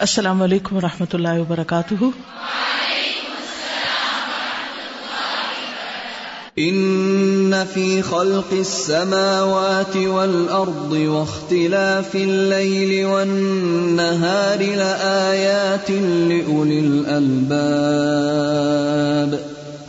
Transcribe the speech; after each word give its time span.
السلام 0.00 0.42
علیکم 0.42 0.76
و 0.76 0.80
رحمۃ 0.80 1.06
اللہ 1.12 1.28
وبرکاتہ۔ 1.28 1.94
ان 6.56 7.54
في 7.72 8.00
خلق 8.08 8.46
السماوات 8.50 9.96
والارض 9.96 11.06
واختلاف 11.06 12.14
الليل 12.14 13.04
والنهار 13.04 14.58
لايات 14.58 15.90
لاولي 16.28 16.78
الالباب۔ 16.78 19.49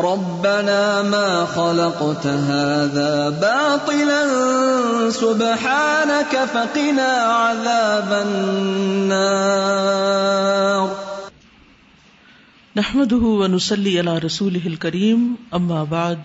ربنا 0.00 1.02
ما 1.02 1.44
خلقت 1.44 2.26
هذا 2.26 3.30
باطلا، 3.30 4.22
سبحانك 5.10 6.44
فقنا 6.54 7.12
عذاب 7.42 8.12
النار. 8.26 9.60
نحمده 12.76 13.16
ونصلي 13.16 13.98
على 13.98 14.18
رسوله 14.18 14.66
الكريم 14.66 15.36
اما 15.54 15.84
بعد 15.84 16.18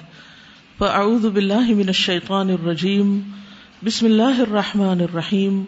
فاعوذ 0.79 1.29
بالله 1.29 1.73
من 1.73 1.89
الشيطان 1.89 2.49
الرجيم. 2.49 3.09
بسم 3.83 4.05
الله 4.05 4.43
الرحمن 4.43 5.01
الرحيم. 5.01 5.65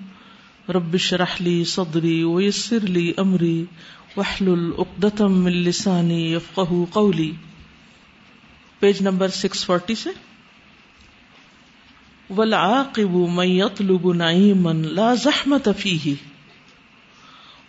رب 0.70 0.96
اشرح 0.96 1.42
لي 1.42 1.64
صدري 1.64 2.24
ويسر 2.24 2.80
لي 2.80 3.16
امري 3.20 3.68
واحلل 4.16 4.74
عقدة 4.80 5.28
من 5.28 5.52
لساني 5.52 6.32
يفقهوا 6.32 6.86
قولي. 6.92 7.47
پیج 8.80 9.02
نمبر 9.02 9.28
640 9.28 9.96
سے۔ 9.96 10.10
والعاقب 12.30 13.10
من 13.10 13.46
يطلب 13.48 14.14
نعيما 14.14 14.72
لا 14.74 15.14
زحمة 15.14 15.72
فيه 15.80 16.14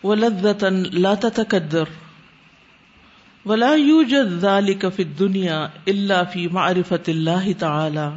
ولذة 0.04 0.68
لا 0.92 1.14
تتكدر۔ 1.14 1.84
ولا 3.44 3.74
يوجد 3.74 4.40
ذلك 4.40 4.84
في 4.96 5.02
الدنيا 5.02 5.68
الا 5.86 6.22
في 6.24 6.48
معرفة 6.48 7.04
الله 7.08 7.52
تعالى۔ 7.58 8.08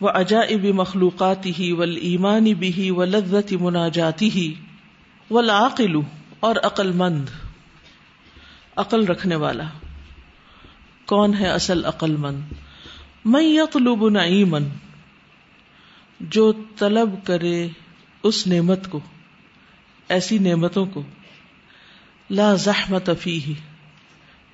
وعجائب 0.00 0.64
مخلوقاته 0.64 1.64
والايمان 1.70 2.44
به 2.44 2.86
ولذة 2.88 3.56
مناجاته۔ 3.60 4.50
والعاقل 5.30 6.00
اور 6.40 6.56
عقل 6.64 6.92
مند 6.92 7.26
عقل 8.76 9.06
رکھنے 9.06 9.34
والا۔ 9.34 9.64
کون 11.06 11.34
ہے 11.34 11.48
اصل 11.48 11.84
عقل 11.84 12.16
مند؟ 12.16 12.40
میں 13.24 13.42
یطلب 13.42 14.08
نعیمن 14.08 14.64
جو 16.20 16.52
طلب 16.78 17.10
کرے 17.24 17.68
اس 18.22 18.46
نعمت 18.46 18.90
کو، 18.90 19.00
ایسی 20.08 20.38
نعمتوں 20.38 20.86
کو، 20.86 21.02
لا 22.30 22.54
زحمت 22.54 23.10
فیہ، 23.20 23.54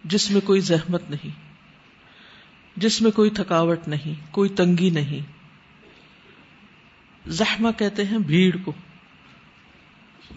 جس 0.04 0.30
میں 0.30 0.40
کوئی 0.40 0.60
زحمت 0.60 1.02
نہیں، 1.10 1.40
جس 2.76 3.02
میں 3.02 3.10
کوئی 3.10 3.30
تھکاوٹ 3.30 3.88
نہیں، 3.88 4.14
کوئی 4.30 4.48
تنگی 4.48 4.90
نہیں۔ 4.90 5.32
زحمہ 7.26 7.68
کہتے 7.78 8.04
ہیں 8.04 8.18
بھیڑ 8.18 8.56
کو۔ 8.64 8.72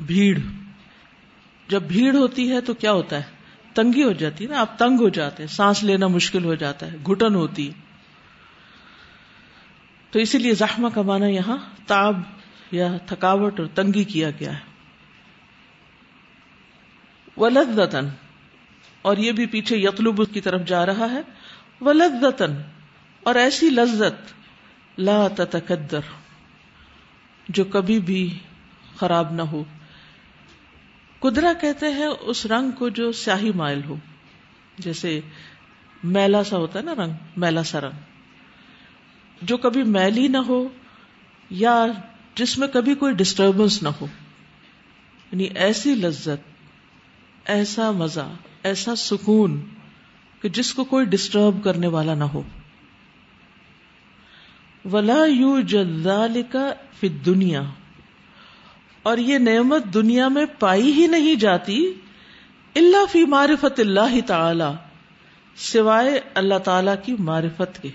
بھیڑ، 0.06 0.40
جب 1.68 1.84
بھیڑ 1.84 2.16
ہوتی 2.16 2.52
ہے 2.52 2.62
تو 2.62 2.74
کیا 2.74 2.92
ہوتا 2.92 3.16
ہے؟ 3.16 3.33
تنگی 3.74 4.04
ہو 4.04 4.12
جاتی 4.12 4.46
ہے 4.46 4.50
نا، 4.50 4.60
آپ 4.60 4.80
تنگ 4.80 5.00
ہو 5.00 5.10
جاتے 5.10 5.44
ہیں، 5.44 5.48
سانس 5.48 5.84
لینا 5.84 6.08
مشکل 6.08 6.46
ہو 6.46 6.56
جاتا 6.56 6.92
ہے، 6.92 6.98
گھٹن 7.08 7.36
ہوتی 7.36 7.72
تو 10.12 10.20
اسی 10.20 10.38
لیے 10.38 10.54
زخمہ 10.54 10.88
کا 10.94 11.02
معنی 11.02 11.36
یہاں 11.36 11.58
تاب 11.88 12.22
یا 12.72 12.98
تھکاوٹ 13.06 13.60
اور 13.60 13.68
تنگی 13.68 14.04
کیا 14.04 14.30
گیا 14.30 14.54
ہے۔ 14.54 14.74
ولدن 17.38 18.10
اور 19.02 19.18
یہ 19.18 19.32
بھی 19.32 19.46
پیچھے 19.46 19.78
یتلب 19.78 20.34
کی 20.34 20.42
طرف 20.42 20.66
جا 20.66 20.86
رہا 20.86 21.12
ہے۔ 21.12 21.22
ولدن 21.82 22.62
اور 23.24 23.36
ایسی 23.36 23.70
لذت، 23.70 24.34
لا 25.00 25.28
تتقدر 25.36 26.00
جو 27.50 27.64
کبھی 27.64 28.00
بھی 28.00 28.40
خراب 28.96 29.34
نہ 29.34 29.42
ہو۔ 29.42 29.64
کدرا 31.24 31.54
کہتے 31.62 31.86
ہیں 31.88 32.08
اس 32.22 32.46
رنگ 32.46 32.72
کو 32.72 32.90
جو 32.90 33.12
سیاہی 33.12 33.52
مائل 33.52 33.82
ہو۔ 33.84 33.96
جیسے 34.78 35.22
میلا 36.04 36.44
سا 36.44 36.58
ہوتا 36.58 36.80
ہے 36.80 36.84
نا 36.84 36.96
رنگ، 36.96 37.14
میلا 37.38 37.64
سا 37.64 37.82
رنگ۔ 37.82 38.00
جو 39.42 39.58
کبھی 39.58 39.84
میلی 39.84 40.28
نہ 40.28 40.38
ہو 40.38 40.68
یا 41.50 41.86
جس 42.36 42.58
میں 42.58 42.68
کبھی 42.68 42.96
کوئی 42.96 43.14
ڈسٹربنس 43.14 43.84
نہ 43.84 43.90
ہو۔ 44.02 44.06
یعنی 45.32 45.44
ایسی 45.44 45.96
لذت، 45.96 46.30
ایسا 47.46 47.92
مزہ، 47.92 48.34
ایسا 48.64 48.96
سکون 48.96 49.62
کہ 50.42 50.50
جس 50.50 50.74
کو 50.74 50.84
کوئی 50.84 51.06
ڈسٹرب 51.06 51.64
کرنے 51.64 51.88
والا 51.88 52.14
نہ 52.14 52.24
ہو۔ 52.24 52.42
ولا 54.92 55.26
یو 55.26 55.62
جال 55.62 56.42
کا 56.50 56.74
فی 57.00 57.10
دنیا 57.10 57.62
اور 59.03 59.18
یہ 59.18 59.38
نعمت 59.38 59.84
دنیا 59.94 60.28
میں 60.28 60.46
پائی 60.59 60.91
ہی 60.91 61.08
نہیں 61.08 61.36
جاتی 61.36 61.94
اللہ 62.75 63.06
فی 63.12 63.25
معرفت 63.25 63.80
اللہ 63.80 64.22
تعالی، 64.28 64.74
سوائے 65.56 66.19
اللہ 66.34 66.58
تعالی 66.58 66.91
کی 67.06 67.16
معرفت 67.19 67.81
کے۔ 67.81 67.90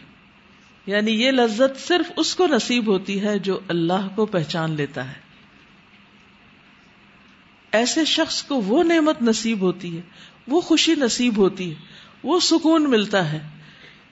یعنی 0.87 1.11
یہ 1.11 1.31
لذت 1.31 1.89
صرف 1.89 2.13
اس 2.17 2.35
کو 2.35 2.47
نصیب 2.47 2.87
ہوتی 2.87 3.23
ہے 3.23 3.39
جو 3.39 3.61
اللہ 3.69 4.09
کو 4.15 4.27
پہچان 4.27 4.71
لیتا 4.71 5.09
ہے۔ 5.09 5.29
ایسے 7.73 8.05
شخص 8.05 8.43
کو 8.43 8.55
وہ 8.55 8.83
نعمت 8.83 9.23
نصیب 9.23 9.61
ہوتی 9.61 9.97
ہے، 9.97 10.03
وہ 10.49 10.61
خوشی 10.61 10.95
نصیب 10.95 11.37
ہوتی 11.37 11.71
ہے، 11.71 11.75
وہ 12.23 12.41
سکون 12.41 12.91
ملتا 12.91 13.33
ہے 13.33 13.49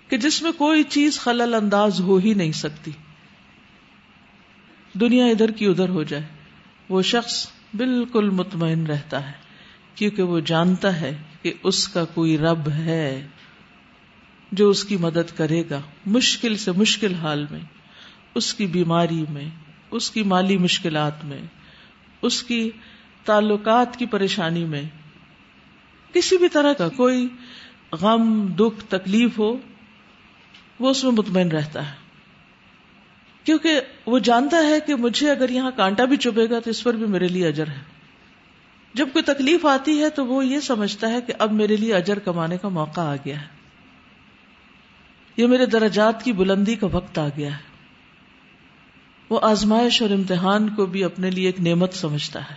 کہ 0.08 0.16
جس 0.16 0.42
میں 0.42 0.52
کوئی 0.52 0.82
چیز 0.82 1.18
خلل 1.18 1.54
انداز 1.54 2.00
ہو 2.00 2.16
ہی 2.16 2.34
نہیں 2.34 2.52
سکتی۔ 2.52 2.90
دنیا 5.00 5.26
ادھر 5.26 5.50
کی 5.50 5.66
ادھر 5.66 5.88
ہو 5.88 6.02
جائے۔ 6.02 6.35
وہ 6.88 7.02
شخص 7.02 7.48
بالکل 7.74 8.30
مطمئن 8.30 8.86
رہتا 8.86 9.26
ہے، 9.26 9.32
کیونکہ 9.94 10.22
وہ 10.22 10.40
جانتا 10.40 11.00
ہے 11.00 11.16
کہ 11.42 11.52
اس 11.62 11.88
کا 11.88 12.04
کوئی 12.04 12.38
رب 12.38 12.68
ہے 12.68 13.26
جو 14.52 14.70
اس 14.70 14.84
کی 14.84 14.96
مدد 14.96 15.36
کرے 15.36 15.62
گا، 15.70 15.80
مشکل 16.06 16.56
سے 16.56 16.72
مشکل 16.72 17.14
حال 17.14 17.46
میں، 17.50 17.60
اس 18.34 18.54
کی 18.54 18.66
بیماری 18.66 19.24
میں، 19.28 19.48
اس 19.90 20.10
کی 20.10 20.22
مالی 20.22 20.58
مشکلات 20.58 21.24
میں، 21.24 21.40
اس 22.22 22.42
کی 22.42 22.70
تعلقات 23.24 23.96
کی 23.96 24.06
پریشانی 24.06 24.64
میں۔ 24.64 24.82
کسی 26.12 26.36
بھی 26.36 26.48
طرح 26.48 26.72
کا 26.72 26.88
کوئی 26.88 27.28
غم، 27.92 28.46
دکھ، 28.46 28.84
تکلیف 28.88 29.38
ہو، 29.38 29.56
وہ 30.80 30.90
اس 30.90 31.04
میں 31.04 31.12
مطمئن 31.12 31.48
رہتا 31.48 31.90
ہے۔ 31.90 32.05
کیونکہ 33.46 33.80
وہ 34.06 34.18
جانتا 34.18 34.56
ہے 34.56 34.80
کہ 34.80 34.94
مجھے 34.94 35.30
اگر 35.30 35.48
یہاں 35.48 35.70
کانٹا 35.76 36.04
بھی 36.04 36.16
چبے 36.16 36.50
گا 36.50 36.60
تو 36.60 36.70
اس 36.70 36.84
پر 36.84 36.94
بھی 36.94 37.06
میرے 37.06 37.28
لیے 37.28 37.48
اجر 37.48 37.66
ہے۔ 37.66 37.80
جب 38.94 39.08
کوئی 39.12 39.22
تکلیف 39.22 39.66
آتی 39.66 40.02
ہے 40.02 40.10
تو 40.10 40.26
وہ 40.26 40.46
یہ 40.46 40.60
سمجھتا 40.60 41.10
ہے 41.10 41.20
کہ 41.20 41.32
اب 41.38 41.52
میرے 41.52 41.76
لیے 41.76 41.94
اجر 41.94 42.18
کمانے 42.18 42.58
کا 42.58 42.68
موقع 42.68 43.00
آ 43.00 43.16
گیا 43.16 43.40
ہے۔ 43.40 43.46
یہ 45.36 45.46
میرے 45.46 45.66
درجات 45.66 46.24
کی 46.24 46.32
بلندی 46.32 46.74
کا 46.74 46.86
وقت 46.92 47.18
آ 47.18 47.28
گیا 47.36 47.52
ہے۔ 47.52 47.62
وہ 49.30 49.40
آزمائش 49.42 50.02
اور 50.02 50.10
امتحان 50.10 50.74
کو 50.74 50.86
بھی 50.86 51.04
اپنے 51.04 51.30
لیے 51.30 51.46
ایک 51.46 51.60
نعمت 51.60 51.94
سمجھتا 51.94 52.50
ہے۔ 52.50 52.56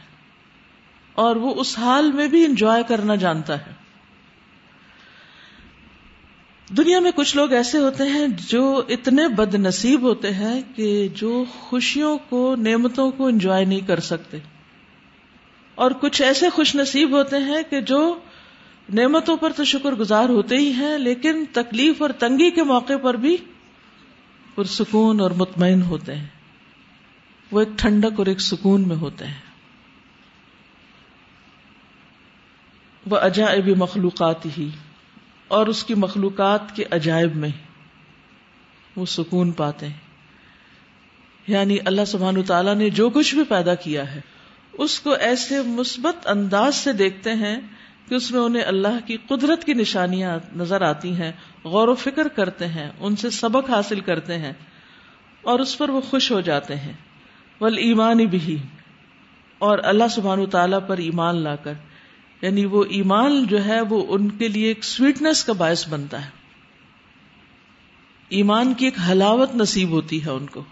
اور 1.13 1.35
وہ 1.35 1.53
اس 1.55 1.79
حال 1.79 2.11
میں 2.11 2.27
بھی 2.27 2.45
انجوائے 2.45 2.83
کرنا 2.87 3.15
جانتا 3.15 3.65
ہے۔ 3.65 3.78
دنیا 6.77 6.99
میں 6.99 7.11
کچھ 7.15 7.35
لوگ 7.35 7.51
ایسے 7.51 7.77
ہوتے 7.77 8.03
ہیں 8.03 8.27
جو 8.47 8.83
اتنے 8.89 9.27
بد 9.27 9.55
نصیب 9.55 10.01
ہوتے 10.01 10.33
ہیں 10.33 10.61
کہ 10.75 11.07
جو 11.15 11.45
خوشیوں 11.59 12.17
کو، 12.29 12.55
نعمتوں 12.55 13.11
کو 13.11 13.27
انجوائے 13.27 13.65
نہیں 13.65 13.79
کر 13.79 13.99
سکتے۔ 13.99 14.37
اور 15.75 15.91
کچھ 15.91 16.21
ایسے 16.21 16.49
خوش 16.49 16.75
نصیب 16.75 17.17
ہوتے 17.17 17.37
ہیں 17.37 17.63
کہ 17.69 17.81
جو 17.81 18.19
نعمتوں 18.93 19.37
پر 19.37 19.51
تو 19.51 19.63
شکر 19.63 19.91
گزار 19.91 20.29
ہوتے 20.29 20.57
ہی 20.57 20.71
ہیں، 20.71 20.97
لیکن 20.97 21.43
تکلیف 21.53 22.01
اور 22.01 22.09
تنگی 22.09 22.51
کے 22.51 22.63
موقع 22.63 22.97
پر 23.01 23.13
بھی 23.13 23.37
پرسکون 24.55 25.19
اور 25.19 25.31
مطمئن 25.31 25.81
ہوتے 25.81 26.15
ہیں۔ 26.15 26.27
وہ 27.51 27.59
ایک 27.59 27.69
ٹھنڈک 27.77 28.11
اور 28.17 28.25
ایک 28.25 28.41
سکون 28.41 28.87
میں 28.87 28.95
ہوتے 28.95 29.25
ہیں۔ 29.25 29.49
وہ 33.05 33.17
عجائب 33.17 33.67
مخلوقات 33.67 34.45
ہی 34.57 34.69
اور 35.49 35.67
اس 35.67 35.83
کی 35.83 35.93
مخلوقات 35.93 36.75
کے 36.75 36.83
عجائب 36.91 37.35
میں 37.35 37.49
وہ 38.95 39.05
سکون 39.05 39.51
پاتے 39.51 39.85
ہیں۔ 39.85 40.09
یعنی 41.47 41.77
اللہ 41.85 42.05
سبحان 42.07 42.43
تعالیٰ 42.43 42.75
نے 42.75 42.89
جو 42.89 43.09
کچھ 43.09 43.35
بھی 43.35 43.43
پیدا 43.43 43.75
کیا 43.75 44.15
ہے، 44.15 44.21
اس 44.73 44.99
کو 44.99 45.13
ایسے 45.13 45.61
مثبت 45.61 46.27
انداز 46.27 46.75
سے 46.75 46.93
دیکھتے 46.93 47.33
ہیں 47.33 47.59
کہ 48.07 48.15
اس 48.15 48.31
میں 48.31 48.39
انہیں 48.39 48.63
اللہ 48.63 49.07
کی 49.07 49.17
قدرت 49.27 49.63
کی 49.63 49.73
نشانیاں 49.73 50.39
نظر 50.55 50.81
آتی 50.81 51.13
ہیں، 51.13 51.31
غور 51.63 51.87
و 51.87 51.95
فکر 51.95 52.27
کرتے 52.27 52.67
ہیں، 52.67 52.89
ان 52.99 53.15
سے 53.15 53.29
سبق 53.29 53.69
حاصل 53.69 53.99
کرتے 53.99 54.37
ہیں 54.37 54.53
اور 55.41 55.59
اس 55.59 55.77
پر 55.77 55.89
وہ 55.89 56.01
خوش 56.01 56.31
ہو 56.31 56.41
جاتے 56.41 56.75
ہیں۔ 56.75 56.93
ول 57.61 57.77
ایمان 57.77 58.17
بھی 58.17 58.57
اور 59.59 59.79
اللہ 59.83 60.07
سبحان 60.11 60.45
تعالیٰ 60.45 60.79
پر 60.87 60.97
ایمان 60.97 61.35
لا 61.35 61.55
کر۔ 61.55 61.73
یعنی 62.41 62.65
وہ 62.65 62.83
ایمان 62.83 63.47
جو 63.47 63.65
ہے 63.65 63.81
وہ 63.81 64.05
ان 64.09 64.29
کے 64.29 64.47
لیے 64.47 64.67
ایک 64.67 64.83
سویٹنس 64.83 65.43
کا 65.43 65.53
باعث 65.53 65.89
بنتا 65.89 66.25
ہے۔ 66.25 66.29
ایمان 68.29 68.73
کی 68.73 68.85
ایک 68.85 68.93
حلاوت 69.11 69.55
نصیب 69.55 69.89
ہوتی 69.89 70.25
ہے 70.25 70.29
ان 70.29 70.45
کو۔ 70.45 70.63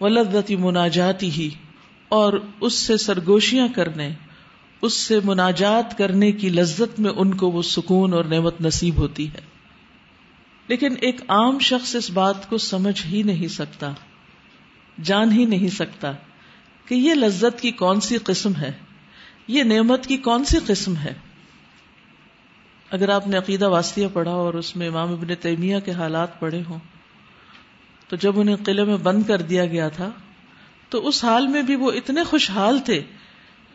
ولدتی 0.00 0.56
مناجاتی 0.56 1.30
ہی 1.30 1.50
اور 2.08 2.32
اس 2.60 2.74
سے 2.74 2.96
سرگوشیاں 2.96 3.68
کرنے، 3.74 4.10
اس 4.82 4.92
سے 4.92 5.18
مناجات 5.24 5.98
کرنے 5.98 6.32
کی 6.32 6.48
لذت 6.48 7.00
میں 7.00 7.10
ان 7.10 7.34
کو 7.34 7.50
وہ 7.50 7.62
سکون 7.62 8.12
اور 8.12 8.24
نعمت 8.24 8.60
نصیب 8.60 8.96
ہوتی 8.96 9.28
ہے۔ 9.28 9.40
لیکن 10.68 10.94
ایک 11.00 11.20
عام 11.28 11.58
شخص 11.58 11.96
اس 11.96 12.10
بات 12.10 12.50
کو 12.50 12.58
سمجھ 12.58 13.06
ہی 13.06 13.22
نہیں 13.22 13.48
سکتا، 13.48 13.92
جان 15.02 15.32
ہی 15.32 15.44
نہیں 15.44 15.68
سکتا 15.68 16.12
کہ 16.86 16.94
یہ 16.94 17.14
لذت 17.14 17.60
کی 17.60 17.70
کون 17.70 18.00
سی 18.00 18.16
قسم 18.16 18.56
ہے۔ 18.56 18.72
یہ 19.50 19.62
نعمت 19.62 20.06
کی 20.06 20.16
کون 20.16 20.44
سی 20.44 20.58
قسم 20.66 20.96
ہے؟ 20.96 21.12
اگر 22.90 23.08
آپ 23.08 23.26
نے 23.26 23.36
عقیدہ 23.36 23.68
واسطیہ 23.68 24.06
پڑھا 24.12 24.30
اور 24.30 24.54
اس 24.54 24.76
میں 24.76 24.88
امام 24.88 25.12
ابن 25.12 25.34
تیمیہ 25.40 25.78
کے 25.84 25.92
حالات 25.92 26.40
پڑھے 26.40 26.62
ہوں، 26.68 26.78
تو 28.08 28.16
جب 28.16 28.40
انہیں 28.40 28.56
قلعے 28.64 28.84
میں 28.84 28.96
بند 28.96 29.22
کر 29.22 29.42
دیا 29.42 29.66
گیا 29.66 29.88
تھا، 29.88 30.10
تو 30.88 31.08
اس 31.08 31.24
حال 31.24 31.46
میں 31.46 31.62
بھی 31.62 31.76
وہ 31.76 31.90
اتنے 31.92 32.24
خوشحال 32.24 32.78
تھے 32.78 33.02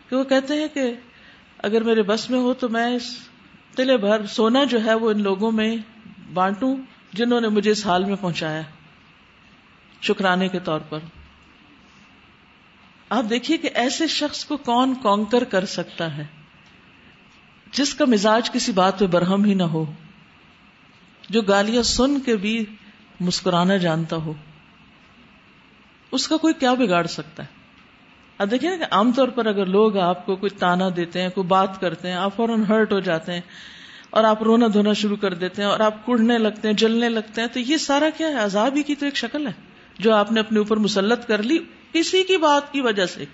کہ 0.09 0.15
وہ 0.15 0.23
کہتے 0.23 0.53
ہیں 0.53 0.67
کہ 0.73 0.93
اگر 1.57 1.83
میرے 1.83 2.01
بس 2.01 2.29
میں 2.29 2.39
ہو 2.39 2.53
تو 2.53 2.69
میں 2.69 2.87
اس 2.95 3.11
قلعے 3.75 3.97
بھر 3.97 4.25
سونا 4.27 4.63
جو 4.63 4.83
ہے 4.85 4.93
وہ 4.93 5.11
ان 5.11 5.21
لوگوں 5.21 5.51
میں 5.51 5.75
بانٹوں 6.33 6.75
جنہوں 7.13 7.41
نے 7.41 7.47
مجھے 7.47 7.71
اس 7.71 7.85
حال 7.85 8.05
میں 8.05 8.15
پہنچایا 8.21 8.61
شکرانے 10.01 10.47
کے 10.47 10.59
طور 10.59 10.79
پر۔ 10.89 10.99
آپ 13.09 13.23
دیکھیے 13.29 13.57
کہ 13.57 13.69
ایسے 13.73 14.07
شخص 14.07 14.45
کو 14.45 14.57
کون 14.57 14.93
کونکر 14.95 15.43
کر 15.43 15.65
سکتا 15.65 16.17
ہے؟ 16.17 16.25
جس 17.73 17.93
کا 17.93 18.05
مزاج 18.05 18.51
کسی 18.51 18.71
بات 18.71 18.99
پہ 18.99 19.07
برہم 19.07 19.43
ہی 19.43 19.53
نہ 19.53 19.63
ہو، 19.63 19.93
جو 21.29 21.41
گالیاں 21.41 21.81
سن 21.81 22.19
کے 22.19 22.35
بھی 22.35 22.65
مسکرانا 23.19 23.77
جانتا 23.77 24.15
ہو۔ 24.15 24.33
اس 26.11 26.27
کا 26.27 26.37
کوئی 26.37 26.53
کیا 26.53 26.73
بگاڑ 26.73 27.07
سکتا 27.07 27.43
ہے؟ 27.43 27.47
اب 28.37 28.51
دیکھیں 28.51 28.69
نا 28.69 28.77
کہ 28.77 28.85
عام 28.91 29.11
طور 29.11 29.27
پر 29.27 29.45
اگر 29.45 29.65
لوگ 29.65 29.97
آپ 29.97 30.25
کو 30.25 30.35
کوئی 30.35 30.49
تانا 30.49 30.89
دیتے 30.95 31.21
ہیں، 31.21 31.29
کوئی 31.29 31.47
بات 31.47 31.81
کرتے 31.81 32.07
ہیں، 32.07 32.15
آپ 32.15 32.35
فوراً 32.35 32.63
ہرٹ 32.63 32.93
ہو 32.93 32.99
جاتے 32.99 33.33
ہیں 33.33 33.41
اور 34.09 34.23
آپ 34.23 34.43
رونا 34.43 34.67
دھونا 34.73 34.93
شروع 34.93 35.17
کر 35.17 35.33
دیتے 35.33 35.61
ہیں 35.61 35.69
اور 35.69 35.79
آپ 35.79 36.05
کڑنے 36.05 36.37
لگتے 36.37 36.67
ہیں، 36.67 36.75
جلنے 36.75 37.09
لگتے 37.09 37.41
ہیں، 37.41 37.47
تو 37.47 37.59
یہ 37.59 37.77
سارا 37.77 38.09
کیا 38.17 38.27
ہے؟ 38.27 38.33
عذاب 38.33 38.75
ہی 38.75 38.83
کی 38.83 38.95
تو 38.95 39.05
ایک 39.05 39.15
شکل 39.15 39.47
ہے 39.47 39.51
جو 39.99 40.13
آپ 40.13 40.31
نے 40.31 40.39
اپنے 40.39 40.59
اوپر 40.59 40.77
مسلط 40.77 41.27
کر 41.27 41.43
لی۔ 41.43 41.59
کسی 41.95 42.23
کی 42.23 42.37
بات 42.37 42.71
کی 42.71 42.81
وجہ 42.81 43.05
سے۔ 43.05 43.25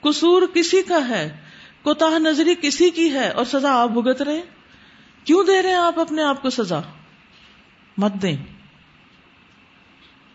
قصور 0.00 0.42
کسی 0.54 0.82
کا 0.82 1.08
ہے 1.08 1.36
کوتا 1.82 2.18
نظری 2.18 2.54
کسی 2.62 2.90
کی 2.90 3.12
ہے 3.12 3.28
اور 3.28 3.44
سزا 3.44 3.82
آپ 3.82 3.88
بھگت 3.88 4.22
رہے 4.22 4.40
کیوں 5.24 5.44
دے 5.44 5.62
رہے 5.62 5.70
ہیں 5.70 5.76
آپ 5.76 5.98
اپنے 5.98 6.22
آپ 6.22 6.42
کو 6.42 6.50
سزا؟ 6.50 6.80
مت 7.96 8.12
دیں۔ 8.22 8.36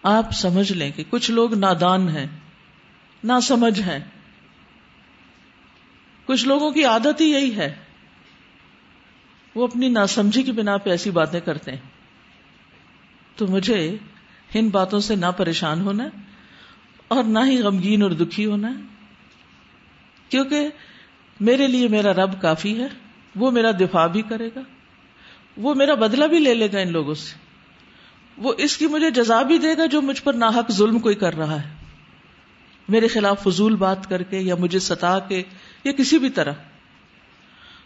آپ 0.04 0.32
سمجھ 0.32 0.72
لیں 0.72 0.92
کہ 0.92 1.04
کچھ 1.10 1.32
لوگ 1.32 1.54
نادان 1.54 2.10
ہیں 2.10 2.28
نہ 3.24 3.34
سمجھ 3.44 3.80
ہیں۔ 3.80 4.00
کچھ 6.26 6.48
لوگوں 6.48 6.72
کی 6.72 6.86
عادت 6.86 7.22
ہی 7.22 7.26
یہی 7.26 7.56
ہے۔ 7.56 7.76
وہ 9.56 9.68
اپنی 9.68 9.90
ناسمجھی 9.90 10.44
کی 10.44 10.52
بنا 10.52 10.78
پہ 10.78 10.90
ایسی 10.90 11.12
باتیں 11.12 11.40
کرتے 11.40 11.72
ہیں۔ 11.72 11.80
تو 13.36 13.48
مجھے 13.48 13.96
ان 14.54 14.70
باتوں 14.70 15.00
سے 15.00 15.16
نہ 15.16 15.26
پریشان 15.38 15.82
ہونا 15.82 16.04
اور 17.14 17.24
نہ 17.24 17.40
ہی 17.46 17.62
غمگین 17.62 18.02
اور 18.02 18.12
دکھی 18.12 18.46
ہونا 18.46 18.70
ہے۔ 18.70 18.82
کیونکہ 20.30 20.70
میرے 21.40 21.68
لیے 21.68 21.88
میرا 21.88 22.14
رب 22.14 22.42
کافی 22.42 22.80
ہے، 22.80 22.88
وہ 23.36 23.52
میرا 23.52 23.72
دفاع 23.72 24.08
بھی 24.08 24.22
کرے 24.22 24.50
گا، 24.56 24.62
وہ 25.58 25.74
میرا 25.74 25.94
بدلہ 25.94 26.26
بھی 26.26 26.40
لے 26.40 26.54
لے 26.54 26.68
گا 26.74 26.80
ان 26.80 26.92
لوگوں 26.92 27.14
سے۔ 27.14 27.36
وہ 28.38 28.54
اس 28.58 28.78
کی 28.78 28.88
مجھے 28.88 29.10
جزا 29.12 29.42
بھی 29.42 29.58
دے 29.58 29.78
گا 29.78 29.86
جو 29.86 30.02
مجھ 30.02 30.22
پر 30.24 30.34
ناحق 30.34 30.72
ظلم 30.72 31.00
کوئی 31.00 31.16
کر 31.16 31.38
رہا 31.38 31.64
ہے۔ 31.64 31.70
میرے 32.90 33.08
خلاف 33.08 33.44
فضول 33.44 33.76
بات 33.76 34.10
کر 34.10 34.24
کے 34.24 34.40
یا 34.40 34.56
مجھے 34.56 34.80
ستا 34.80 35.20
کے 35.20 35.44
یا 35.84 35.92
کسی 35.92 36.18
بھی 36.18 36.30
طرح۔ 36.30 36.54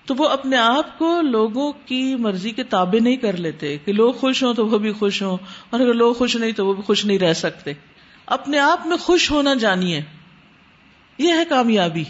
تو 0.06 0.16
وہ 0.18 0.28
اپنے 0.28 0.58
آپ 0.58 0.98
کو 1.00 1.22
لوگوں 1.22 1.72
کی 1.86 2.16
مرضی 2.16 2.52
کے 2.52 2.64
تابع 2.64 3.04
نہیں 3.04 3.16
کر 3.16 3.38
لیتے، 3.38 3.78
کہ 3.78 3.94
لوگ 3.94 4.14
خوش 4.14 4.44
ہوں 4.44 4.54
تو 4.54 4.68
وہ 4.68 4.78
بھی 4.78 4.92
خوش 4.92 5.22
ہوں، 5.22 5.38
اور 5.70 5.80
اگر 5.80 5.94
لوگ 5.94 6.14
خوش 6.14 6.36
نہیں 6.36 6.52
تو 6.52 6.68
وہ 6.68 6.74
بھی 6.74 6.84
خوش 6.84 7.06
نہیں 7.06 7.20
رہ 7.20 7.34
سکتے۔ 7.34 7.74
اپنے 8.28 8.60
آپ 8.60 8.88
میں 8.88 8.98
خوش 8.98 9.32
ہونا 9.32 9.54
جانیے۔ 9.54 10.02
یہ 11.18 11.34
ہے 11.34 11.46
کامیابی۔ 11.50 12.04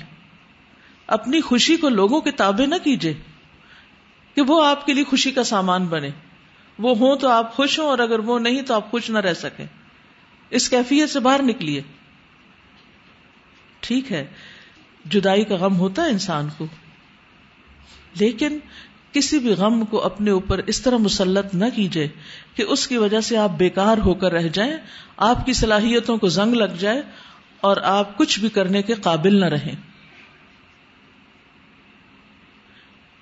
اپنی 1.08 1.42
خوشی 1.42 1.78
کو 1.78 1.90
لوگوں 1.90 2.22
کے 2.22 2.32
تابع 2.32 2.66
نہ 2.66 2.76
کیجیے 2.84 3.14
کہ 4.36 4.42
وہ 4.42 4.66
آپ 4.66 4.86
کے 4.86 4.94
لیے 4.94 5.04
خوشی 5.04 5.32
کا 5.32 5.44
سامان 5.44 5.86
بنے۔ 5.86 6.10
وہ 6.80 6.98
ہوں 6.98 7.16
تو 7.16 7.30
آپ 7.30 7.54
خوش 7.54 7.80
ہوں 7.80 7.86
اور 7.86 8.00
اگر 8.00 8.20
وہ 8.20 8.40
نہیں 8.40 8.62
تو 8.62 8.74
آپ 8.74 8.92
خوش 8.92 9.10
نہ 9.10 9.18
رہ 9.18 9.34
سکیں۔ 9.34 9.66
اس 10.50 10.70
کیفیت 10.70 11.10
سے 11.10 11.20
باہر 11.20 11.42
نکلیے۔ 11.42 11.82
ٹھیک 13.80 14.12
ہے، 14.12 14.28
جدائی 15.06 15.44
کا 15.44 15.56
غم 15.56 15.78
ہوتا 15.78 16.02
ہے 16.02 16.10
انسان 16.10 16.50
کو۔ 16.58 16.68
لیکن 18.20 18.60
کسی 19.18 19.40
بھی 19.40 19.50
غم 19.50 19.86
کو 19.86 20.04
اپنے 20.04 20.32
اوپر 20.32 20.58
اس 20.58 20.82
طرح 20.82 20.98
مسلط 20.98 21.56
نہ 21.56 21.66
کیجیے 21.76 22.08
کہ 22.56 22.64
اس 22.64 22.88
کی 22.88 22.98
وجہ 22.98 23.22
سے 23.22 23.38
آپ 23.38 23.52
بیکار 23.58 23.98
ہو 23.98 24.14
کر 24.14 24.32
رہ 24.32 24.48
جائیں، 24.48 24.78
آپ 25.18 25.46
کی 25.46 25.54
صلاحیتوں 25.54 26.18
کو 26.18 26.28
زنگ 26.28 26.54
لگ 26.54 26.76
جائے 26.80 27.02
اور 27.62 27.78
آپ 27.78 28.18
کچھ 28.18 28.40
بھی 28.40 28.50
کرنے 28.50 28.82
کے 28.82 28.94
قابل 28.94 29.40
نہ 29.40 29.46
رہیں۔ 29.46 29.76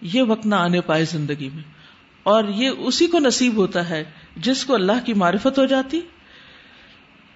یہ 0.01 0.21
وقت 0.21 0.45
نہ 0.45 0.56
آنے 0.56 0.81
پائے 0.81 1.06
زندگی 1.06 1.50
میں۔ 1.53 1.63
اور 2.24 2.44
یہ 2.44 2.69
اسی 2.69 3.07
کو 3.07 3.19
نصیب 3.19 3.55
ہوتا 3.55 3.89
ہے 3.89 4.03
جس 4.36 4.65
کو 4.65 4.74
اللہ 4.74 5.05
کی 5.05 5.13
معرفت 5.13 5.60
ہو 5.60 5.65
جاتی، 5.65 6.01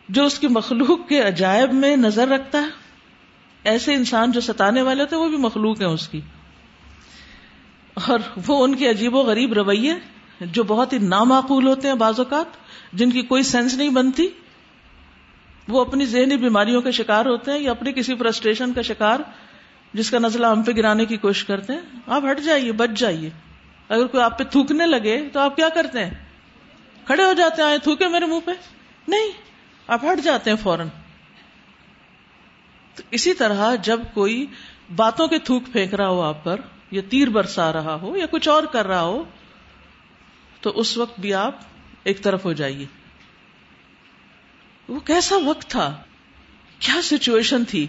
جو 0.10 0.25
اس 0.25 0.39
کی 0.39 0.48
مخلوق 0.48 1.10
کے 1.10 1.22
عجائب 1.22 1.74
میں 1.74 1.95
نظر 1.95 2.27
رکھتا 2.27 2.62
ہے۔ 2.62 2.69
ایسے 3.63 3.93
انسان 3.93 4.31
جو 4.31 4.41
ستانے 4.41 4.81
والے 4.81 5.01
ہوتے 5.01 5.15
ہیں، 5.15 5.24
وہ 5.24 5.29
بھی 5.29 5.38
مخلوق 5.38 5.81
ہیں 5.81 5.88
اس 5.88 6.10
کی۔ 6.10 6.22
اور 8.08 8.20
وہ 8.48 8.63
ان 8.63 8.75
کے 8.75 8.89
عجیب 8.89 9.15
و 9.15 9.22
غریب 9.22 9.53
رویے 9.53 9.94
جو 10.41 10.63
بہت 10.63 10.94
ہی 10.94 10.98
نامعقول 10.98 11.68
ہوتے 11.68 11.88
ہیں 11.88 11.96
بعض 11.96 12.20
اوقات، 12.20 12.46
جن 12.94 13.12
کی 13.12 13.22
کوئی 13.22 13.44
سینس 13.44 13.74
نہیں 13.74 13.89
بنتی۔ 13.89 14.27
وہ 15.68 15.82
اپنی 15.82 16.06
ذہنی 16.06 16.38
بیماریوں 16.38 16.82
کے 16.82 16.91
شکار 16.91 17.25
ہوتے 17.25 17.51
ہیں 17.51 17.60
یا 17.60 17.72
اپنی 17.72 17.94
کسی 17.94 18.15
فرسٹریشن 18.15 18.74
کا 18.74 18.82
شکار، 18.82 19.20
جس 19.94 20.12
کا 20.12 20.20
نزلہ 20.20 20.48
ہم 20.48 20.63
پہ 20.63 20.72
گرانے 20.77 21.06
کی 21.06 21.18
کوشش 21.18 21.46
کرتے 21.46 21.74
ہیں۔ 21.74 21.79
آپ 22.08 22.24
ہٹ 22.32 22.39
جائیے، 22.39 22.72
بچ 22.72 22.89
جائیے۔ 22.96 23.29
اگر 23.89 24.08
کوئی 24.08 24.24
آپ 24.24 24.39
پہ 24.39 24.44
تھوکنے 24.44 24.86
لگے 24.86 25.29
تو 25.34 25.39
آپ 25.39 25.56
کیا 25.56 25.70
کرتے 25.70 26.06
ہیں؟ 26.06 26.13
کھڑے 27.06 27.24
ہو 27.24 27.34
جاتے 27.34 27.62
ہیں 27.62 27.77
تھوکے 27.77 28.08
میرے 28.08 28.25
منہ 28.25 28.39
پہ۔ 28.46 28.51
نہیں، 29.08 29.32
آپ 29.88 30.06
ہٹ 30.06 30.24
جاتے 30.24 30.50
ہیں 30.50 30.58
فوراً۔ 30.58 30.88
تو 32.96 33.03
اسی 33.12 33.34
طرح 33.34 33.75
جب 33.75 34.00
کوئی 34.13 34.46
باتوں 34.96 35.27
کے 35.27 35.38
تھوک 35.38 35.63
پھینک 35.72 35.94
رہا 35.94 36.10
ہو 36.10 36.22
آپ 36.22 36.44
پر 36.44 36.60
یا 36.91 37.01
تیر 37.10 37.29
برسا 37.29 37.74
رہا 37.74 37.96
ہو 37.96 38.17
یا 38.17 38.25
کچھ 38.31 38.48
اور 38.50 38.63
کر 38.63 38.88
رہا 38.88 39.01
ہو، 39.01 39.24
تو 40.62 40.69
اس 40.69 40.98
وقت 40.98 41.19
بھی 41.19 41.34
آپ 41.34 41.55
ایک 42.03 42.24
طرف 42.24 42.46
ہو 42.46 42.53
جائیے۔ 42.53 42.86
وہ 44.88 45.00
کیسا 45.00 45.36
وقت 45.46 45.69
تھا؟ 45.69 46.01
کیا 46.79 47.01
سچویشن 47.03 47.65
تھی 47.65 47.88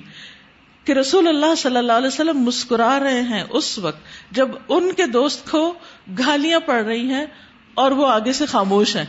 کہ 0.84 0.92
رسول 0.92 1.28
اللہ 1.28 1.54
صلی 1.54 1.76
اللہ 1.76 1.92
علیہ 1.92 2.08
وسلم 2.08 2.38
مسکرا 2.38 3.00
رہے 3.00 3.20
ہیں 3.20 3.44
اس 3.50 3.78
وقت 3.78 4.00
جب 4.30 4.48
ان 4.68 4.92
کے 4.92 5.06
دوست 5.06 5.50
کو 5.50 5.74
گالیاں 6.18 6.60
پڑ 6.60 6.84
رہی 6.84 7.10
ہیں 7.10 7.26
اور 7.74 7.90
وہ 7.90 8.10
آگے 8.10 8.32
سے 8.32 8.46
خاموش 8.46 8.96
ہیں؟ 8.96 9.04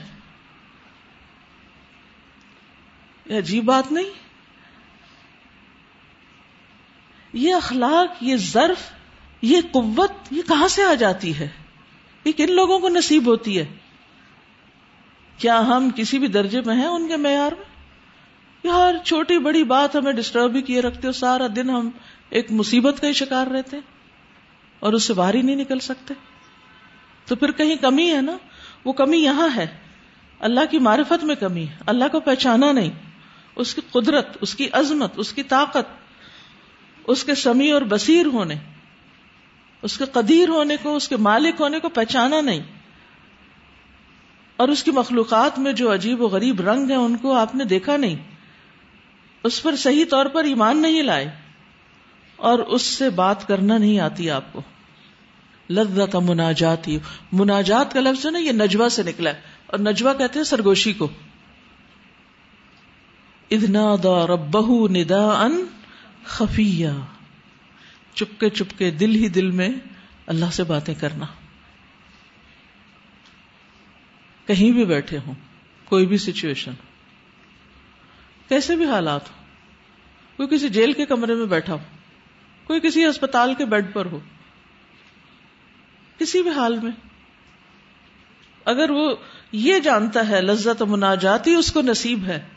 یہ 3.25 3.37
عجیب 3.37 3.65
بات 3.65 3.91
نہیں؟ 3.91 4.09
یہ 7.33 7.53
اخلاق، 7.53 8.23
یہ 8.23 8.35
ظرف 8.35 9.00
یہ 9.41 9.61
قوت 9.71 10.11
یہ 10.31 10.41
کہاں 10.47 10.67
سے 10.67 10.83
آ 10.83 10.93
جاتی 10.93 11.39
ہے؟ 11.39 11.47
یہ 12.25 12.31
کن 12.37 12.51
لوگوں 12.51 12.79
کو 12.79 12.89
نصیب 12.89 13.27
ہوتی 13.27 13.59
ہے؟ 13.59 13.65
کیا 15.37 15.59
ہم 15.59 15.89
کسی 15.95 16.19
بھی 16.19 16.27
درجے 16.27 16.61
میں 16.65 16.75
ہیں 16.75 16.85
ان 16.85 17.07
کے 17.07 17.17
معیار 17.17 17.51
میں؟ 17.51 17.71
یار، 18.63 18.93
چھوٹی 19.05 19.37
بڑی 19.37 19.63
بات 19.63 19.95
ہمیں 19.95 20.11
ڈسٹرب 20.11 20.51
بھی 20.51 20.61
کیے 20.61 20.79
رکھتے 20.79 21.07
ہو، 21.07 21.11
سارا 21.11 21.47
دن 21.55 21.69
ہم 21.69 21.89
ایک 22.29 22.51
مصیبت 22.51 23.01
کا 23.01 23.07
ہی 23.07 23.13
شکار 23.13 23.47
رہتے 23.47 23.77
اور 24.79 24.93
اس 24.93 25.03
سے 25.03 25.13
باہر 25.13 25.33
ہی 25.33 25.41
نہیں 25.41 25.55
نکل 25.55 25.79
سکتے۔ 25.79 26.13
تو 27.25 27.35
پھر 27.35 27.51
کہیں 27.51 27.75
کمی 27.75 28.11
ہے 28.11 28.21
نا؟ 28.21 28.37
وہ 28.85 28.93
کمی 28.93 29.17
یہاں 29.17 29.47
ہے۔ 29.55 29.67
اللہ 30.39 30.59
کی 30.71 30.79
معرفت 30.79 31.23
میں 31.23 31.35
کمی 31.35 31.67
ہے۔ 31.67 31.75
اللہ 31.85 32.07
کو 32.11 32.19
پہچانا 32.19 32.71
نہیں۔ 32.71 32.91
اس 33.55 33.75
کی 33.75 33.81
قدرت، 33.91 34.37
اس 34.41 34.55
کی 34.55 34.69
عظمت، 34.71 35.11
اس 35.15 35.33
کی 35.33 35.43
طاقت، 35.43 36.01
اس 37.07 37.23
کے 37.23 37.35
سمیع 37.35 37.73
اور 37.73 37.81
بصیر 37.81 38.25
ہونے۔ 38.25 38.55
اس 39.81 39.97
کے 39.97 40.05
قدیر 40.05 40.49
ہونے 40.49 40.75
کو، 40.83 40.95
اس 40.95 41.07
کے 41.07 41.17
مالک 41.17 41.61
ہونے 41.61 41.79
کو 41.79 41.89
پہچانا 41.89 42.41
نہیں۔ 42.41 42.59
اور 44.57 44.67
اس 44.67 44.83
کی 44.83 44.91
مخلوقات 44.91 45.59
میں 45.59 45.73
جو 45.73 45.93
عجیب 45.93 46.21
و 46.21 46.27
غریب 46.27 46.61
رنگ 46.61 46.89
ہیں، 46.89 46.97
ان 46.97 47.17
کو 47.17 47.33
آپ 47.33 47.55
نے 47.55 47.63
دیکھا 47.63 47.97
نہیں۔ 47.97 48.15
اس 49.43 49.63
پر 49.63 49.75
صحیح 49.75 50.05
طور 50.09 50.25
پر 50.25 50.43
ایمان 50.43 50.81
نہیں 50.81 51.03
لائے۔ 51.03 51.31
اور 52.35 52.59
اس 52.59 52.81
سے 52.81 53.09
بات 53.09 53.47
کرنا 53.47 53.77
نہیں 53.77 53.99
آتی 53.99 54.29
آپ 54.29 54.53
کو۔ 54.53 54.61
لذت 55.69 56.15
مناجات 56.15 56.87
ہی 56.87 56.99
مناجات 57.31 57.93
کا 57.93 57.99
لفظ 57.99 58.25
ہے 58.25 58.31
نا، 58.31 58.39
یہ 58.39 58.51
نجوا 58.51 58.89
سے 58.89 59.03
نکلا 59.03 59.29
ہے۔ 59.29 59.41
اور 59.67 59.79
نجوا 59.79 60.13
کہتے 60.13 60.39
ہیں 60.39 60.43
سرگوشی 60.43 60.93
کو۔ 60.93 61.07
ادنا 63.49 63.95
دا 64.03 64.27
ربہ 64.27 64.87
ندا 64.87 65.41
ان 65.41 65.65
خفیہ۔ 66.23 66.89
چپکے 68.15 68.49
چپکے 68.49 68.91
دل 68.91 69.15
ہی 69.15 69.27
دل 69.27 69.51
میں 69.51 69.69
اللہ 70.27 70.51
سے 70.53 70.63
باتیں 70.63 70.95
کرنا۔ 70.95 71.25
کہیں 74.45 74.71
بھی 74.71 74.85
بیٹھے 74.85 75.17
ہوں، 75.27 75.33
کوئی 75.85 76.05
بھی 76.05 76.17
سچویشن 76.17 76.71
کیسے 78.47 78.75
بھی 78.75 78.85
حالات 78.85 79.29
ہو 79.29 79.35
کوئی 80.37 80.49
کسی 80.49 80.69
جیل 80.69 80.93
کے 80.93 81.05
کمرے 81.05 81.35
میں 81.35 81.45
بیٹھا 81.45 81.73
ہو 81.73 81.79
کوئی 82.63 82.79
کسی 82.79 83.03
اسپتال 83.05 83.53
کے 83.53 83.65
بیڈ 83.65 83.93
پر 83.93 84.05
ہو، 84.05 84.19
کسی 86.17 86.41
بھی 86.41 86.51
حال 86.51 86.79
میں۔ 86.79 86.91
اگر 88.65 88.89
وہ 88.89 89.15
یہ 89.51 89.79
جانتا 89.79 90.27
ہے 90.27 90.41
لذت 90.41 90.81
مناجاتی 90.81 91.53
اس 91.53 91.71
کو 91.71 91.81
نصیب 91.81 92.25
ہے، 92.25 92.47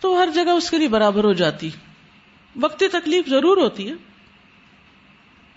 تو 0.00 0.22
ہر 0.22 0.28
جگہ 0.34 0.50
اس 0.50 0.70
کے 0.70 0.78
لیے 0.78 0.88
برابر 0.88 1.24
ہو 1.24 1.32
جاتی۔ 1.32 1.70
وقتی 2.60 2.88
تکلیف 2.88 3.26
ضرور 3.26 3.56
ہوتی 3.56 3.88
ہے۔ 3.88 3.94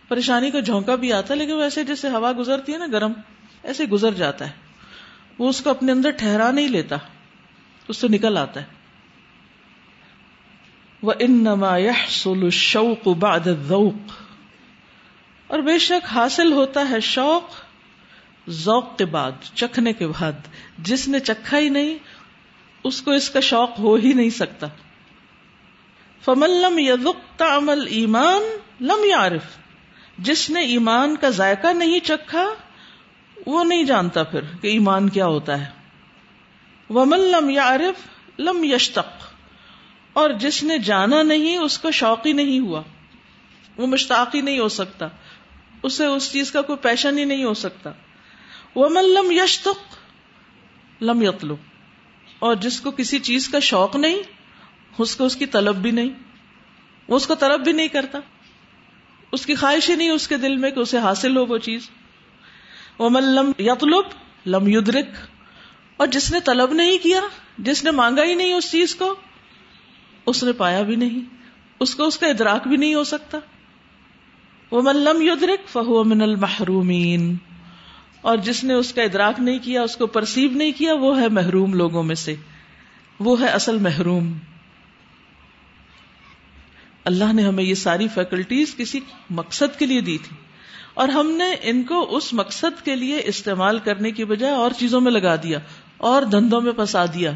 پریشانی 0.08 0.52
کا 0.52 0.60
جھونکا 0.60 0.96
بھی 0.96 1.14
آتا 1.14 1.34
ہے، 1.34 1.40
لیکن 1.40 1.54
ویسے 1.54 1.84
جیسے 1.84 2.10
ہوا 2.10 2.32
گزرتی 2.38 2.74
ہے 2.74 2.78
نا، 2.78 2.86
گرم، 2.92 3.14
ایسے 3.64 3.86
گزر 3.86 4.14
جاتا 4.14 4.48
ہے۔ 4.48 4.52
وہ 5.40 5.50
اس 5.50 5.62
کو 5.62 5.70
اپنے 5.70 5.92
اندر 5.92 6.10
ٹھہرا 6.10 6.52
نہیں 6.52 6.68
لیتا، 6.68 6.96
اس 7.88 7.98
سے 7.98 8.08
نکل 8.08 8.38
آتا 8.38 8.60
ہے۔ 8.60 8.66
وہ 11.02 11.14
ان 11.20 11.32
نما 11.32 11.78
شوق 12.52 13.08
بعد 13.08 13.48
الذوق۔ 13.48 14.12
اور 15.48 15.60
بے 15.60 15.80
شک 15.80 16.06
حاصل 16.12 16.54
ہوتا 16.54 16.90
ہے 16.90 17.00
شوق 17.00 17.44
ذوق 18.50 18.98
کے 18.98 19.06
بعد، 19.06 19.32
چکھنے 19.54 19.94
کے 19.94 20.08
بعد۔ 20.08 20.32
جس 20.78 21.08
نے 21.08 21.20
چکھا 21.20 21.60
ہی 21.60 21.70
نہیں، 21.70 21.98
اس 22.84 23.02
کو 23.02 23.12
اس 23.12 23.30
کا 23.30 23.40
شوق 23.40 23.80
ہو 23.80 23.96
ہی 23.96 24.14
نہیں 24.14 24.30
سکتا۔ 24.30 24.68
فمن 26.26 26.50
لم 26.50 26.80
یذق 26.80 27.40
طعم 27.40 27.72
ایمان 27.90 28.42
لم 28.82 29.06
یعرف۔ 29.06 29.44
جس 30.18 30.50
نے 30.50 30.62
ایمان 30.62 31.16
کا 31.16 31.30
ذائقہ 31.30 31.68
نہیں 31.68 32.00
چکھا، 32.00 32.46
وہ 33.48 33.64
نہیں 33.64 33.84
جانتا 33.84 34.24
پھر 34.24 34.42
کہ 34.62 34.68
ایمان 34.68 35.10
کیا 35.10 35.26
ہوتا 35.26 35.66
ہے۔ 35.66 35.72
ومن 36.90 37.20
لم 37.20 37.50
یعرف 37.50 38.08
لم 38.40 38.64
یشتق۔ 38.64 39.24
اور 40.14 40.30
جس 40.30 40.64
نے 40.64 40.78
جانا 40.78 41.22
نہیں، 41.22 41.58
اس 41.58 41.80
کا 41.80 41.92
شوق 41.92 42.28
ہی 42.28 42.34
نہیں 42.34 42.60
ہوا۔ 42.60 42.82
وہ 43.78 43.88
مشتاق 43.88 44.36
ہی 44.36 44.42
نہیں 44.42 44.60
ہو 44.60 44.68
سکتا۔ 44.68 45.08
اسے 45.84 46.06
اس 46.06 46.32
چیز 46.32 46.52
کا 46.52 46.62
کوئی 46.62 46.78
پیشن 46.78 47.18
ہی 47.18 47.26
نہیں 47.26 47.44
ہو 47.44 47.54
سکتا۔ 47.54 47.90
ومن 48.76 49.04
لم 49.04 49.32
یشتق 49.32 49.96
لم 51.02 51.22
یطلب۔ 51.22 51.56
اور 52.40 52.56
جس 52.56 52.82
کو 52.82 52.92
کسی 52.92 53.20
چیز 53.20 53.50
کا 53.50 53.60
شوق 53.60 53.96
نہیں 53.96 54.37
اس 54.98 55.16
کو 55.16 55.26
اس 55.26 55.36
کی 55.36 55.46
طلب 55.46 55.76
بھی 55.76 55.92
نہیں، 55.92 56.10
وہ 57.08 57.16
اس 57.16 57.28
کو 57.28 57.36
طلب 57.36 57.64
بھی 57.64 57.72
نہیں 57.72 57.88
کرتا۔ 57.88 58.20
اس 59.32 59.46
کی 59.46 59.56
خواہش 59.56 59.90
ہی 59.90 59.96
نہیں 59.96 60.10
اس 60.10 60.28
کے 60.28 60.38
دل 60.38 60.58
میں 60.58 60.72
کہ 60.72 60.80
اسے 60.80 60.98
حاصل 60.98 61.38
ہو 61.38 61.46
وہ 61.46 61.58
چیز۔ 61.58 61.90
وہ 63.00 63.10
لم 63.10 63.52
یتلب 63.60 64.06
لم 64.46 64.68
یدرک 64.68 65.06
اور 65.98 66.08
جس 66.08 66.32
نے 66.32 66.40
طلب 66.40 66.74
نہیں 66.74 66.98
کیا، 67.04 67.22
جس 67.58 67.84
نے 67.84 67.92
مانگا 67.92 68.24
ہی 68.24 68.36
نہیں 68.36 68.54
اس 68.54 68.72
چیز 68.72 68.96
کو، 68.96 69.16
اس 70.26 70.44
نے 70.44 70.52
پایا 70.52 70.82
بھی 70.82 70.96
نہیں۔ 70.96 71.20
اس 71.80 71.96
کو 71.96 72.04
اس 72.04 72.18
کا 72.18 72.28
ادراک 72.28 72.68
بھی 72.68 72.78
نہیں 72.78 72.96
ہو 72.96 73.04
سکتا۔ 73.04 73.38
وہ 74.72 74.92
لم 74.92 75.22
یدرک 75.22 75.70
فہو 75.70 76.04
من 76.04 76.22
المحرومین 76.22 77.36
اور 78.22 78.38
جس 78.38 78.64
نے 78.64 78.74
اس 78.74 78.94
کا 78.94 79.04
ادراک 79.04 79.40
نہیں 79.40 79.60
کیا، 79.60 79.82
اس 79.82 79.98
کو 79.98 80.08
پرسیو 80.08 80.50
نہیں 80.52 80.72
کیا، 80.72 80.94
وہ 80.94 81.22
ہے 81.22 81.30
محروم 81.30 81.74
لوگوں 81.74 82.04
میں 82.04 82.16
سے۔ 82.16 82.36
وہ 83.20 83.42
ہے 83.42 83.48
اصل 83.48 83.78
محروم۔ 83.80 84.34
اللہ 87.08 87.34
نے 87.34 87.44
ہمیں 87.44 87.64
یہ 87.64 87.74
ساری 87.74 88.08
فیکلٹیز 88.08 88.76
کسی 88.76 89.00
مقصد 89.30 89.80
کے 89.80 89.86
لیے 89.86 90.02
دی 90.02 90.18
تھی 90.18 90.36
اور 90.94 91.08
ہم 91.08 91.32
نے 91.32 91.56
ان 91.62 91.84
کو 91.84 92.18
اس 92.18 92.34
مقصد 92.34 92.86
کے 92.86 92.96
لیے 92.96 93.22
استعمال 93.26 93.80
کرنے 93.80 94.12
کی 94.12 94.26
بجائے 94.26 94.54
اور 94.54 94.72
چیزوں 94.72 95.02
میں 95.02 95.12
لگا 95.12 95.36
دیا 95.36 95.60
اور 95.98 96.22
دندوں 96.22 96.62
میں 96.62 96.72
پسا 96.72 97.06
دیا۔ 97.06 97.32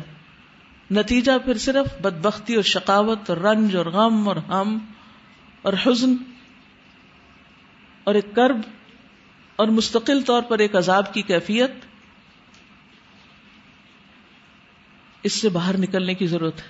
نتیجہ 0.92 1.32
پھر 1.46 1.58
صرف 1.58 2.02
بدبختی 2.02 2.56
اور 2.56 2.64
شقاوت 2.64 3.30
اور 3.30 3.38
رنج 3.38 3.76
اور 3.76 3.86
غم 3.86 4.28
اور 4.28 4.36
ہم 4.36 4.78
اور 5.62 5.74
حزن 5.86 6.16
اور 8.04 8.16
ایک 8.16 8.36
کرب 8.36 8.62
اور 9.56 9.68
مستقل 9.68 10.22
طور 10.22 10.42
پر 10.42 10.60
ایک 10.60 10.76
عذاب 10.76 11.14
کی 11.14 11.22
کیفیت۔ 11.22 11.72
اس 15.24 15.34
سے 15.34 15.50
باہر 15.50 15.78
نکلنے 15.78 16.14
کی 16.14 16.28
ضرورت 16.28 16.60
ہے 16.60 16.68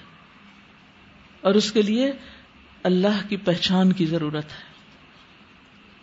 اور 1.41 1.53
اس 1.53 1.72
کے 1.72 1.81
لیے 1.81 2.12
اللہ 2.84 3.30
کی 3.30 3.38
پہچان 3.38 3.94
کی 3.94 4.06
ضرورت 4.06 4.46
ہے۔ 4.46 4.72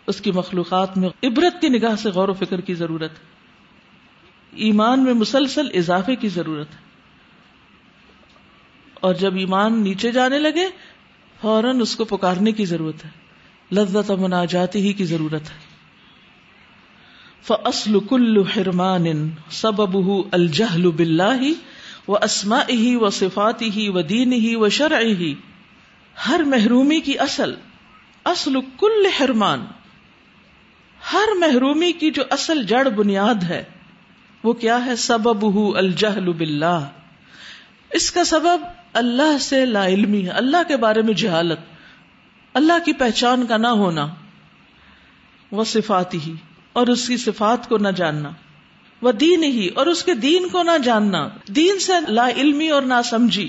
اس 0.06 0.20
کی 0.20 0.32
مخلوقات 0.32 0.98
میں 0.98 1.08
عبرت 1.22 1.60
کی 1.60 1.68
نگاہ 1.68 1.96
سے 1.96 2.10
غور 2.10 2.28
و 2.28 2.32
فکر 2.32 2.60
کی 2.60 2.74
ضرورت 2.74 3.10
ہے۔ 3.10 3.24
ایمان 4.54 5.04
میں 5.04 5.14
مسلسل 5.14 5.68
اضافے 5.74 6.16
کی 6.16 6.28
ضرورت 6.28 6.70
ہے۔ 6.70 6.80
اور 8.94 9.14
جب 9.14 9.36
ایمان 9.36 9.82
نیچے 9.82 10.12
جانے 10.12 10.38
لگے، 10.38 10.68
فوراً 11.40 11.80
اس 11.80 11.96
کو 11.96 12.04
پکارنے 12.04 12.52
کی 12.52 12.64
ضرورت 12.64 13.04
ہے۔ 13.04 13.10
لذت 13.72 14.10
مناجاتی 14.10 14.80
ہی 14.80 14.92
کی 14.92 15.04
ضرورت 15.04 15.42
ہے۔ 15.42 15.68
فصل 17.42 17.98
کل 18.00 18.42
حرمان 18.42 19.30
سبب 19.50 20.10
الجہل 20.32 20.90
بلّہ 20.90 21.52
و 22.08 22.16
اسما 22.16 22.62
ہی 22.68 22.96
و 22.96 23.10
صفاتی 23.10 23.70
ہی 23.70 23.88
و 23.88 24.02
دین 24.02 24.32
ہی 24.32 24.56
و 24.56 24.68
شرع 24.68 25.00
ہی 25.00 25.34
ہر 26.26 26.40
محرومی 26.46 27.00
کی 27.00 27.18
اصل 27.18 27.54
اصل 28.24 28.54
کل 28.60 29.06
حرمان۔ 29.20 29.66
ہر 31.12 31.34
محرومی 31.38 31.92
کی 31.92 32.10
جو 32.10 32.22
اصل 32.30 32.62
جڑ 32.62 32.88
بنیاد 32.88 33.42
ہے، 33.42 33.64
وہ 34.44 34.52
کیا 34.52 34.86
ہے؟ 34.86 34.96
سبب 34.96 35.44
الجہل 35.76 36.32
باللہ۔ 36.32 36.80
اس 37.90 38.10
کا 38.10 38.24
سبب 38.24 38.66
اللہ 38.92 39.38
سے 39.40 39.66
لا 39.66 39.86
علمی 39.86 40.24
ہے، 40.24 40.30
اللہ 40.30 40.62
کے 40.68 40.76
بارے 40.76 41.02
میں 41.02 41.14
جہالت۔ 41.14 41.58
اللہ 42.54 42.84
کی 42.84 42.92
پہچان 42.92 43.46
کا 43.46 43.56
نہ 43.56 43.66
ہونا، 43.66 44.06
وہ 45.50 45.64
صفات 45.64 46.14
ہی، 46.14 46.34
اور 46.72 46.86
اس 46.86 47.08
کی 47.08 47.16
صفات 47.16 47.68
کو 47.68 47.78
نہ 47.78 47.88
جاننا۔ 47.88 48.30
وہ 49.02 49.12
دین 49.12 49.42
ہی، 49.42 49.68
اور 49.68 49.86
اس 49.86 50.04
کے 50.04 50.14
دین 50.14 50.48
کو 50.48 50.62
نہ 50.62 50.78
جاننا۔ 50.84 51.28
دین 51.46 51.78
سے 51.78 51.92
لا 52.08 52.28
علمی 52.28 52.68
اور 52.68 52.82
نہ 52.82 53.00
سمجھی 53.04 53.48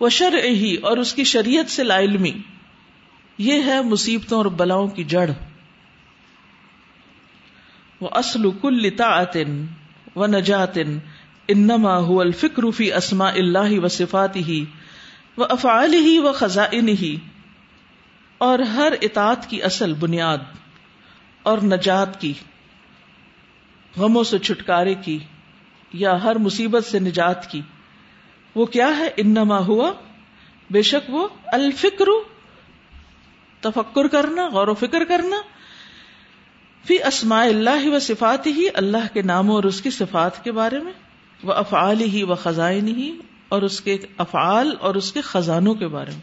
وہ 0.00 0.08
شر 0.08 0.44
ہی 0.44 0.76
اور 0.76 0.96
اس 0.96 1.14
کی 1.14 1.24
شریعت 1.24 1.70
سے 1.70 1.84
لا 1.84 1.98
علمی۔ 1.98 2.32
یہ 3.38 3.62
ہے 3.62 3.82
مصیبتوں 3.82 4.38
اور 4.38 4.46
بلاؤں 4.46 4.88
کی 4.88 5.04
جڑ۔ 5.04 5.30
وہ 8.00 8.08
اسل 8.12 8.50
کل 8.50 8.90
طاطن 8.90 9.66
و 10.16 10.26
نجاتن 10.26 10.98
انما 11.48 12.00
هو 12.00 12.20
الفکر 12.20 12.70
فی 12.70 12.92
اسماء 12.92 13.32
اللہ 13.32 13.80
و 13.80 13.88
صفات 13.88 14.36
ہی 14.36 14.64
و 15.38 15.44
افعال 15.44 15.94
ہی 15.94 16.18
و 16.18 16.32
خزائن 16.32 16.88
ہی 16.88 17.16
اور 18.38 18.58
ہر 18.58 18.92
اطاعت 19.02 19.50
کی 19.50 19.62
اصل 19.62 19.94
بنیاد 19.94 20.38
اور 21.42 21.58
نجات 21.58 22.20
کی، 22.20 22.32
غموں 23.96 24.24
سے 24.24 24.38
چھٹکارے 24.38 24.94
کی 24.94 25.18
یا 25.92 26.22
ہر 26.22 26.36
مصیبت 26.36 26.84
سے 26.84 26.98
نجات 26.98 27.50
کی۔ 27.50 27.60
وہ 28.54 28.66
کیا 28.66 28.96
ہے؟ 28.96 29.08
انما 29.16 29.58
ہوا، 29.58 29.92
بے 30.70 30.82
شک 30.82 31.10
وہ 31.10 31.28
الفکر، 31.46 32.04
تفکر 33.60 34.06
کرنا، 34.06 34.48
غور 34.48 34.68
و 34.68 34.74
فکر 34.74 35.04
کرنا، 35.04 35.36
فی 36.84 37.02
اسماء 37.02 37.44
اللہ 37.44 37.88
و 37.88 37.98
صفات 37.98 38.46
ہی 38.46 38.66
اللہ 38.74 39.12
کے 39.12 39.22
ناموں 39.22 39.54
اور 39.54 39.64
اس 39.64 39.82
کی 39.82 39.90
صفات 39.90 40.44
کے 40.44 40.52
بارے 40.52 40.78
میں 40.78 40.92
وہ 41.42 41.52
افعال 41.52 42.00
ہی 42.00 42.22
و 42.22 42.34
خزائن 42.34 42.86
ہی 42.86 43.18
اور 43.48 43.62
اس 43.62 43.80
کے 43.80 43.98
افعال 44.18 44.74
اور 44.80 44.94
اس 44.94 45.12
کے 45.12 45.20
خزانوں 45.20 45.74
کے 45.74 45.86
بارے 45.86 46.10
میں۔ 46.10 46.20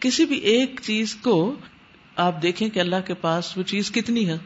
کسی 0.00 0.24
بھی 0.24 0.36
ایک 0.36 0.80
چیز 0.82 1.14
کو 1.14 1.54
آپ 2.16 2.42
دیکھیں 2.42 2.68
کہ 2.68 2.80
اللہ 2.80 2.96
کے 3.06 3.14
پاس 3.14 3.58
وہ 3.58 3.62
چیز 3.62 3.92
کتنی 3.92 4.28
ہے۔ 4.28 4.38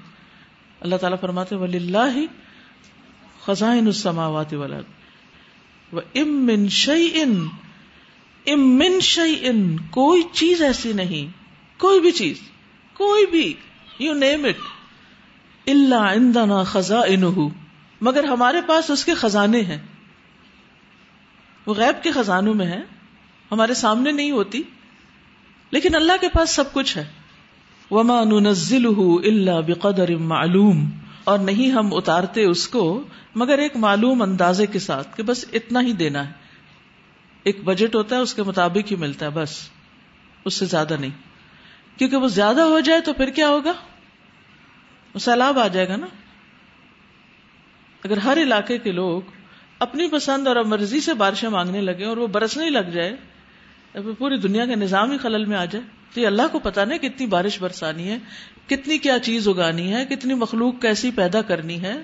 اللہ 0.81 0.97
تعالیٰ 0.97 1.19
فرماتے 1.21 1.57
ولی 1.57 1.77
اللہ 1.77 2.19
خزائن 3.45 3.87
السماوات 3.87 4.55
والارض۔ 4.55 5.04
و 5.95 5.99
ام 6.15 6.47
من 6.47 6.69
شیئن، 6.69 7.47
ام 8.47 8.79
من 8.79 9.01
شیئن، 9.01 9.77
کوئی 9.77 10.23
چیز 10.33 10.63
ایسی 10.63 10.93
نہیں، 10.93 11.27
کوئی 11.81 12.01
بھی 12.01 12.11
چیز، 12.11 12.37
کوئی 12.95 13.27
بھی 13.27 13.55
یو 13.99 14.15
نیم 14.15 14.45
اٹ 14.45 14.57
اللہ 15.67 15.95
عندنا 15.95 16.63
خزائنہ، 16.63 17.49
مگر 18.01 18.25
ہمارے 18.25 18.61
پاس 18.61 18.91
اس 18.91 19.05
کے 19.05 19.15
خزانے 19.15 19.61
ہیں۔ 19.61 19.79
وہ 21.67 21.75
غیب 21.75 22.03
کے 22.03 22.11
خزانوں 22.11 22.55
میں 22.55 22.67
ہے 22.67 22.81
ہمارے 23.53 23.75
سامنے 23.75 24.13
نہیں 24.13 24.31
ہوتی، 24.31 24.63
لیکن 25.71 25.95
اللہ 25.95 26.13
کے 26.21 26.29
پاس 26.29 26.51
سب 26.51 26.73
کچھ 26.73 26.99
ہے۔ 26.99 27.11
وما 27.91 28.25
ننزلہ 28.25 29.01
الا 29.25 29.61
بقدر 29.61 30.17
معلوم۔ 30.17 30.91
اور 31.25 31.39
نہیں 31.39 31.71
ہم 31.71 31.89
اتارتے 31.95 32.45
اس 32.45 32.69
کو، 32.69 33.05
مگر 33.35 33.59
ایک 33.59 33.77
معلوم 33.77 34.23
اندازے 34.23 34.67
کے 34.67 34.79
ساتھ 34.79 35.17
کہ 35.17 35.23
بس 35.23 35.45
اتنا 35.53 35.81
ہی 35.81 35.93
دینا 35.93 36.29
ہے۔ 36.29 36.33
ایک 37.43 37.65
بجٹ 37.65 37.95
ہوتا 37.95 38.17
ہے، 38.17 38.21
اس 38.21 38.35
کے 38.35 38.43
مطابق 38.43 38.91
ہی 38.91 38.97
ملتا 38.97 39.27
ہے، 39.27 39.31
بس۔ 39.31 39.69
اس 40.45 40.55
سے 40.55 40.67
زیادہ 40.67 40.97
نہیں۔ 41.01 41.11
کیونکہ 41.99 42.17
وہ 42.17 42.29
زیادہ 42.29 42.61
ہو 42.61 42.81
جائے 42.81 43.01
تو 43.01 43.13
پھر 43.13 43.31
کیا 43.31 43.49
ہوگا؟ 43.49 43.73
سیلاب 45.19 45.59
آ 45.59 45.69
جائے 45.69 45.89
گا 45.89 45.97
نا۔ 45.97 46.07
اگر 48.05 48.17
ہر 48.17 48.39
علاقے 48.43 48.79
کے 48.79 48.93
لوگ 48.93 49.23
اپنی 49.79 50.09
پسند 50.09 50.47
اور 50.47 50.57
مرضی 50.57 51.01
سے 51.01 51.15
بارشیں 51.15 51.49
مانگنے 51.49 51.81
لگے 51.81 52.05
اور 52.05 52.17
وہ 52.17 52.27
برسنے 52.27 52.71
لگ 52.71 52.91
جائے 52.93 53.17
پوری 54.19 54.37
دنیا 54.37 54.67
کا 54.67 54.75
نظام 54.75 55.11
ہی 55.11 55.19
خلل 55.19 55.45
میں 55.45 55.57
آ 55.57 55.65
جائے۔ 55.65 55.85
تو 56.13 56.21
یہ 56.21 56.27
اللہ 56.27 56.49
کو 56.53 56.59
پتا 56.59 56.85
نہیں 56.85 56.99
کتنی 56.99 57.27
بارش 57.27 57.61
برسانی 57.61 58.11
ہے، 58.11 58.19
کتنی 58.67 58.99
کیا 58.99 59.19
چیز 59.19 59.49
اگانی 59.49 59.93
ہے، 59.93 60.05
کتنی 60.07 60.35
مخلوق 60.35 60.81
کیسی 60.83 61.11
پیدا 61.11 61.43
کرنی 61.43 61.81
ہے، 61.83 61.95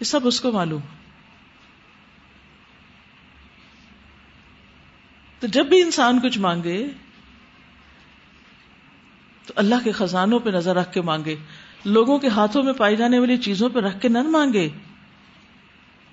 یہ 0.00 0.04
سب 0.04 0.26
اس 0.26 0.40
کو 0.40 0.52
معلوم 0.52 0.80
تو 5.42 5.46
جب 5.48 5.66
بھی 5.66 5.80
انسان 5.82 6.20
کچھ 6.20 6.38
مانگے، 6.38 6.84
تو 9.46 9.52
اللہ 9.56 9.84
کے 9.84 9.92
خزانوں 9.92 10.38
پہ 10.38 10.50
نظر 10.50 10.76
رکھ 10.76 10.92
کے 10.92 11.00
مانگے۔ 11.02 11.36
لوگوں 11.84 12.18
کے 12.18 12.28
ہاتھوں 12.28 12.62
میں 12.62 12.72
پائی 12.72 12.96
جانے 12.96 13.18
والی 13.18 13.36
چیزوں 13.38 13.68
پہ 13.68 13.78
رکھ 13.78 14.00
کے 14.00 14.08
نہ 14.08 14.22
مانگے۔ 14.30 14.68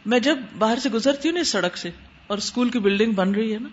میں 0.05 0.19
جب 0.19 0.37
باہر 0.57 0.79
سے 0.79 0.89
گزرتی 0.89 1.29
ہوں 1.29 1.33
نا 1.33 1.41
اس 1.41 1.47
سڑک 1.47 1.77
سے، 1.77 1.89
اور 2.27 2.37
اسکول 2.37 2.69
کی 2.69 2.79
بلڈنگ 2.79 3.13
بن 3.13 3.31
رہی 3.31 3.53
ہے 3.53 3.59
نا، 3.59 3.69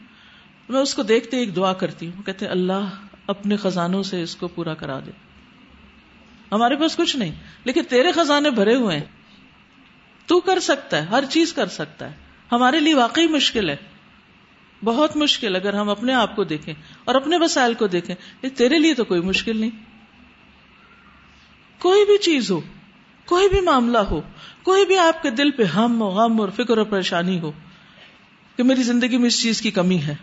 میں 0.68 0.80
اس 0.80 0.94
کو 0.94 1.02
دیکھتے 1.04 1.38
ایک 1.38 1.56
دعا 1.56 1.72
کرتی 1.74 2.06
ہوں، 2.06 2.22
کہتے 2.22 2.46
اللہ 2.48 2.94
اپنے 3.26 3.56
خزانوں 3.56 4.02
سے 4.02 4.22
اس 4.22 4.36
کو 4.36 4.48
پورا 4.48 4.74
کرا 4.74 5.00
دے۔ 5.06 5.10
ہمارے 6.52 6.76
پاس 6.76 6.96
کچھ 6.96 7.16
نہیں، 7.16 7.32
لیکن 7.64 7.82
تیرے 7.88 8.12
خزانے 8.12 8.50
بھرے 8.50 8.74
ہوئے 8.74 8.98
ہیں۔ 8.98 9.04
تو 10.26 10.40
کر 10.40 10.60
سکتا 10.60 10.96
ہے، 10.96 11.02
ہر 11.02 11.24
چیز 11.30 11.52
کر 11.52 11.66
سکتا 11.66 12.10
ہے۔ 12.10 12.14
ہمارے 12.52 12.80
لیے 12.80 12.94
واقعی 12.94 13.26
مشکل 13.26 13.70
ہے۔ 13.70 13.76
بہت 14.84 15.16
مشکل، 15.16 15.56
اگر 15.56 15.74
ہم 15.74 15.88
اپنے 15.88 16.14
آپ 16.14 16.36
کو 16.36 16.44
دیکھیں 16.44 16.74
اور 17.04 17.14
اپنے 17.14 17.36
وسائل 17.36 17.74
کو 17.74 17.86
دیکھیں۔ 17.86 18.48
تیرے 18.48 18.78
لیے 18.78 18.94
تو 18.94 19.04
کوئی 19.04 19.20
مشکل 19.20 19.56
نہیں۔ 19.56 19.70
کوئی 21.78 22.04
بھی 22.04 22.18
چیز 22.18 22.50
ہو، 22.50 22.60
کوئی 23.26 23.48
بھی 23.48 23.60
معاملہ 23.60 23.98
ہو، 23.98 24.20
کوئی 24.62 24.86
بھی 24.86 24.98
آپ 24.98 25.22
کے 25.22 25.30
دل 25.30 25.50
پہ 25.50 25.62
ہم 25.62 26.02
غم 26.02 26.40
اور 26.40 26.48
فکر 26.48 26.78
اور 26.78 26.86
پریشانی 26.86 27.40
ہو 27.40 27.52
کہ 28.56 28.62
میری 28.62 28.82
زندگی 28.82 29.16
میں 29.16 29.26
اس 29.26 29.42
چیز 29.42 29.60
کی 29.60 29.70
کمی 29.70 30.02
ہے۔ 30.02 30.14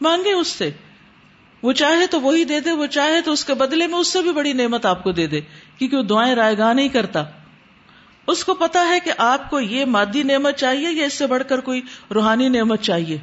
مانگے 0.00 0.32
اس 0.32 0.48
سے۔ 0.48 0.70
وہ 1.62 1.72
چاہے 1.72 2.06
تو 2.06 2.20
وہی 2.20 2.44
دے 2.44 2.60
دے، 2.60 2.72
وہ 2.72 2.86
چاہے 2.86 3.20
تو 3.20 3.32
اس 3.32 3.44
کے 3.44 3.54
بدلے 3.54 3.86
میں 3.86 3.98
اس 3.98 4.08
سے 4.08 4.22
بھی 4.22 4.32
بڑی 4.32 4.52
نعمت 4.52 4.86
آپ 4.86 5.04
کو 5.04 5.12
دے 5.12 5.26
دے، 5.26 5.40
کیونکہ 5.78 5.96
وہ 5.96 6.02
دعائیں 6.02 6.34
رائے 6.34 6.58
گاہ 6.58 6.72
نہیں 6.72 6.88
کرتا۔ 6.88 7.24
اس 8.26 8.44
کو 8.44 8.54
پتا 8.54 8.88
ہے 8.88 9.00
کہ 9.04 9.12
آپ 9.18 9.50
کو 9.50 9.60
یہ 9.60 9.84
مادی 9.84 10.22
نعمت 10.22 10.56
چاہیے 10.56 10.90
یا 10.90 11.06
اس 11.06 11.12
سے 11.12 11.26
بڑھ 11.26 11.42
کر 11.48 11.60
کوئی 11.60 11.80
روحانی 12.14 12.48
نعمت 12.48 12.82
چاہیے۔ 12.82 13.18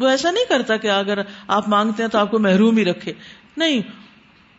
وہ 0.00 0.08
ایسا 0.08 0.30
نہیں 0.30 0.44
کرتا 0.48 0.76
کہ 0.76 0.90
اگر 0.90 1.18
آپ 1.48 1.68
مانگتے 1.68 2.02
ہیں 2.02 2.10
تو 2.10 2.18
آپ 2.18 2.30
کو 2.30 2.38
محروم 2.38 2.76
ہی 2.76 2.84
رکھے۔ 2.84 3.12
نہیں، 3.56 3.80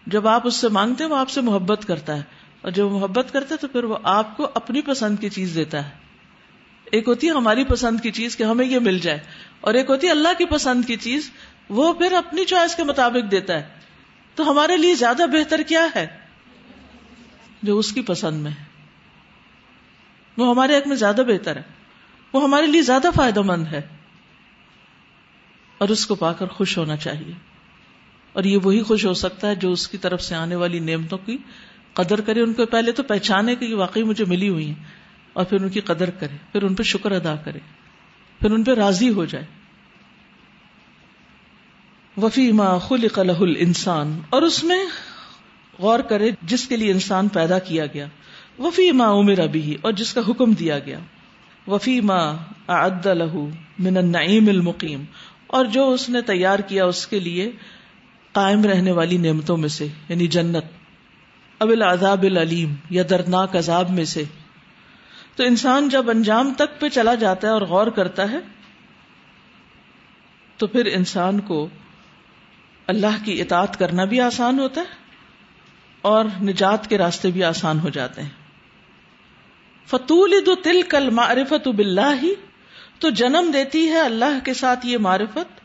جب 0.07 0.27
آپ 0.27 0.47
اس 0.47 0.55
سے 0.55 0.67
مانگتے 0.67 1.03
ہیں 1.03 1.11
وہ 1.11 1.17
آپ 1.17 1.29
سے 1.29 1.41
محبت 1.41 1.85
کرتا 1.87 2.15
ہے۔ 2.15 2.21
اور 2.61 2.71
جب 2.71 2.85
محبت 2.91 3.33
کرتا 3.33 3.47
ہے 3.51 3.57
تو 3.57 3.67
پھر 3.67 3.83
وہ 3.83 3.97
آپ 4.03 4.37
کو 4.37 4.49
اپنی 4.53 4.81
پسند 4.81 5.19
کی 5.19 5.29
چیز 5.29 5.51
دیتا 5.55 5.85
ہے۔ 5.85 5.89
ایک 6.91 7.07
ہوتی 7.07 7.27
ہے 7.27 7.31
ہماری 7.31 7.63
پسند 7.63 7.99
کی 7.99 8.11
چیز 8.11 8.37
کہ 8.37 8.43
ہمیں 8.43 8.65
یہ 8.65 8.79
مل 8.79 8.99
جائے۔ 8.99 9.19
اور 9.61 9.73
ایک 9.73 9.89
ہوتی 9.89 10.07
ہے 10.07 10.11
اللہ 10.11 10.27
کی 10.37 10.45
پسند 10.45 10.85
کی 10.85 10.95
چیز 10.95 11.31
وہ 11.69 11.93
پھر 11.93 12.11
اپنی 12.11 12.45
چوائس 12.45 12.75
کے 12.75 12.83
مطابق 12.83 13.31
دیتا 13.31 13.53
ہے۔ 13.53 13.67
تو 14.35 14.51
ہمارے 14.51 14.77
لیے 14.77 14.95
زیادہ 14.95 15.23
بہتر 15.31 15.61
کیا 15.61 15.87
ہے؟ 15.95 16.07
جو 17.63 17.77
اس 17.77 17.91
کی 17.91 18.01
پسند 18.01 18.41
میں 18.41 18.51
ہے۔ 18.51 18.63
وہ 20.37 20.49
ہمارے 20.49 20.77
حق 20.77 20.87
میں 20.87 20.95
زیادہ 20.95 21.21
بہتر 21.27 21.55
ہے۔ 21.55 21.61
وہ 22.33 22.43
ہمارے 22.43 22.65
لیے 22.65 22.81
زیادہ 22.81 23.07
فائدہ 23.15 23.41
مند 23.41 23.67
ہے۔ 23.67 23.81
اور 25.77 25.89
اس 25.89 26.05
کو 26.05 26.15
پا 26.15 26.33
کر 26.33 26.47
خوش 26.47 26.77
ہونا 26.77 26.97
چاہیے۔ 26.97 27.33
اور 28.33 28.43
یہ 28.43 28.57
وہی 28.63 28.81
خوش 28.81 29.05
ہو 29.05 29.13
سکتا 29.13 29.47
ہے 29.47 29.55
جو 29.55 29.71
اس 29.71 29.87
کی 29.87 29.97
طرف 29.97 30.21
سے 30.21 30.35
آنے 30.35 30.55
والی 30.55 30.79
نعمتوں 30.79 31.17
کی 31.17 31.37
قدر 31.93 32.21
کرے۔ 32.21 32.41
ان 32.41 32.53
کو 32.53 32.65
پہلے 32.65 32.91
تو 32.91 33.03
پہچانے 33.03 33.55
کہ 33.55 33.65
یہ 33.65 33.75
واقعی 33.75 34.03
مجھے 34.03 34.25
ملی 34.25 34.49
ہوئی 34.49 34.67
ہیں۔ 34.67 34.83
اور 35.33 35.45
پھر 35.45 35.61
ان 35.61 35.69
کی 35.69 35.79
قدر 35.79 36.09
کرے۔ 36.09 36.37
پھر 36.51 36.63
ان 36.63 36.75
پہ 36.75 36.83
شکر 36.83 37.11
ادا 37.11 37.35
کرے۔ 37.35 37.59
پھر 38.41 38.51
ان 38.51 38.63
پہ 38.63 38.71
راضی 38.71 39.09
ہو 39.09 39.25
جائے۔ 39.25 39.45
وفی 42.17 42.51
ما 42.51 42.77
خلق 42.77 43.19
له 43.19 43.37
الانسان، 43.41 44.19
اور 44.29 44.41
اس 44.41 44.63
میں 44.63 44.79
غور 45.79 45.99
کرے 45.99 46.31
جس 46.41 46.67
کے 46.67 46.75
لیے 46.75 46.91
انسان 46.91 47.27
پیدا 47.27 47.59
کیا 47.59 47.85
گیا۔ 47.85 48.05
وفی 48.59 48.91
ما 48.91 49.09
عمر 49.11 49.39
ابھی 49.39 49.75
اور 49.81 49.91
جس 49.93 50.13
کا 50.13 50.21
حکم 50.27 50.53
دیا 50.53 50.79
گیا۔ 50.79 50.99
وفی 51.67 52.01
ما 52.01 52.19
اعد 52.67 53.05
له 53.05 53.43
من 53.79 53.97
النعیم 53.97 54.49
المقیم، 54.49 55.03
اور 55.47 55.65
جو 55.65 55.89
اس 55.91 56.09
نے 56.09 56.21
تیار 56.21 56.59
کیا 56.59 56.85
اس 56.85 57.07
کے 57.07 57.19
لیے 57.19 57.51
قائم 58.31 58.65
رہنے 58.65 58.91
والی 58.91 59.17
نعمتوں 59.17 59.57
میں 59.57 59.69
سے 59.69 59.87
یعنی 60.09 60.27
جنت۔ 60.27 60.65
اب 61.59 61.69
العذاب 61.69 62.23
العلیم، 62.23 62.73
یا 62.89 63.03
دردناک 63.09 63.55
عذاب 63.55 63.89
میں 63.89 64.05
سے۔ 64.05 64.23
تو 65.35 65.43
انسان 65.43 65.89
جب 65.89 66.09
انجام 66.09 66.53
تک 66.57 66.79
پہ 66.79 66.89
چلا 66.89 67.15
جاتا 67.15 67.47
ہے 67.47 67.53
اور 67.53 67.61
غور 67.61 67.87
کرتا 67.87 68.31
ہے، 68.31 68.39
تو 70.57 70.67
پھر 70.67 70.85
انسان 70.85 71.39
کو 71.39 71.67
اللہ 72.87 73.25
کی 73.25 73.41
اطاعت 73.41 73.79
کرنا 73.79 74.03
بھی 74.03 74.21
آسان 74.21 74.59
ہوتا 74.59 74.81
ہے 74.81 74.95
اور 76.01 76.25
نجات 76.41 76.89
کے 76.89 76.97
راستے 76.97 77.31
بھی 77.31 77.43
آسان 77.43 77.79
ہو 77.79 77.89
جاتے 77.89 78.21
ہیں۔ 78.21 78.29
فتول 79.87 80.33
دو 80.45 80.55
تل 80.55 80.81
کل 80.81 81.09
معرفت 81.09 81.67
بلّہ 81.67 82.13
ہی 82.23 82.33
تو 82.99 83.09
جنم 83.09 83.51
دیتی 83.53 83.87
ہے 83.87 83.99
اللہ 83.99 84.45
کے 84.45 84.53
ساتھ 84.53 84.85
یہ 84.85 84.97
معرفت۔ 84.97 85.59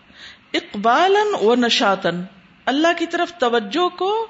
اقبال 0.54 1.16
و 1.40 1.54
نشاتن 1.54 2.22
اللہ 2.66 2.88
کی 2.98 3.06
طرف 3.06 3.32
توجہ 3.38 3.88
کو 3.88 4.26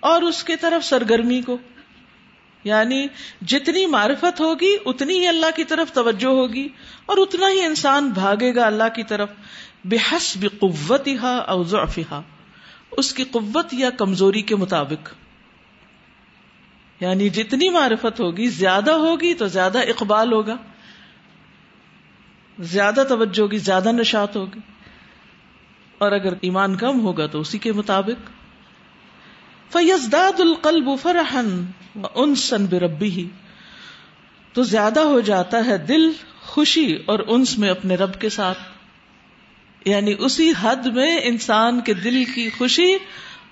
اور 0.00 0.22
اس 0.22 0.44
کی 0.44 0.56
طرف 0.56 0.84
سرگرمی 0.84 1.42
کو۔ 1.42 1.58
یعنی 2.64 3.06
جتنی 3.46 3.86
معرفت 3.86 4.40
ہوگی، 4.40 4.76
اتنی 4.86 5.18
ہی 5.18 5.26
اللہ 5.26 5.56
کی 5.56 5.64
طرف 5.64 5.92
توجہ 5.92 6.26
ہوگی 6.26 6.68
اور 7.06 7.16
اتنا 7.16 7.50
ہی 7.50 7.60
انسان 7.60 8.08
بھاگے 8.08 8.54
گا 8.54 8.66
اللہ 8.66 8.88
کی 8.94 9.02
طرف۔ 9.02 9.28
بےحس 9.84 10.36
بے 10.36 10.48
قوت 10.48 11.08
اس 12.96 13.14
کی 13.14 13.24
قوت 13.24 13.74
یا 13.74 13.90
کمزوری 13.90 14.42
کے 14.42 14.56
مطابق۔ 14.56 15.14
یعنی 17.00 17.28
جتنی 17.28 17.68
معرفت 17.68 18.20
ہوگی، 18.20 18.46
زیادہ 18.46 18.90
ہوگی 18.90 19.34
تو 19.34 19.46
زیادہ 19.46 19.78
اقبال 19.78 20.32
ہوگا۔ 20.32 20.56
زیادہ 22.58 23.04
توجہ 23.08 23.40
ہوگی، 23.40 23.58
زیادہ 23.58 23.92
نشات 23.92 24.36
ہوگی۔ 24.36 24.60
اور 25.98 26.12
اگر 26.12 26.32
ایمان 26.40 26.76
کم 26.76 27.00
ہوگا 27.00 27.26
تو 27.26 27.40
اسی 27.40 27.58
کے 27.58 27.72
مطابق۔ 27.72 28.30
فیزداد 29.72 30.40
القلب 30.40 30.88
فرحن 31.02 31.66
انسن 32.14 32.66
بربی 32.66 33.10
ہی 33.10 33.28
تو 34.52 34.62
زیادہ 34.62 35.00
ہو 35.00 35.20
جاتا 35.20 35.66
ہے 35.66 35.78
دل، 35.78 36.12
خوشی 36.40 36.96
اور 37.06 37.18
انس 37.28 37.58
میں 37.58 37.68
اپنے 37.68 37.94
رب 37.94 38.20
کے 38.20 38.28
ساتھ۔ 38.28 38.58
یعنی 39.84 40.14
اسی 40.18 40.52
حد 40.60 40.76
میں 40.76 41.20
انسان 41.22 41.80
کے 41.80 41.94
دل 41.94 42.24
کی 42.24 42.50
خوشی 42.50 42.96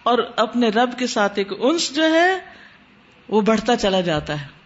اور 0.02 0.18
اپنے 0.36 0.68
رب 0.68 0.98
کے 0.98 1.06
ساتھ 1.06 1.32
ایک 1.36 1.52
انس 1.58 1.94
جو 1.94 2.14
ہے، 2.14 2.38
وہ 3.28 3.40
بڑھتا 3.40 3.76
چلا 3.76 4.00
جاتا 4.00 4.42
ہے۔ 4.42 4.60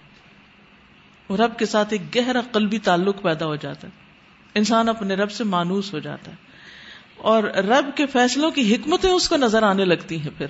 رب 1.36 1.58
کے 1.58 1.66
ساتھ 1.66 1.88
ایک 1.90 2.16
گہرا 2.16 2.40
قلبی 2.52 2.78
تعلق 2.78 3.22
پیدا 3.22 3.46
ہو 3.46 3.56
جاتا 3.56 3.88
ہے۔ 3.88 3.92
انسان 4.54 4.88
اپنے 4.88 5.14
رب 5.14 5.32
سے 5.32 5.44
مانوس 5.44 5.94
ہو 5.94 5.98
جاتا 5.98 6.30
ہے۔ 6.30 6.36
اور 7.16 7.42
رب 7.44 7.96
کے 7.96 8.06
فیصلوں 8.06 8.50
کی 8.50 8.74
حکمتیں 8.74 9.10
اس 9.10 9.28
کو 9.28 9.36
نظر 9.36 9.62
آنے 9.62 9.84
لگتی 9.84 10.20
ہیں 10.20 10.30
پھر۔ 10.38 10.46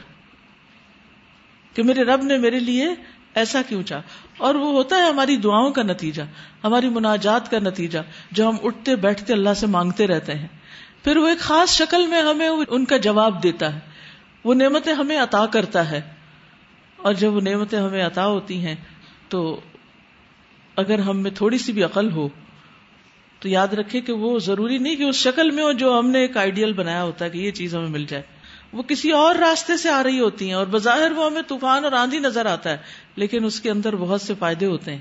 کہ 1.74 1.82
میرے 1.82 2.02
رب 2.02 2.22
نے 2.22 2.38
میرے 2.38 2.58
لیے 2.58 2.88
ایسا 3.34 3.62
کیوں 3.68 3.82
چاہ 3.82 4.00
اور 4.38 4.54
وہ 4.54 4.72
ہوتا 4.72 4.96
ہے 4.96 5.02
ہماری 5.02 5.36
دعاؤں 5.36 5.70
کا 5.70 5.82
نتیجہ، 5.82 6.22
ہماری 6.64 6.88
مناجات 6.88 7.50
کا 7.50 7.58
نتیجہ، 7.58 7.98
جو 8.30 8.48
ہم 8.48 8.56
اٹھتے 8.62 8.96
بیٹھتے 8.96 9.32
اللہ 9.32 9.54
سے 9.56 9.66
مانگتے 9.66 10.06
رہتے 10.06 10.34
ہیں۔ 10.34 10.48
پھر 11.04 11.16
وہ 11.16 11.28
ایک 11.28 11.38
خاص 11.38 11.70
شکل 11.70 12.06
میں 12.06 12.22
ہمیں 12.22 12.48
ان 12.48 12.84
کا 12.84 12.96
جواب 12.96 13.42
دیتا 13.42 13.74
ہے۔ 13.74 13.80
وہ 14.44 14.54
نعمتیں 14.54 14.94
ہمیں 14.94 15.18
عطا 15.18 15.46
کرتا 15.46 15.90
ہے۔ 15.90 16.00
اور 16.96 17.14
جب 17.14 17.32
وہ 17.32 17.40
نعمتیں 17.40 17.78
ہمیں 17.78 18.06
عطا 18.06 18.26
ہوتی 18.26 18.66
ہیں، 18.66 18.74
تو 19.28 19.60
اگر 20.76 20.98
ہم 20.98 21.18
میں 21.18 21.30
تھوڑی 21.30 21.58
سی 21.58 21.72
بھی 21.72 21.82
عقل 21.82 22.12
ہو، 22.12 22.28
تو 23.40 23.48
یاد 23.48 23.68
رکھے 23.68 24.00
کہ 24.00 24.12
وہ 24.12 24.38
ضروری 24.38 24.78
نہیں 24.78 24.96
کہ 24.96 25.02
اس 25.02 25.16
شکل 25.16 25.50
میں 25.50 25.64
ہو 25.64 25.72
جو 25.72 25.98
ہم 25.98 26.10
نے 26.10 26.18
ایک 26.18 26.36
آئیڈیل 26.36 26.72
بنایا 26.72 27.02
ہوتا 27.02 27.24
ہے 27.24 27.30
کہ 27.30 27.38
یہ 27.38 27.50
چیز 27.50 27.74
ہمیں 27.74 27.88
مل 27.88 28.04
جائے۔ 28.08 28.22
وہ 28.72 28.82
کسی 28.82 29.10
اور 29.10 29.34
راستے 29.34 29.76
سے 29.76 29.90
آ 29.90 30.02
رہی 30.02 30.20
ہوتی 30.20 30.46
ہیں 30.46 30.54
اور 30.54 30.66
بظاہر 30.66 31.12
وہ 31.12 31.26
ہمیں 31.26 31.42
طوفان 31.42 31.84
اور 31.84 31.92
آندھی 31.92 32.18
نظر 32.18 32.46
آتا 32.46 32.70
ہے، 32.70 32.76
لیکن 33.16 33.44
اس 33.44 33.60
کے 33.60 33.70
اندر 33.70 33.96
بہت 33.96 34.20
سے 34.20 34.34
فائدے 34.38 34.66
ہوتے 34.66 34.92
ہیں۔ 34.92 35.00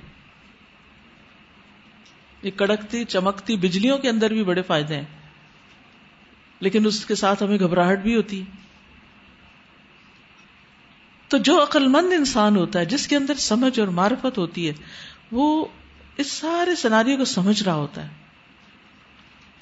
یہ 2.43 2.51
کڑکتی، 2.55 3.03
چمکتی 3.03 3.57
بجلیوں 3.57 3.97
کے 3.97 4.09
اندر 4.09 4.33
بھی 4.33 4.43
بڑے 4.43 4.61
فائدے 4.61 4.95
ہیں۔ 4.95 5.22
لیکن 6.63 6.85
اس 6.85 7.05
کے 7.05 7.15
ساتھ 7.15 7.43
ہمیں 7.43 7.59
گھبراہٹ 7.59 7.99
بھی 7.99 8.15
ہوتی 8.15 8.39
ہے۔ 8.39 8.45
تو 11.27 11.37
جو 11.37 11.63
عقل 11.63 11.87
مند 11.87 12.13
انسان 12.13 12.55
ہوتا 12.55 12.79
ہے، 12.79 12.85
جس 12.85 13.07
کے 13.07 13.15
اندر 13.15 13.33
سمجھ 13.33 13.79
اور 13.79 13.87
معرفت 13.87 14.37
ہوتی 14.37 14.67
ہے، 14.67 14.73
وہ 15.31 15.65
اس 16.17 16.31
سارے 16.31 16.75
سناریوں 16.75 17.17
کو 17.17 17.25
سمجھ 17.25 17.63
رہا 17.63 17.73
ہوتا 17.73 18.03
ہے۔ 18.03 18.09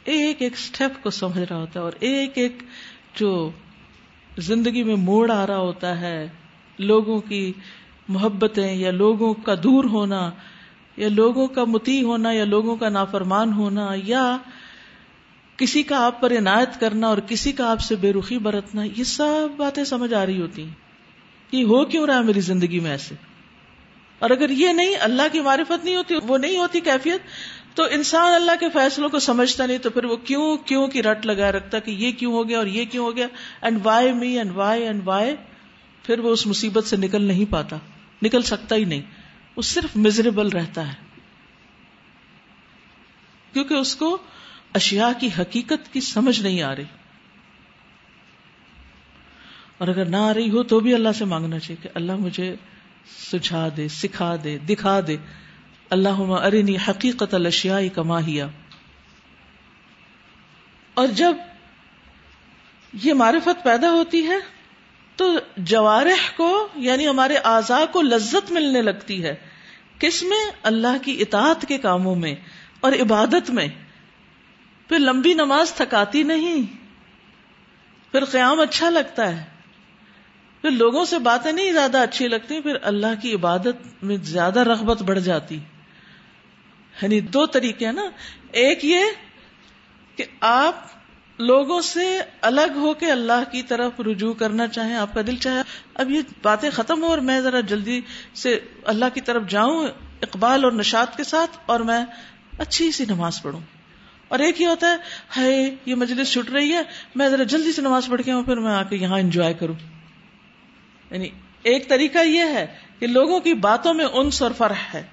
ایک 0.04 0.42
ایک 0.42 0.58
سٹیپ 0.58 1.04
کو 1.04 1.10
سمجھ 1.10 1.40
رہا 1.40 1.58
ہوتا 1.58 1.80
ہے 1.80 1.86
اور 1.86 1.94
ایک 2.00 2.32
ایک 2.36 2.64
جو 3.16 3.52
زندگی 4.38 4.84
میں 4.84 4.96
موڑ 4.96 5.32
آ 5.32 5.48
رہا 5.48 5.58
ہوتا 5.58 6.02
ہے، 6.02 6.28
لوگوں 6.80 7.20
کی 7.20 7.54
محبتیں 8.08 8.74
یا 8.74 8.92
لوگوں 8.92 9.34
کا 9.34 9.56
دور 9.64 9.84
ہونا، 9.84 10.32
یا 10.98 11.10
لوگوں 11.10 11.48
کا 11.48 11.64
متی 11.64 12.04
ہونا، 12.04 12.32
یا 12.32 12.46
لوگوں 12.46 12.76
کا 12.76 12.90
نافرمان 12.90 13.54
ہونا، 13.54 13.90
یا 14.04 14.38
کسی 15.58 15.84
کا 15.84 16.06
آپ 16.06 16.22
پر 16.22 16.38
عنایت 16.38 16.80
کرنا 16.80 17.08
اور 17.08 17.18
کسی 17.18 17.52
کا 17.52 17.72
آپ 17.72 17.82
سے 17.82 17.96
بے 17.96 18.14
رخی 18.14 18.38
برتنا، 18.38 18.84
یہ 18.84 19.04
سب 19.04 19.48
باتیں 19.58 19.84
سمجھ 19.84 20.14
آ 20.14 20.26
رہی 20.26 20.42
ہوتی 20.42 20.64
ہیں 20.64 21.52
کہ 21.52 21.64
ہو 21.64 21.86
کیوں 21.86 22.08
رہا 22.08 22.16
ہے 22.16 22.24
میری 22.24 22.40
زندگی 22.40 22.80
میں 22.80 22.92
ایسے؟ 22.92 23.16
اور 24.20 24.30
اگر 24.30 24.50
یہ 24.50 24.70
نہیں، 24.70 24.96
اللہ 25.00 25.22
کی 25.32 25.40
معرفت 25.40 25.86
نہیں 25.86 25.96
ہوتی، 25.96 26.16
وہ 26.24 26.38
نہیں 26.38 26.58
ہوتی 26.58 26.80
کیفیت، 26.80 27.22
تو 27.76 27.84
انسان 27.92 28.34
اللہ 28.34 28.52
کے 28.60 28.70
فیصلوں 28.70 29.10
کو 29.10 29.20
سمجھتا 29.20 29.66
نہیں، 29.66 29.78
تو 29.78 29.90
پھر 29.90 30.06
وہ 30.06 30.16
کیوں 30.16 30.58
کیوں 30.58 30.88
کی 30.88 31.04
رٹ 31.04 31.26
لگا 31.26 31.52
رکھتا 31.52 31.80
کہ 31.80 31.92
یہ 31.92 32.12
کیوں 32.12 32.34
ہو 32.34 32.50
گیا 32.50 32.58
اور 32.58 32.68
یہ 32.68 32.86
کیوں 32.86 33.06
ہو 33.06 33.16
گیا؟ 33.16 33.28
And 33.62 33.80
why 33.84 34.12
me 34.12 34.38
and 34.38 34.52
why 34.56 34.84
and 34.84 35.02
why 35.06 35.36
پھر 36.04 36.20
وہ 36.20 36.30
اس 36.30 36.48
مصیبت 36.48 36.86
سے 36.86 36.98
نکل 36.98 37.22
نہیں 37.22 37.52
پاتا، 37.52 37.78
نکل 38.22 38.42
سکتا 38.42 38.76
ہی 38.76 38.86
نہیں، 38.86 39.02
وہ 39.56 39.62
صرف 39.62 39.96
مزریبل 39.96 40.48
رہتا 40.48 40.88
ہے۔ 40.88 40.94
کیونکہ 43.54 43.74
اس 43.74 43.96
کو 43.96 44.18
اشیاء 44.74 45.20
کی 45.20 45.30
حقیقت 45.40 45.94
کی 45.94 46.02
سمجھ 46.02 46.42
نہیں 46.42 46.62
آ 46.62 46.76
رہی۔ 46.76 46.84
اور 49.78 49.88
اگر 49.88 50.06
نہ 50.06 50.18
آ 50.18 50.34
رہی 50.34 50.50
ہو 50.50 50.64
تو 50.64 50.80
بھی 50.80 50.94
اللہ 50.94 51.10
سے 51.18 51.26
مانگنا 51.26 51.60
چاہیے 51.60 51.84
کہ 51.84 51.90
اللہ 51.94 52.16
مجھے 52.16 52.56
سجھا 53.32 53.68
دے، 53.78 53.88
سکھا 53.88 54.36
دے، 54.44 54.58
دکھا 54.58 55.00
دے۔ 55.08 55.18
اللہ 55.90 56.20
ارنی 56.20 56.76
حقیقت 56.88 57.34
الشیا 57.34 57.80
کما 57.94 58.20
ہیا 58.20 58.48
اور 60.94 61.08
جب 61.08 61.36
یہ 62.94 63.14
معرفت 63.14 63.64
پیدا 63.64 63.92
ہوتی 63.92 64.28
ہے 64.28 64.38
تو 65.16 65.40
جوارح 65.58 66.32
کو 66.36 66.68
یعنی 66.76 67.08
ہمارے 67.08 67.36
اعضاء 67.36 67.86
کو 67.92 68.02
لذت 68.02 68.52
ملنے 68.52 68.82
لگتی 68.82 69.24
ہے۔ 69.24 69.36
کس 70.00 70.24
میں؟ 70.24 70.52
اللہ 70.64 71.04
کی 71.04 71.18
اطاعت 71.20 71.66
کے 71.68 71.78
کاموں 71.78 72.16
میں 72.16 72.36
اور 72.80 72.92
عبادت 72.92 73.50
میں۔ 73.50 73.68
پھر 74.92 75.00
لمبی 75.00 75.34
نماز 75.34 75.74
تھکاتی 75.74 76.24
نہیں۔ 76.24 76.64
پھر 78.12 78.26
قیام 78.26 78.60
اچھا 78.60 78.90
لگتا 78.90 79.38
ہے۔ 79.38 79.46
پھر 80.62 80.72
لوگوں 80.72 81.06
سے 81.06 81.20
باتیں 81.20 81.52
نہیں 81.52 81.72
زیادہ 81.72 81.98
اچھی 81.98 82.28
لگتی، 82.28 82.62
پھر 82.62 82.76
اللہ 82.82 83.22
کی 83.22 83.34
عبادت 83.34 84.04
میں 84.04 84.18
زیادہ 84.18 84.60
رغبت 84.60 85.02
بڑھ 85.02 85.20
جاتی۔ 85.20 85.56
یعنی 87.02 87.20
دو 87.20 87.46
طریقے 87.46 87.86
ہیں 87.86 87.94
نا۔ 87.94 88.10
ایک 88.52 88.86
یہ 88.86 89.02
کہ 90.16 90.26
آپ 90.42 90.76
لوگوں 91.38 91.82
سے 91.82 92.22
الگ 92.42 92.72
ہو 92.76 92.94
کے 92.94 93.12
اللہ 93.12 93.52
کی 93.52 93.64
طرف 93.64 94.00
رجوع 94.00 94.34
کرنا 94.34 94.68
چاہیں، 94.68 94.96
آپ 94.96 95.14
کا 95.14 95.22
دل 95.22 95.36
چاہے۔ 95.36 95.62
اب 95.94 96.12
یہ 96.12 96.22
باتیں 96.42 96.70
ختم 96.70 97.04
ہو 97.04 97.08
اور 97.08 97.18
میں 97.18 97.42
ذرا 97.42 97.60
جلدی 97.60 98.02
سے 98.34 98.60
اللہ 98.86 99.06
کی 99.14 99.22
طرف 99.22 99.44
جاؤں 99.50 99.88
اقبال 100.22 100.64
اور 100.64 100.72
نشاط 100.72 101.18
کے 101.18 101.24
ساتھ 101.24 101.58
اور 101.66 101.80
میں 101.80 102.06
اچھی 102.60 102.92
سی 102.92 103.06
نماز 103.06 103.42
پڑھوں۔ 103.42 103.81
اور 104.32 104.40
ایک 104.40 104.62
یہ 104.62 104.68
ہوتا 104.68 104.88
ہے، 104.88 104.96
ہائے، 105.38 105.76
یہ 105.86 105.96
مجلس 105.96 106.32
چھٹ 106.32 106.50
رہی 106.50 106.72
ہے، 106.74 106.82
میں 107.16 107.28
ذرا 107.30 107.44
جلدی 107.44 107.72
سے 107.72 107.82
نماز 107.82 108.08
پڑھ 108.08 108.22
کے 108.22 108.32
آؤں، 108.32 108.44
پھر 108.44 108.58
میں 108.58 108.72
آ 108.72 108.84
کے 108.84 108.96
یہاں 108.96 109.20
انجوائے 109.20 109.54
کروں۔ 109.54 109.76
یعنی 111.12 111.30
ایک 111.64 111.90
طریقہ 111.90 112.20
یہ 112.20 112.54
ہے 112.54 112.66
کہ 113.00 113.08
لوگوں 113.08 113.40
کی 113.40 113.54
باتوں 113.54 113.94
میں 113.94 114.06
انس 114.06 114.42
اور 114.42 114.52
فرح 114.58 114.88
ہے، 114.94 115.04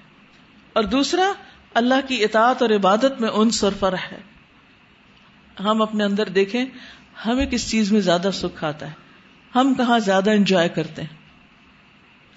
اور 0.73 0.83
دوسرا، 0.83 1.31
اللہ 1.73 2.07
کی 2.07 2.23
اطاعت 2.23 2.61
اور 2.61 2.69
عبادت 2.69 3.19
میں 3.21 3.29
انس 3.29 3.63
اور 3.63 3.71
فرح 3.79 4.07
ہے۔ 4.11 4.21
ہم 5.59 5.81
اپنے 5.81 6.03
اندر 6.03 6.29
دیکھیں، 6.29 6.65
ہمیں 7.25 7.45
کس 7.45 7.69
چیز 7.71 7.91
میں 7.91 8.01
زیادہ 8.01 8.29
سکھ 8.33 8.63
آتا 8.63 8.87
ہے؟ 8.87 8.93
ہم 9.55 9.73
کہاں 9.73 9.99
زیادہ 9.99 10.31
انجوائے 10.31 10.69
کرتے 10.69 11.01
ہیں؟ 11.01 11.17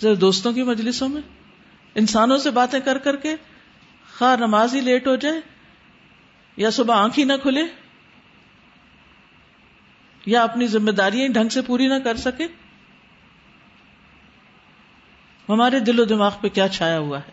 ذرا 0.00 0.14
دوستوں 0.20 0.52
کی 0.52 0.62
مجلسوں 0.62 1.08
میں، 1.08 1.22
انسانوں 1.94 2.38
سے 2.38 2.50
باتیں 2.50 2.80
کر 2.80 2.98
کر 2.98 3.16
کے، 3.16 3.36
خواہ 4.18 4.36
نماز 4.36 4.74
ہی 4.74 4.80
لیٹ 4.80 5.06
ہو 5.06 5.16
جائے 5.16 5.40
یا 6.56 6.70
صبح 6.70 6.94
آنکھ 6.94 7.18
ہی 7.18 7.24
نہ 7.24 7.32
کھلے 7.42 7.62
یا 10.26 10.42
اپنی 10.42 10.66
ذمہ 10.66 10.90
داریاں 10.90 11.28
ڈھنگ 11.28 11.48
سے 11.48 11.62
پوری 11.62 11.86
نہ 11.86 11.94
کر 11.94 12.16
سکے 12.16 12.46
ہمارے 15.48 15.80
دل 15.80 16.00
و 16.00 16.04
دماغ 16.04 16.34
پہ 16.40 16.48
کیا 16.48 16.68
چھایا 16.68 16.98
ہوا 16.98 17.18
ہے؟ 17.18 17.32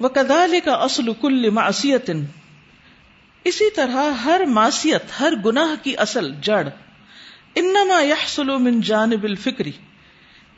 وہ 0.00 0.08
کدال 0.08 0.60
کا 0.64 0.72
اصل 0.72 1.12
کل 1.20 1.50
معصیت 1.50 2.10
اسی 3.44 3.70
طرح 3.70 4.10
ہر 4.10 4.40
معصیت، 4.46 5.02
ہر 5.20 5.32
گناہ 5.44 5.84
کی 5.84 5.96
اصل 5.96 6.34
جڑ۔ 6.40 6.68
انما 7.54 8.00
يحصل 8.00 8.56
من 8.58 8.80
جانب 8.80 9.24
الفکری 9.24 9.72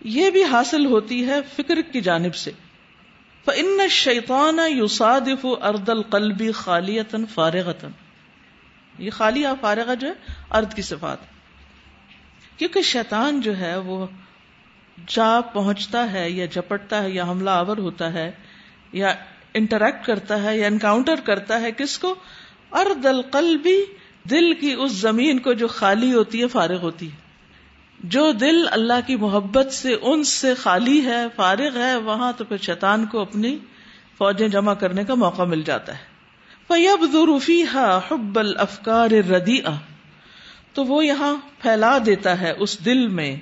یہ 0.04 0.30
بھی 0.30 0.44
حاصل 0.44 0.86
ہوتی 0.86 1.26
ہے 1.26 1.40
فکر 1.56 1.80
کی 1.92 2.00
جانب 2.00 2.34
سے۔ 2.34 2.50
فان 3.46 3.80
الشیطان 3.80 4.58
يصادف 4.68 5.46
ارض 5.62 5.90
القلب 5.90 6.42
خالیتا 6.54 7.18
فارغتا 7.34 7.88
یہ 8.98 9.10
خالی 9.10 9.44
فارغہ 9.60 9.94
جو 9.94 10.08
ہے، 10.08 10.12
ارد 10.50 10.74
کی 10.74 10.82
صفات۔ 10.82 11.18
کیونکہ 12.58 12.82
شیطان 12.82 13.40
جو 13.40 13.58
ہے، 13.58 13.76
وہ 13.76 14.06
جا 15.08 15.40
پہنچتا 15.40 16.12
ہے 16.12 16.30
یا 16.30 16.46
جپٹتا 16.46 17.02
ہے 17.02 17.10
یا 17.10 17.24
حملہ 17.24 17.50
آور 17.50 17.76
ہوتا 17.76 18.12
ہے 18.12 18.30
یا 18.92 19.14
انٹریکٹ 19.54 20.06
کرتا 20.06 20.42
ہے 20.42 20.58
یا 20.58 20.66
انکاؤنٹر 20.66 21.14
کرتا 21.24 21.60
ہے 21.60 21.72
کس 21.72 21.98
کو؟ 21.98 22.14
ارد 22.72 23.06
القلبی 23.06 23.84
دل 24.30 24.54
کی 24.54 24.72
اس 24.72 24.92
زمین 24.92 25.38
کو 25.38 25.52
جو 25.52 25.66
خالی 25.66 26.14
ہوتی 26.14 26.42
ہے، 26.42 26.48
فارغ 26.48 26.80
ہوتی 26.80 27.10
ہے۔ 27.10 27.25
جو 28.04 28.32
دل 28.32 28.68
اللہ 28.70 29.06
کی 29.06 29.16
محبت 29.16 29.72
سے 29.72 29.96
ان 30.02 30.24
سے 30.24 30.54
خالی 30.54 31.04
ہے، 31.04 31.26
فارغ 31.36 31.76
ہے، 31.76 31.96
وہاں 31.96 32.32
تو 32.36 32.44
پھر 32.44 32.56
شیطان 32.56 33.06
کو 33.06 33.20
اپنی 33.20 33.58
فوجیں 34.18 34.48
جمع 34.48 34.74
کرنے 34.74 35.04
کا 35.04 35.14
موقع 35.14 35.42
مل 35.42 35.62
جاتا 35.62 35.92
ہے۔ 35.92 36.16
فیب 36.68 37.04
ذروفی 37.12 37.64
حب 37.72 38.38
الافکار 38.38 39.10
ردی 39.10 39.60
تو 40.72 40.84
وہ 40.84 41.06
یہاں 41.06 41.36
پھیلا 41.58 41.98
دیتا 42.06 42.40
ہے 42.40 42.52
اس 42.58 42.84
دل 42.84 43.06
میں 43.06 43.36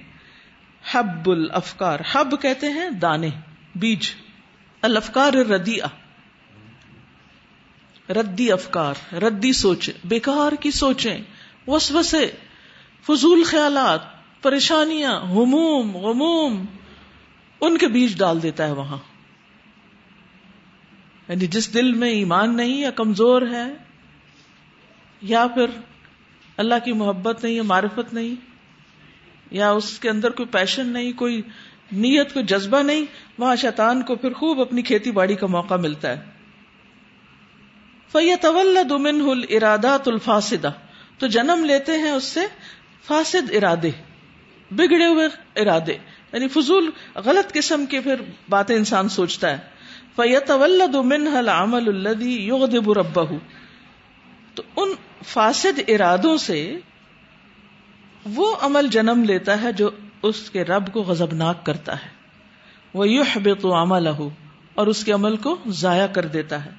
حب 0.92 1.30
الافکار 1.30 2.00
حب 2.12 2.42
کہتے 2.42 2.68
ہیں 2.68 2.90
دانے، 2.90 3.28
بیج۔ 3.74 4.10
الافکار 4.82 5.32
ردی 5.32 5.76
ردی 8.08 8.52
افکار، 8.52 9.14
ردی 9.14 9.52
سوچ 9.52 9.90
بیکار 10.04 10.52
کی 10.52 10.70
سوچیں، 10.70 11.18
وسوسے، 11.66 12.30
فضول 13.06 13.44
خیالات۔ 13.44 14.13
پریشانیاں 14.44 15.20
ہموم 15.20 15.96
غموم، 15.96 16.64
ان 17.60 17.78
کے 17.78 17.88
بیج 17.88 18.18
ڈال 18.18 18.42
دیتا 18.42 18.66
ہے 18.66 18.72
وہاں۔ 18.72 18.98
یعنی 21.28 21.46
جس 21.46 21.74
دل 21.74 21.92
میں 21.92 22.08
ایمان 22.08 22.56
نہیں 22.56 22.80
یا 22.80 22.90
کمزور 22.90 23.42
ہے، 23.42 23.72
یا 25.22 25.46
پھر 25.46 25.66
اللہ 26.56 26.74
کی 26.84 26.92
محبت 26.92 27.44
نہیں 27.44 27.54
یا 27.54 27.62
معرفت 27.62 28.14
نہیں، 28.14 28.34
یا 29.50 29.70
اس 29.70 29.98
کے 29.98 30.10
اندر 30.10 30.30
کوئی 30.30 30.46
پیشن 30.46 30.86
نہیں، 30.86 31.12
کوئی 31.12 31.42
نیت 31.92 32.34
کو 32.34 32.40
جذبہ 32.40 32.82
نہیں، 32.82 33.04
وہاں 33.38 33.56
شیطان 33.56 34.02
کو 34.02 34.14
پھر 34.14 34.32
خوب 34.32 34.60
اپنی 34.60 34.82
کھیتی 34.82 35.10
باڑی 35.10 35.34
کا 35.34 35.46
موقع 35.46 35.74
ملتا 35.74 36.10
ہے۔ 36.10 36.22
فیت 38.12 38.46
منہ 38.90 39.22
ارادات 39.50 40.08
الفاصدہ 40.08 40.70
تو 41.18 41.26
جنم 41.26 41.64
لیتے 41.64 41.92
ہیں 41.92 42.10
اس 42.10 42.24
سے 42.24 42.40
فاسد 43.04 43.50
ارادے۔ 43.54 43.90
بگڑے 44.70 45.06
ہوئے 45.06 45.28
ارادے 45.60 45.94
یعنی 46.32 46.48
فضول 46.48 46.90
غلط 47.14 47.52
قسم 47.52 47.86
کے 47.86 48.00
پھر 48.00 48.14
باتیں 48.48 48.76
انسان 48.76 49.08
سوچتا 49.08 49.50
ہے۔ 49.50 49.58
فیت 50.16 50.50
منہ 50.50 51.36
العمل 51.36 51.88
الذي 51.88 52.46
يغضب 52.46 52.92
ربه۔ 52.92 53.36
تو 54.54 54.62
ان 54.76 54.88
فاسد 55.26 55.80
ارادوں 55.88 56.36
سے 56.36 56.78
وہ 58.24 58.56
عمل 58.60 58.86
جنم 58.88 59.24
لیتا 59.24 59.62
ہے 59.62 59.72
جو 59.72 59.90
اس 60.22 60.50
کے 60.50 60.64
رب 60.64 60.92
کو 60.92 61.02
غزبناک 61.02 61.66
کرتا 61.66 62.02
ہے۔ 62.02 62.08
وہ 62.94 63.08
یو 63.08 63.22
بے 63.42 63.54
تو 63.54 63.74
اور 64.74 64.86
اس 64.86 65.04
کے 65.04 65.12
عمل 65.12 65.36
کو 65.36 65.56
ضائع 65.66 66.06
کر 66.06 66.26
دیتا 66.26 66.64
ہے۔ 66.64 66.70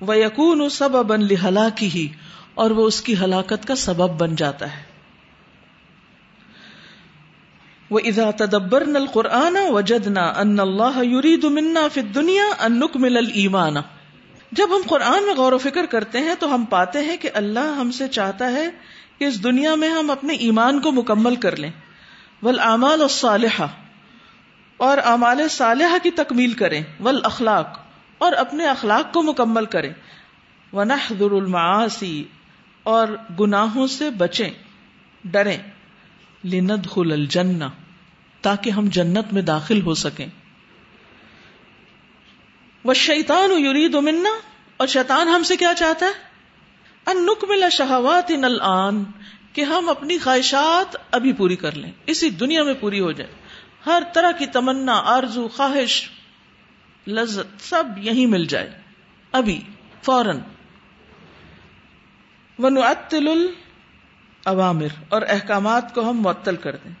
وہ 0.00 0.16
یقون 0.16 0.68
سب 0.68 0.96
ابن 0.96 1.20
لہلا 1.20 1.68
کی 1.68 1.88
ہی 1.94 2.08
اور 2.54 2.70
وہ 2.70 2.86
اس 2.86 3.02
کی 3.02 3.14
ہلاکت 3.16 3.66
کا 3.66 3.74
سبب 3.74 4.20
بن 4.20 4.36
جاتا 4.36 4.76
ہے۔ 4.76 4.93
وہ 7.90 8.00
ادا 8.04 8.30
تدبر 8.30 8.84
نل 8.84 9.06
قرآن 9.06 9.56
وجدنا 9.56 10.32
ان 10.36 10.60
اللہ 10.60 11.04
یرید 11.04 11.44
منا 11.44 11.88
فی 11.88 12.00
دنیا 12.00 12.44
ان 12.60 12.80
نکمل 12.80 13.16
الایمان 13.16 13.74
جب 14.52 14.76
ہم 14.76 14.80
قرآن 14.86 15.26
میں 15.26 15.34
غور 15.34 15.52
و 15.52 15.58
فکر 15.58 15.86
کرتے 15.86 16.18
ہیں 16.18 16.34
تو 16.38 16.54
ہم 16.54 16.64
پاتے 16.64 16.98
ہیں 16.98 17.16
کہ 17.16 17.30
اللہ 17.34 17.74
ہم 17.78 17.90
سے 17.90 18.08
چاہتا 18.08 18.52
ہے 18.52 18.70
کہ 19.18 19.24
اس 19.24 19.44
دنیا 19.44 19.74
میں 19.74 19.88
ہم 19.88 20.10
اپنے 20.10 20.34
ایمان 20.34 20.80
کو 20.80 20.92
مکمل 20.92 21.36
کر 21.36 21.56
لیں۔ 21.56 21.70
ول 22.42 22.60
اعمال 22.60 23.02
الصالحہ 23.02 23.66
اور 24.76 24.98
اعمال 24.98 25.48
صالحہ 25.48 25.98
کی 26.02 26.10
تکمیل 26.10 26.52
کریں۔ 26.52 26.82
ول 27.00 27.20
اخلاق 27.24 27.78
اور 28.18 28.32
اپنے 28.32 28.66
اخلاق 28.66 29.14
کو 29.14 29.22
مکمل 29.22 29.64
کریں۔ 29.64 29.92
ونحذر 30.72 31.30
المعاصی 31.30 32.24
اور 32.82 33.08
گناہوں 33.40 33.86
سے 33.86 34.10
بچیں۔ 34.10 34.50
ڈریں۔ 35.24 35.58
لندخل 36.44 37.12
الجنہ، 37.12 37.64
تاکہ 38.42 38.70
ہم 38.70 38.88
جنت 38.88 39.32
میں 39.32 39.42
داخل 39.42 39.82
ہو 39.82 39.94
سکیں۔ 39.94 40.26
وہ 42.84 42.94
شیتان 42.94 43.64
یرید 43.64 43.94
منا، 43.94 44.30
اور 44.76 44.86
شیطان 44.86 45.28
ہم 45.28 45.42
سے 45.42 45.56
کیا 45.56 45.74
چاہتا 45.74 46.06
ہے؟ 46.06 46.34
ان 47.06 47.26
نکمل 47.26 47.70
شہوات 47.70 48.30
ان 48.30 49.04
کہ 49.52 49.60
ہم 49.60 49.88
اپنی 49.88 50.18
خواہشات 50.18 50.96
ابھی 51.10 51.32
پوری 51.32 51.56
کر 51.56 51.72
لیں، 51.72 51.92
اسی 52.06 52.30
دنیا 52.30 52.62
میں 52.62 52.74
پوری 52.74 53.00
ہو 53.00 53.12
جائے 53.12 53.30
ہر 53.86 54.02
طرح 54.14 54.30
کی 54.30 54.46
تمنا، 54.46 54.92
آرزو، 54.92 55.48
خواہش، 55.48 56.10
لذت، 57.06 57.62
سب 57.62 57.84
یہی 57.96 58.26
مل 58.26 58.44
جائے۔ 58.44 58.78
ابھی، 59.32 59.60
فوراً۔ 60.02 60.38
ونعطل 62.58 63.46
العوامر 64.44 64.86
اور 65.08 65.22
احکامات 65.28 65.94
کو 65.94 66.10
ہم 66.10 66.20
معطل 66.20 66.56
کر 66.56 66.76
دیں۔ 66.76 66.92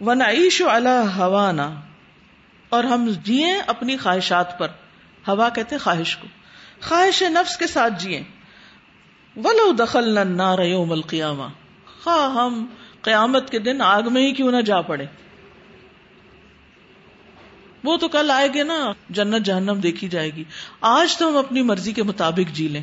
ونعیش 0.00 0.62
علی 0.62 1.06
ہوانا 1.16 1.80
اور 2.68 2.84
ہم 2.84 3.08
جیے 3.22 3.54
اپنی 3.66 3.96
خواہشات 3.96 4.58
پر۔ 4.58 4.68
ہوا 5.28 5.48
کہتے 5.48 5.78
خواہش 5.78 6.16
کو۔ 6.16 6.26
خواہش 6.82 7.22
نفس 7.22 7.56
کے 7.56 7.66
ساتھ 7.66 7.94
جیے 7.98 8.22
ولو 9.36 9.72
دخل 9.72 10.18
النار 10.18 10.58
یوم 10.58 10.92
القیامہ 10.92 11.44
خواہ 12.04 12.34
ہم 12.34 12.66
قیامت 13.02 13.50
کے 13.50 13.58
دن 13.58 13.82
آگ 13.82 14.02
میں 14.10 14.22
ہی 14.22 14.32
کیوں 14.32 14.52
نہ 14.52 14.60
جا 14.60 14.80
پڑے۔ 14.80 15.06
وہ 17.84 17.96
تو 17.96 18.08
کل 18.08 18.30
آئے 18.30 18.48
گے 18.54 18.62
نا۔ 18.62 18.92
جنت 19.10 19.46
جہنم 19.46 19.80
دیکھی 19.82 20.08
جائے 20.08 20.30
گی۔ 20.30 20.44
آج 20.80 21.16
تو 21.16 21.28
ہم 21.28 21.36
اپنی 21.36 21.62
مرضی 21.62 21.92
کے 21.92 22.02
مطابق 22.02 22.54
جی 22.54 22.68
لیں۔ 22.68 22.82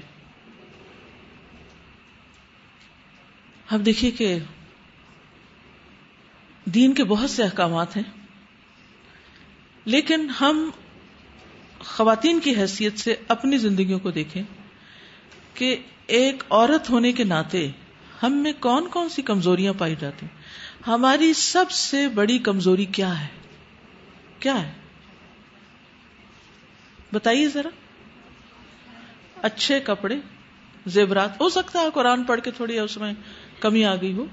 اب 3.72 3.86
دیکھیے 3.86 4.12
کہ 4.12 4.38
دین 6.66 6.94
کے 6.94 7.04
بہت 7.04 7.30
سے 7.30 7.44
احکامات 7.44 7.96
ہیں، 7.98 8.04
لیکن 9.86 10.30
ہم 10.42 10.70
خواتین 11.80 12.40
کی 12.40 12.56
حیثیت 12.56 13.00
سے 13.00 13.16
اپنی 13.28 13.58
زندگیوں 13.58 14.00
کو 14.00 14.12
دیکھیں 14.12 14.44
کہ 15.54 15.76
ایک 16.08 16.44
عورت 16.50 16.90
ہونے 16.90 17.12
کے 17.12 17.24
ناطے 17.24 17.70
ہم 18.24 18.34
میں 18.34 18.54
کون 18.60 18.88
کون 18.88 19.10
سی 19.10 19.22
کمزوریاں 19.22 19.74
پائی 19.78 19.96
جاتی 20.00 20.26
ہماری 20.88 21.34
سب 21.34 21.72
سے 21.72 22.08
بڑی 22.08 22.38
کمزوری 22.40 22.86
کیا 22.86 23.22
ہے؟ 23.22 23.28
کیا 24.40 24.62
ہے؟ 24.64 24.72
بتائیے 27.14 27.48
ذرا۔ 27.48 27.70
اچھے 29.42 29.80
کپڑے، 29.80 30.16
زیورات، 30.86 31.42
ہو 31.42 31.50
سکتا 31.50 31.80
ہے 31.80 31.88
قرآن 31.94 32.24
پڑھ 32.24 32.42
کے 32.42 32.52
تھوڑی 32.52 32.80
اس 32.80 32.98
میں 32.98 33.14
کمی 33.64 33.86
آ 33.86 33.96
گئی 33.96 34.14
ہو۔ 34.14 34.26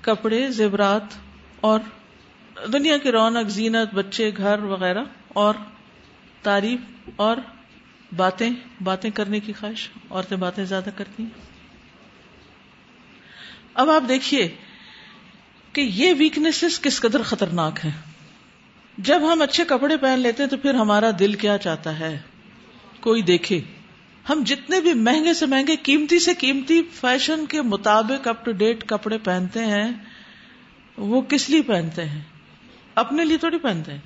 کپڑے، 0.00 0.50
زیورات 0.50 1.02
اور 1.60 1.80
دنیا 2.72 2.98
کی 2.98 3.10
رونق، 3.12 3.48
زینت، 3.48 3.94
بچے، 3.94 4.30
گھر 4.36 4.58
وغیرہ 4.58 5.04
اور 5.28 5.54
تعریف 6.42 7.10
اور 7.16 7.36
باتیں 8.16 8.50
باتیں 8.82 9.10
کرنے 9.10 9.40
کی 9.40 9.52
خواہش۔ 9.52 9.88
عورتیں 10.10 10.36
باتیں 10.36 10.64
زیادہ 10.64 10.90
کرتی 10.96 11.22
ہیں۔ 11.22 11.30
اب 13.74 13.90
آپ 13.90 14.02
دیکھیے 14.08 14.56
کہ 15.72 15.80
یہ 15.80 16.14
ویکنیس 16.18 16.80
کس 16.82 17.00
قدر 17.00 17.22
خطرناک 17.22 17.78
ہے 17.84 17.90
جب 18.98 19.32
ہم 19.32 19.42
اچھے 19.42 19.64
کپڑے 19.64 19.96
پہن 19.96 20.20
لیتے 20.20 20.42
ہیں 20.42 20.50
تو 20.50 20.56
پھر 20.56 20.74
ہمارا 20.74 21.10
دل 21.18 21.34
کیا 21.34 21.58
چاہتا 21.58 21.98
ہے؟ 21.98 22.18
کوئی 23.00 23.22
دیکھے۔ 23.22 23.60
ہم 24.28 24.42
جتنے 24.46 24.80
بھی 24.80 24.94
مہنگے 24.94 25.34
سے 25.34 25.46
مہنگے، 25.46 25.76
قیمتی 25.76 26.18
سے 26.18 26.34
قیمتی 26.34 26.82
فیشن 26.82 27.46
کے 27.46 27.62
مطابق 27.62 28.28
اپ 28.28 28.44
ٹو 28.44 28.52
ڈیٹ 28.52 28.84
کپڑے 28.88 29.18
پہنتے 29.18 29.64
ہیں، 29.64 29.92
وہ 30.96 31.20
کس 31.22 31.50
لیے 31.50 31.62
پہنتے 31.62 32.04
ہیں؟ 32.04 32.20
اپنے 32.94 33.24
لیے 33.24 33.36
تھوڑی 33.36 33.58
پہنتے 33.58 33.92
ہیں، 33.92 33.98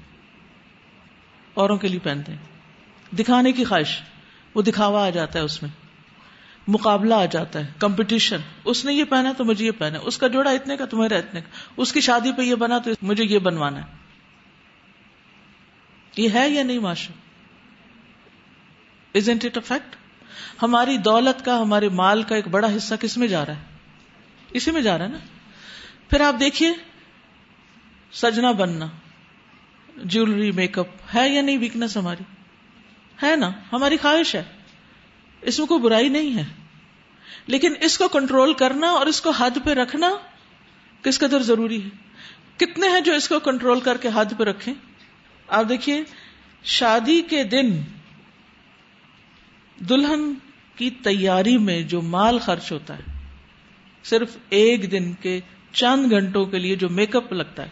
اوروں 1.54 1.76
کے 1.76 1.88
لیے 1.88 1.98
پہنتے 1.98 2.32
ہیں۔ 2.32 3.16
دکھانے 3.16 3.52
کی 3.52 3.64
خواہش، 3.64 4.00
وہ 4.54 4.62
دکھاوا 4.62 5.06
آ 5.06 5.10
جاتا 5.10 5.38
ہے 5.38 5.44
اس 5.44 5.62
میں، 5.62 5.70
مقابلہ 6.68 7.14
آ 7.14 7.24
جاتا 7.24 7.60
ہے 7.60 7.72
کمپٹیشن 7.78 8.40
اس 8.64 8.84
نے 8.84 8.92
یہ 8.92 9.04
پہنا 9.04 9.32
تو 9.32 9.44
مجھے 9.44 9.66
یہ 9.66 9.70
پہنا، 9.70 9.98
اس 9.98 10.18
کا 10.18 10.26
جوڑا 10.26 10.50
اتنے 10.50 10.76
کا 10.76 10.86
تمہارا 10.86 11.16
اتنے 11.16 11.40
کا، 11.40 11.48
اس 11.76 11.92
کی 11.92 12.00
شادی 12.00 12.32
پہ 12.32 12.42
یہ 12.42 12.54
بنا 12.54 12.78
تو 12.78 12.90
مجھے 13.02 13.24
یہ 13.24 13.38
بنوانا 13.38 13.80
ہے۔ 13.80 13.98
یہ 16.16 16.28
ہے 16.34 16.48
یا 16.50 16.62
نہیں 16.62 16.78
معاشر 16.78 17.12
از 19.14 19.28
اٹ 19.28 19.44
اے 19.44 19.60
فیکٹ 19.60 19.96
ہماری 20.62 20.96
دولت 20.96 21.44
کا، 21.44 21.62
ہمارے 21.62 21.88
مال 21.88 22.22
کا 22.22 22.34
ایک 22.34 22.48
بڑا 22.48 22.76
حصہ 22.76 22.94
کس 22.94 23.16
میں 23.16 23.28
جا 23.28 23.46
رہا 23.46 23.56
ہے؟ 23.56 23.62
اسی 24.50 24.70
میں 24.70 24.82
جا 24.82 24.98
رہا 24.98 25.04
ہے 25.04 25.10
نا؟ 25.10 25.18
پھر 26.10 26.20
آپ 26.20 26.34
دیکھیے، 26.40 26.72
سجنا، 28.12 28.52
بننا 28.52 28.86
جیولری 30.04 30.52
میک 30.52 30.78
اپ، 30.78 30.86
ہے 31.14 31.28
یا 31.28 31.42
نہیں 31.42 31.58
ویکنیس 31.58 31.96
ہماری؟ 31.96 32.22
ہے 33.22 33.36
نا؟ 33.36 33.50
ہماری 33.72 33.96
خواہش 33.96 34.34
ہے۔ 34.34 34.42
اس 35.40 35.58
میں 35.58 35.66
کوئی 35.66 35.80
برائی 35.80 36.08
نہیں 36.08 36.36
ہے۔ 36.36 36.44
لیکن 37.46 37.74
اس 37.80 37.98
کو 37.98 38.08
کنٹرول 38.08 38.52
کرنا 38.52 38.90
اور 38.90 39.06
اس 39.06 39.20
کو 39.20 39.30
حد 39.30 39.50
پہ 39.64 39.70
رکھنا 39.70 40.10
کس 41.02 41.18
قدر 41.18 41.42
ضروری 41.42 41.84
ہے؟ 41.84 41.88
کتنے 42.56 42.88
ہیں 42.88 43.00
جو 43.00 43.14
اس 43.14 43.28
کو 43.28 43.38
کنٹرول 43.38 43.80
کر 43.80 43.96
کے 43.96 44.08
حد 44.14 44.24
پہ 44.38 44.44
رکھیں؟ 44.44 44.74
آپ 45.48 45.64
دیکھیے، 45.68 46.02
شادی 46.64 47.22
کے 47.22 47.44
دن 47.44 47.82
دلہن 49.88 50.34
کی 50.76 50.90
تیاری 50.90 51.58
میں 51.58 51.82
جو 51.82 52.02
مال 52.02 52.38
خرچ 52.38 52.72
ہوتا 52.72 52.98
ہے، 52.98 53.02
صرف 54.04 54.36
ایک 54.48 54.90
دن 54.90 55.12
کے 55.12 55.40
چند 55.72 56.10
گھنٹوں 56.10 56.46
کے 56.46 56.58
لیے 56.58 56.76
جو 56.76 56.88
میک 56.88 57.16
اپ 57.16 57.32
لگتا 57.32 57.62
ہے، 57.62 57.68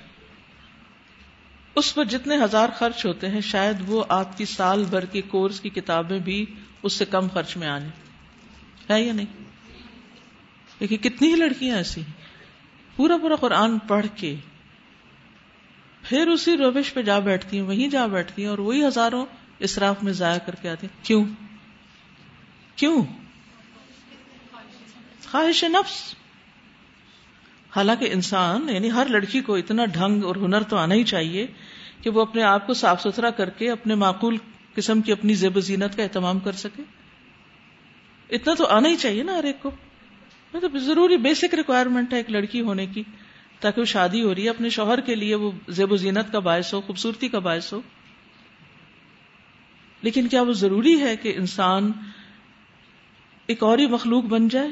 اس 1.75 1.95
پر 1.95 2.05
جتنے 2.05 2.37
ہزار 2.37 2.69
خرچ 2.75 3.07
ہوتے 3.07 3.29
ہیں، 3.29 3.41
شاید 3.41 3.77
وہ 3.87 4.05
آپ 4.09 4.39
کی 4.39 4.45
سال 4.45 4.85
بھر 4.91 5.05
کی 5.05 5.23
کورس 5.23 5.61
کی 5.61 5.69
کتابیں 5.69 6.19
بھی 6.19 6.47
اس 6.83 6.93
سے 6.93 7.05
کم 7.05 7.29
خرچ 7.29 7.57
میں 7.57 7.69
آنے۔ 7.69 7.89
ہے 8.91 9.03
یا 9.03 9.13
نہیں؟ 9.13 9.43
دیکھیے، 10.81 10.99
کتنی 10.99 11.31
ہی 11.31 11.37
لڑکیاں 11.37 11.77
ایسی 11.77 12.01
ہیں۔ 12.01 12.13
پورا 12.97 13.17
پورا 13.17 13.37
قرآن 13.37 13.79
پڑھ 13.79 14.07
کے 14.17 14.37
پھر 16.03 16.27
اسی 16.27 16.57
روش 16.57 16.95
پہ 16.95 17.03
جا 17.03 17.19
بیٹھتی 17.19 17.59
ہیں، 17.59 17.65
وہیں 17.65 17.89
جا 17.89 18.07
بیٹھتی 18.07 18.43
ہیں 18.43 18.49
اور 18.49 18.59
وہی 18.59 18.87
ہزاروں 18.87 19.27
اسراف 19.59 20.03
میں 20.03 20.13
ضائع 20.13 20.39
کر 20.39 20.55
کے 20.55 20.69
آتی 20.69 20.87
ہیں۔ 20.87 21.05
کیوں؟ 21.05 21.25
کیوں؟ 22.79 23.05
خواہش 25.31 25.65
نفس۔ 25.65 26.15
حالانکہ 27.77 28.09
انسان 28.13 28.69
یعنی 28.69 28.93
ہر 28.93 29.07
لڑکی 29.11 29.41
کو 29.41 29.55
اتنا 29.55 29.85
ڈھنگ 29.85 30.25
اور 30.25 30.37
ہنر 30.37 30.63
تو 30.63 30.77
آنا 30.77 30.95
ہی 30.95 31.05
چاہیے 31.05 31.47
کہ 32.03 32.11
وہ 32.11 32.21
اپنے 32.21 32.43
آپ 32.43 32.67
کو 32.67 32.75
صاف 32.75 33.03
ستھرا 33.03 33.31
کر 33.31 33.51
کے 33.51 33.71
اپنے 33.71 33.95
معقول 33.95 34.37
قسم 34.75 35.01
کی 35.01 35.13
اپنی 35.13 35.35
زیب 35.35 35.57
و 35.57 35.61
زینت 35.61 35.97
کا 35.97 36.03
اہتمام 36.03 36.39
کر 36.39 36.53
سکے۔ 36.53 36.83
اتنا 38.31 38.55
تو 38.55 38.67
آنا 38.67 38.89
ہی 38.89 38.97
چاہیے 38.97 39.23
نا 39.23 39.33
ہر 39.33 39.45
ایک 39.45 39.63
کو۔ 39.63 39.71
مطلب 40.55 40.79
ضروری 40.79 41.17
بیسک 41.17 41.55
ریکوائرمنٹ 41.55 42.13
ہے 42.13 42.19
ایک 42.19 42.31
لڑکی 42.31 42.61
ہونے 42.61 42.87
کی، 42.87 43.03
تاکہ 43.61 43.81
وہ 43.81 43.87
شادی 43.87 44.23
ہو 44.23 44.35
رہی 44.35 44.45
ہے، 44.45 44.51
اپنے 44.51 44.69
شوہر 44.69 45.01
کے 45.01 45.15
لیے 45.15 45.35
وہ 45.35 45.51
زیب 45.69 45.93
و 45.93 45.97
زینت 45.97 46.33
کا 46.33 46.39
باعث 46.39 46.75
ہو، 46.75 46.81
خوبصورتی 46.81 47.29
کا 47.29 47.39
باعث 47.39 47.73
ہو۔ 47.73 47.81
لیکن 50.03 50.29
کیا 50.29 50.43
وہ 50.43 50.53
ضروری 50.53 51.01
ہے 51.01 51.17
کہ 51.17 51.33
انسان 51.37 51.93
ایک 53.49 53.63
اور 53.63 53.79
ہی 53.79 53.87
مخلوق 53.87 54.25
بن 54.25 54.49
جائے 54.49 54.69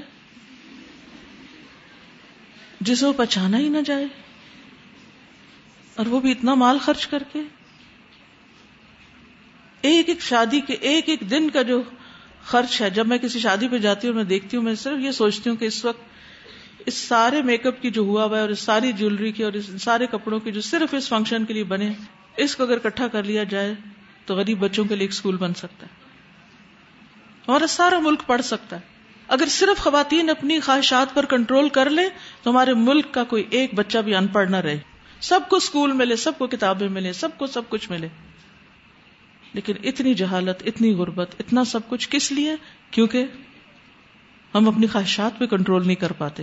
جسے 2.80 3.06
وہ 3.06 3.12
پہچانا 3.12 3.58
ہی 3.58 3.68
نہ 3.68 3.78
جائے 3.84 4.04
اور 5.96 6.06
وہ 6.06 6.20
بھی 6.20 6.30
اتنا 6.30 6.54
مال 6.54 6.78
خرچ 6.78 7.06
کر 7.06 7.22
کے 7.32 7.40
ایک 9.80 10.08
ایک 10.08 10.20
شادی 10.20 10.60
کے 10.60 10.72
ایک 10.72 11.08
ایک 11.08 11.20
دن 11.30 11.50
کا 11.50 11.62
جو 11.62 11.82
خرچ 12.44 12.80
ہے، 12.80 12.90
جب 12.90 13.06
میں 13.06 13.18
کسی 13.18 13.38
شادی 13.38 13.68
پہ 13.68 13.78
جاتی 13.78 14.06
ہوں 14.06 14.14
اور 14.14 14.22
میں 14.22 14.28
دیکھتی 14.28 14.56
ہوں، 14.56 14.64
میں 14.64 14.74
صرف 14.74 14.98
یہ 15.00 15.10
سوچتی 15.10 15.50
ہوں 15.50 15.56
کہ 15.56 15.64
اس 15.64 15.84
وقت 15.84 16.86
اس 16.86 16.94
سارے 16.94 17.42
میک 17.42 17.66
اپ 17.66 17.82
کی 17.82 17.90
جو 17.90 18.02
ہوا 18.02 18.24
ہوا 18.24 18.36
ہے 18.36 18.42
اور 18.42 18.48
اس 18.48 18.60
ساری 18.60 18.92
جیولری 18.92 19.32
کی 19.32 19.42
اور 19.42 19.52
اس 19.52 19.70
سارے 19.82 20.06
کپڑوں 20.06 20.40
کی 20.40 20.52
جو 20.52 20.60
صرف 20.60 20.94
اس 20.94 21.08
فنکشن 21.08 21.44
کے 21.44 21.54
لیے 21.54 21.64
بنے، 21.64 21.92
اس 22.36 22.56
کو 22.56 22.62
اگر 22.62 22.76
اکٹھا 22.76 23.08
کر 23.08 23.22
لیا 23.22 23.44
جائے 23.44 23.74
تو 24.26 24.34
غریب 24.34 24.58
بچوں 24.58 24.84
کے 24.84 24.94
لیے 24.94 25.04
ایک 25.04 25.12
اسکول 25.12 25.36
بن 25.36 25.54
سکتا 25.54 25.86
ہے۔ 25.86 26.05
ہمارا 27.48 27.66
سارا 27.66 27.98
ملک 27.98 28.22
پڑھ 28.26 28.42
سکتا 28.42 28.76
ہے۔ 28.76 28.96
اگر 29.28 29.46
صرف 29.46 29.80
خواتین 29.80 30.30
اپنی 30.30 30.60
خواہشات 30.60 31.14
پر 31.14 31.24
کنٹرول 31.24 31.68
کر 31.68 31.90
لے 31.90 32.02
تو 32.42 32.50
ہمارے 32.50 32.74
ملک 32.74 33.14
کا 33.14 33.24
کوئی 33.24 33.44
ایک 33.50 33.74
بچہ 33.74 33.98
بھی 33.98 34.14
ان 34.14 34.26
پڑھ 34.26 34.50
نہ 34.50 34.56
رہے۔ 34.56 34.80
سب 35.20 35.40
کو 35.48 35.56
اسکول 35.56 35.92
ملے، 35.92 36.16
سب 36.16 36.38
کو 36.38 36.46
کتابیں 36.46 36.88
ملے، 36.88 37.12
سب 37.12 37.28
کو 37.38 37.46
سب 37.46 37.62
کچھ 37.68 37.90
ملے۔ 37.90 38.08
لیکن 39.52 39.72
اتنی 39.84 40.14
جہالت، 40.14 40.62
اتنی 40.66 40.94
غربت، 40.94 41.34
اتنا 41.38 41.64
سب 41.64 41.80
کچھ 41.88 42.08
کس 42.10 42.32
لیے؟ 42.32 42.54
کیونکہ 42.90 43.24
ہم 44.54 44.68
اپنی 44.68 44.86
خواہشات 44.86 45.38
پہ 45.38 45.46
کنٹرول 45.46 45.86
نہیں 45.86 45.96
کر 45.96 46.12
پاتے۔ 46.12 46.42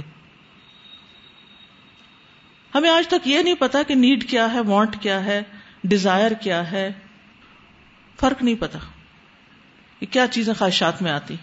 ہمیں 2.75 2.89
آج 2.89 3.07
تک 3.07 3.27
یہ 3.27 3.39
نہیں 3.39 3.55
پتا 3.59 3.83
کہ 3.83 3.95
نیڈ 3.95 4.29
کیا 4.29 4.53
ہے 4.53 4.59
وانٹ 4.59 5.01
کیا 5.01 5.25
ہے 5.25 5.41
ڈیزائر 5.83 6.31
کیا 6.31 6.71
ہے۔ 6.71 6.91
فرق 8.19 8.43
نہیں 8.43 8.55
پتا۔ 8.55 8.79
کہ 10.03 10.13
کیا 10.13 10.27
چیزیں 10.27 10.53
خواہشات 10.53 11.01
میں 11.01 11.11
آتی۔ 11.11 11.35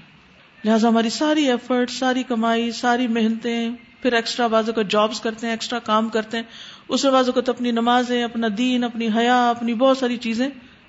لہٰذا 0.65 0.89
ہماری 0.89 1.11
ساری 1.11 1.51
ایفرٹ 1.51 1.91
ساری 1.91 2.23
کمائی، 2.23 2.71
ساری 2.71 3.07
محنتیں، 3.09 3.71
پھر 4.03 4.13
ایکسٹرا 4.13 4.47
بازو 4.47 4.73
کا 4.73 4.83
جابس 4.83 5.21
کرتے 5.21 5.47
ہیں 5.47 5.55
ایکسٹرا 5.55 5.79
کام 5.79 6.09
کرتے 6.09 6.37
ہیں، 6.37 6.45
اس 6.89 7.05
میں 7.05 7.13
بازو 7.13 7.33
کو 7.33 7.41
تو 7.41 7.53
اپنی 7.53 7.71
نمازیں، 7.71 8.25
اپنا 8.25 8.47
دین، 8.59 8.85
اپنی 8.85 9.09
حیا، 9.17 9.51
اپنی 9.51 9.75
بہت 9.75 9.99
ساری 9.99 10.17
چیزیں 10.17 10.49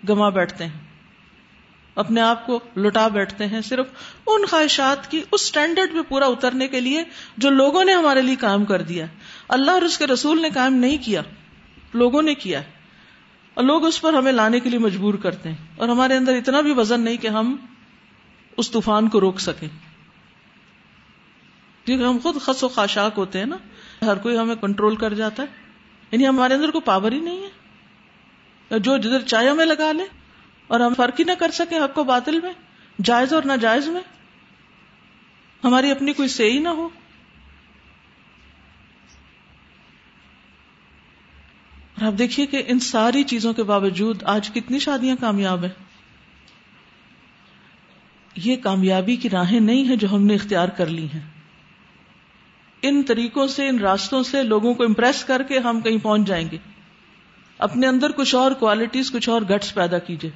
گما 0.10 0.30
بیٹھتے 0.30 0.64
ہیں۔ 0.64 0.80
اپنے 1.96 2.22
آپ 2.22 2.46
کو 2.46 2.60
لٹا 2.78 3.08
بیٹھتے 3.08 3.48
ہیں 3.48 3.62
صرف 3.62 3.86
ان 4.28 4.46
خواہشات 4.46 5.12
کی 5.12 5.18
اس 5.18 5.42
اسٹینڈرڈ 5.42 5.94
پہ 5.94 6.02
پورا 6.10 6.26
اترنے 6.26 6.68
کے 6.68 6.82
لیے 6.82 7.04
جو 7.38 7.50
لوگوں 7.50 7.84
نے 7.84 7.94
ہمارے 7.94 8.22
لیے 8.22 8.36
کام 8.36 8.66
کر 8.66 8.82
دیا۔ 8.82 9.06
اللہ 9.50 9.72
اور 9.72 9.82
اس 9.82 9.98
کے 9.98 10.08
رسول 10.08 10.42
نے 10.42 10.50
کام 10.50 10.74
نہیں 10.74 10.98
کیا، 11.02 11.22
لوگوں 11.94 12.22
نے 12.22 12.34
کیا۔ 12.34 12.62
اور 13.54 13.64
لوگ 13.64 13.86
اس 13.86 14.02
پر 14.02 14.14
ہمیں 14.14 14.32
لانے 14.32 14.60
کے 14.60 14.70
لیے 14.70 14.80
مجبور 14.80 15.14
کرتے 15.14 15.50
ہیں 15.50 15.56
اور 15.76 15.90
ہمارے 15.90 16.18
اندر 16.18 16.36
اتنا 16.36 16.62
بھی 16.62 16.74
وزن 16.74 17.02
نہیں 17.02 17.18
کہ 17.18 17.28
ہم 17.28 17.56
اس 18.58 18.72
طوفان 18.72 19.10
کو 19.10 19.20
روک 19.20 19.40
سکیں۔ 19.40 19.68
کیونکہ 21.86 22.04
ہم 22.04 22.18
خود 22.24 22.42
خس 22.42 22.64
و 22.64 22.68
خاشاک 22.68 23.14
ہوتے 23.18 23.40
ہیں 23.40 23.46
نا، 23.46 23.58
ہر 24.06 24.18
کوئی 24.18 24.38
ہمیں 24.38 24.56
کنٹرول 24.56 24.96
کر 24.96 25.14
جاتا 25.14 25.44
ہے۔ 25.44 25.48
یعنی 26.12 26.28
ہمارے 26.28 26.54
اندر 26.54 26.72
کوئی 26.72 26.82
پاور 26.82 27.12
ہی 27.12 27.20
نہیں 27.20 27.44
ہے۔ 27.44 28.80
جو 28.80 28.98
جدھر 28.98 29.22
چاہے 29.22 29.50
ہمیں 29.50 29.66
لگا 29.66 29.92
لے 29.92 30.04
اور 30.68 30.80
ہم 30.80 30.94
فرق 30.94 31.20
ہی 31.20 31.24
نہ 31.24 31.32
کر 31.40 31.52
سکیں 31.52 31.80
حق 31.80 31.98
و 31.98 32.04
باطل 32.04 32.40
میں، 32.40 32.54
جائز 33.04 33.34
اور 33.34 33.44
ناجائز 33.44 33.88
میں۔ 33.88 34.02
ہماری 35.64 35.92
اپنی 35.92 36.14
کوئی 36.14 36.28
سی 36.28 36.60
نہ 36.60 36.70
ہو۔ 36.70 36.90
اور 42.02 42.12
آپ 42.12 42.18
دیکھیے 42.18 42.46
کہ 42.46 42.64
ان 42.68 42.80
ساری 42.80 43.24
چیزوں 43.24 43.54
کے 43.54 43.64
باوجود 43.64 44.24
آج 44.24 44.52
کتنی 44.54 44.80
شادیاں 44.80 45.16
کامیاب 45.20 45.64
ہیں۔ 45.64 45.84
یہ 48.36 48.56
کامیابی 48.56 49.16
کی 49.16 49.30
راہیں 49.30 49.60
نہیں 49.60 49.84
ہیں 49.84 49.96
جو 49.96 50.08
ہم 50.12 50.26
نے 50.26 50.36
اختیار 50.36 50.68
کر 50.68 50.86
لی 50.86 51.06
ہیں۔ 51.06 51.20
ان 52.82 53.04
طریقوں 53.04 53.48
سے، 53.48 53.68
ان 53.68 53.80
راستوں 53.80 54.24
سے 54.24 54.44
لوگوں 54.44 54.74
کو 54.74 54.84
امپریس 54.84 55.24
کر 55.24 55.44
کے 55.44 55.60
ہم 55.60 55.82
کہیں 55.82 55.98
پہنچ 55.98 56.28
جائیں 56.28 56.48
گے۔ 56.52 56.58
اپنے 57.58 57.88
اندر 57.88 58.12
کچھ 58.12 58.36
اور 58.36 58.52
کوالٹیز 58.52 59.12
کچھ 59.12 59.30
اور 59.30 59.42
گٹس 59.42 59.74
پیدا 59.74 60.00
کیجیے۔ 60.00 60.32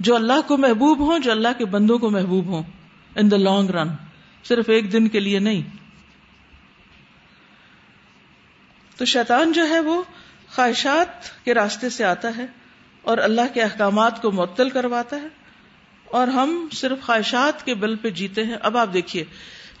جو 0.00 0.14
اللہ 0.14 0.40
کو 0.46 0.56
محبوب 0.56 0.98
ہوں، 0.98 1.18
جو 1.18 1.30
اللہ 1.30 1.48
کے 1.58 1.64
بندوں 1.64 1.98
کو 1.98 2.10
محبوب 2.10 2.46
ہوں۔ 2.46 2.62
ان 3.16 3.30
دا 3.30 3.36
لانگ 3.36 3.70
رن 3.70 3.88
صرف 4.44 4.68
ایک 4.68 4.92
دن 4.92 5.08
کے 5.08 5.20
لیے 5.20 5.38
نہیں۔ 5.38 5.62
تو 8.96 9.04
شیطان 9.04 9.52
جو 9.52 9.68
ہے 9.68 9.80
وہ 9.80 10.02
خواہشات 10.54 11.44
کے 11.44 11.54
راستے 11.54 11.90
سے 11.90 12.04
آتا 12.04 12.36
ہے 12.36 12.46
اور 13.02 13.18
اللہ 13.18 13.54
کے 13.54 13.62
احکامات 13.62 14.22
کو 14.22 14.32
معطل 14.32 14.70
کرواتا 14.70 15.16
ہے 15.16 15.26
اور 16.04 16.28
ہم 16.28 16.68
صرف 16.72 17.00
خواہشات 17.02 17.64
کے 17.64 17.74
بل 17.74 17.96
پہ 17.96 18.10
جیتے 18.10 18.44
ہیں۔ 18.44 18.56
اب 18.62 18.76
آپ 18.76 18.88
دیکھیے، 18.92 19.24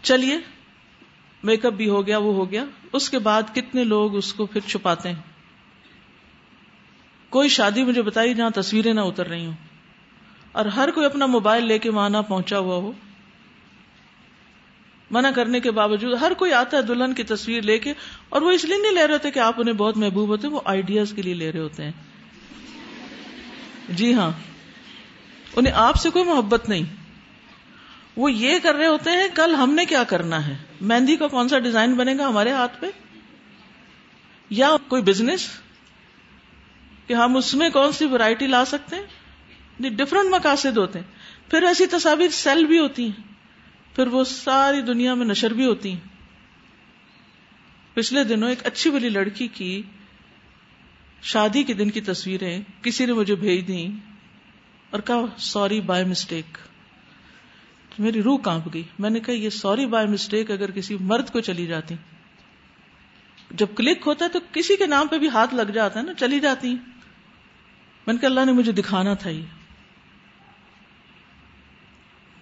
چلیے، 0.02 0.38
میک 1.42 1.66
اپ 1.66 1.72
بھی 1.72 1.88
ہو 1.88 2.06
گیا، 2.06 2.18
وہ 2.18 2.34
ہو 2.34 2.50
گیا۔ 2.50 2.64
اس 2.92 3.10
کے 3.10 3.18
بعد 3.18 3.42
کتنے 3.54 3.84
لوگ 3.84 4.16
اس 4.16 4.34
کو 4.34 4.46
پھر 4.46 4.60
چھپاتے 4.60 5.08
ہیں؟ 5.08 5.22
کوئی 7.28 7.48
شادی 7.48 7.84
مجھے 7.84 8.02
بتائی 8.02 8.34
جہاں 8.34 8.50
تصویریں 8.50 8.92
نہ 8.92 9.00
اتر 9.00 9.26
رہی 9.26 9.46
ہوں 9.46 9.54
اور 10.52 10.64
ہر 10.64 10.90
کوئی 10.90 11.06
اپنا 11.06 11.26
موبائل 11.26 11.66
لے 11.66 11.78
کے 11.78 11.90
وہاں 11.90 12.22
پہنچا 12.22 12.58
ہوا 12.58 12.76
ہو۔ 12.76 12.92
منع 15.14 15.30
کرنے 15.30 15.60
کے 15.60 15.70
باوجود 15.70 16.22
ہر 16.22 16.34
کوئی 16.34 16.52
آتا 16.52 16.76
ہے 16.76 16.82
دلہن 16.82 17.14
کی 17.14 17.22
تصویر 17.22 17.62
لے 17.62 17.78
کے 17.78 17.92
اور 18.28 18.42
وہ 18.42 18.50
اس 18.50 18.64
لیے 18.64 18.78
نہیں 18.78 18.92
لے 18.92 19.06
رہے 19.06 19.14
ہوتے 19.14 19.30
کہ 19.30 19.38
آپ 19.38 19.60
انہیں 19.60 19.74
بہت 19.74 19.96
محبوب 19.96 20.28
ہوتے، 20.28 20.48
وہ 20.48 20.60
آئیڈیاز 20.64 21.12
کے 21.16 21.22
لیے 21.22 21.34
لے 21.34 21.52
رہے 21.52 21.60
ہوتے 21.60 21.84
ہیں۔ 21.84 21.92
جی 23.88 24.14
ہاں 24.14 24.30
انہیں 25.56 25.74
آپ 25.76 25.96
سے 25.96 26.10
کوئی 26.10 26.24
محبت 26.24 26.68
نہیں۔ 26.68 26.82
وہ 28.16 28.32
یہ 28.32 28.58
کر 28.62 28.74
رہے 28.74 28.86
ہوتے 28.86 29.10
ہیں، 29.10 29.28
کل 29.34 29.54
ہم 29.54 29.74
نے 29.74 29.84
کیا 29.84 30.04
کرنا 30.04 30.46
ہے؟ 30.46 30.56
مہندی 30.80 31.16
کا 31.16 31.26
کون 31.26 31.48
سا 31.48 31.58
ڈیزائن 31.58 31.94
بنے 31.94 32.14
گا 32.18 32.28
ہمارے 32.28 32.50
ہاتھ 32.50 32.80
پہ؟ 32.80 32.86
یا 34.50 34.76
کوئی 34.88 35.02
بزنس 35.02 35.48
کہ 37.06 37.14
ہم 37.14 37.36
اس 37.36 37.54
میں 37.54 37.70
کون 37.70 37.92
سی 37.92 38.04
ورائٹی 38.04 38.46
لا 38.46 38.64
سکتے 38.64 38.96
ہیں؟ 38.96 39.02
ڈفرنٹ 39.90 40.30
مقاصد 40.30 40.76
ہوتے 40.76 40.98
ہیں۔ 40.98 41.06
پھر 41.50 41.62
ایسی 41.62 41.86
تصاویر 41.86 42.28
سیل 42.28 42.66
بھی 42.66 42.78
ہوتی 42.78 43.06
ہیں۔ 43.06 43.33
پھر 43.94 44.06
وہ 44.06 44.24
ساری 44.24 44.80
دنیا 44.80 45.14
میں 45.14 45.26
نشر 45.26 45.52
بھی 45.52 45.66
ہوتی 45.66 45.92
ہیں۔ 45.92 46.14
پچھلے 47.94 48.24
دنوں 48.24 48.48
ایک 48.48 48.66
اچھی 48.66 48.90
بلی 48.90 49.08
لڑکی 49.08 49.48
کی 49.48 49.82
شادی 51.22 51.62
کے 51.62 51.74
دن 51.74 51.90
کی 51.90 52.00
تصویریں 52.00 52.62
کسی 52.82 53.06
نے 53.06 53.12
مجھے 53.12 53.34
بھیج 53.34 53.68
دی 53.68 53.88
اور 54.90 55.00
کہا 55.00 55.24
سوری 55.38 55.80
بائی 55.80 56.04
مسٹیک 56.04 56.58
میری 57.98 58.22
روح 58.22 58.38
کانپ 58.38 58.74
گئی۔ 58.74 58.82
میں 58.98 59.10
نے 59.10 59.20
کہا، 59.20 59.34
یہ 59.34 59.50
سوری 59.50 59.86
بائی 59.86 60.06
مسٹیک 60.06 60.50
اگر 60.50 60.70
کسی 60.70 60.96
مرد 61.00 61.30
کو 61.30 61.40
چلی 61.40 61.66
جاتی۔ 61.66 61.94
جب 63.50 63.66
کلک 63.76 63.98
ہوتا 64.06 64.24
ہے 64.24 64.30
تو 64.30 64.38
کسی 64.52 64.76
کے 64.76 64.86
نام 64.86 65.06
پہ 65.06 65.18
بھی 65.18 65.28
ہاتھ 65.28 65.54
لگ 65.54 65.70
جاتا 65.70 66.00
ہے 66.00 66.04
نا، 66.04 66.14
چلی 66.14 66.40
جاتی۔ 66.40 66.68
میں 68.06 68.14
نے 68.14 68.18
کہا، 68.18 68.28
اللہ 68.28 68.44
نے 68.44 68.52
مجھے 68.52 68.72
دکھانا 68.72 69.14
تھا 69.14 69.30
یہ۔ 69.30 69.42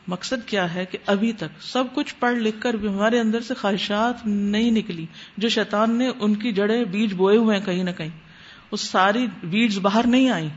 مقصد 0.06 0.48
کیا 0.48 0.74
ہے 0.74 0.86
کہ 0.86 0.98
ابھی 1.06 1.32
تک 1.32 1.62
سب 1.62 1.84
کچھ 1.94 2.14
پڑھ 2.18 2.34
لکھ 2.34 2.60
کر 2.60 2.74
بھی 2.74 2.88
ہمارے 2.88 3.20
اندر 3.20 3.40
سے 3.40 3.54
خواہشات 3.54 4.26
نہیں 4.26 4.70
نکلی، 4.70 5.06
جو 5.36 5.48
شیطان 5.48 5.98
نے 5.98 6.10
ان 6.20 6.34
کی 6.34 6.52
جڑیں 6.52 6.84
بیج 6.84 7.14
بوئے 7.14 7.36
ہوئے 7.36 7.58
ہیں 7.58 7.66
کہیں 7.66 7.84
نہ 7.84 7.90
کہیں، 7.90 8.20
وہ 8.72 8.76
ساری 8.76 9.26
بیج 9.44 9.78
باہر 9.78 10.06
نہیں 10.06 10.30
آئی 10.30 10.48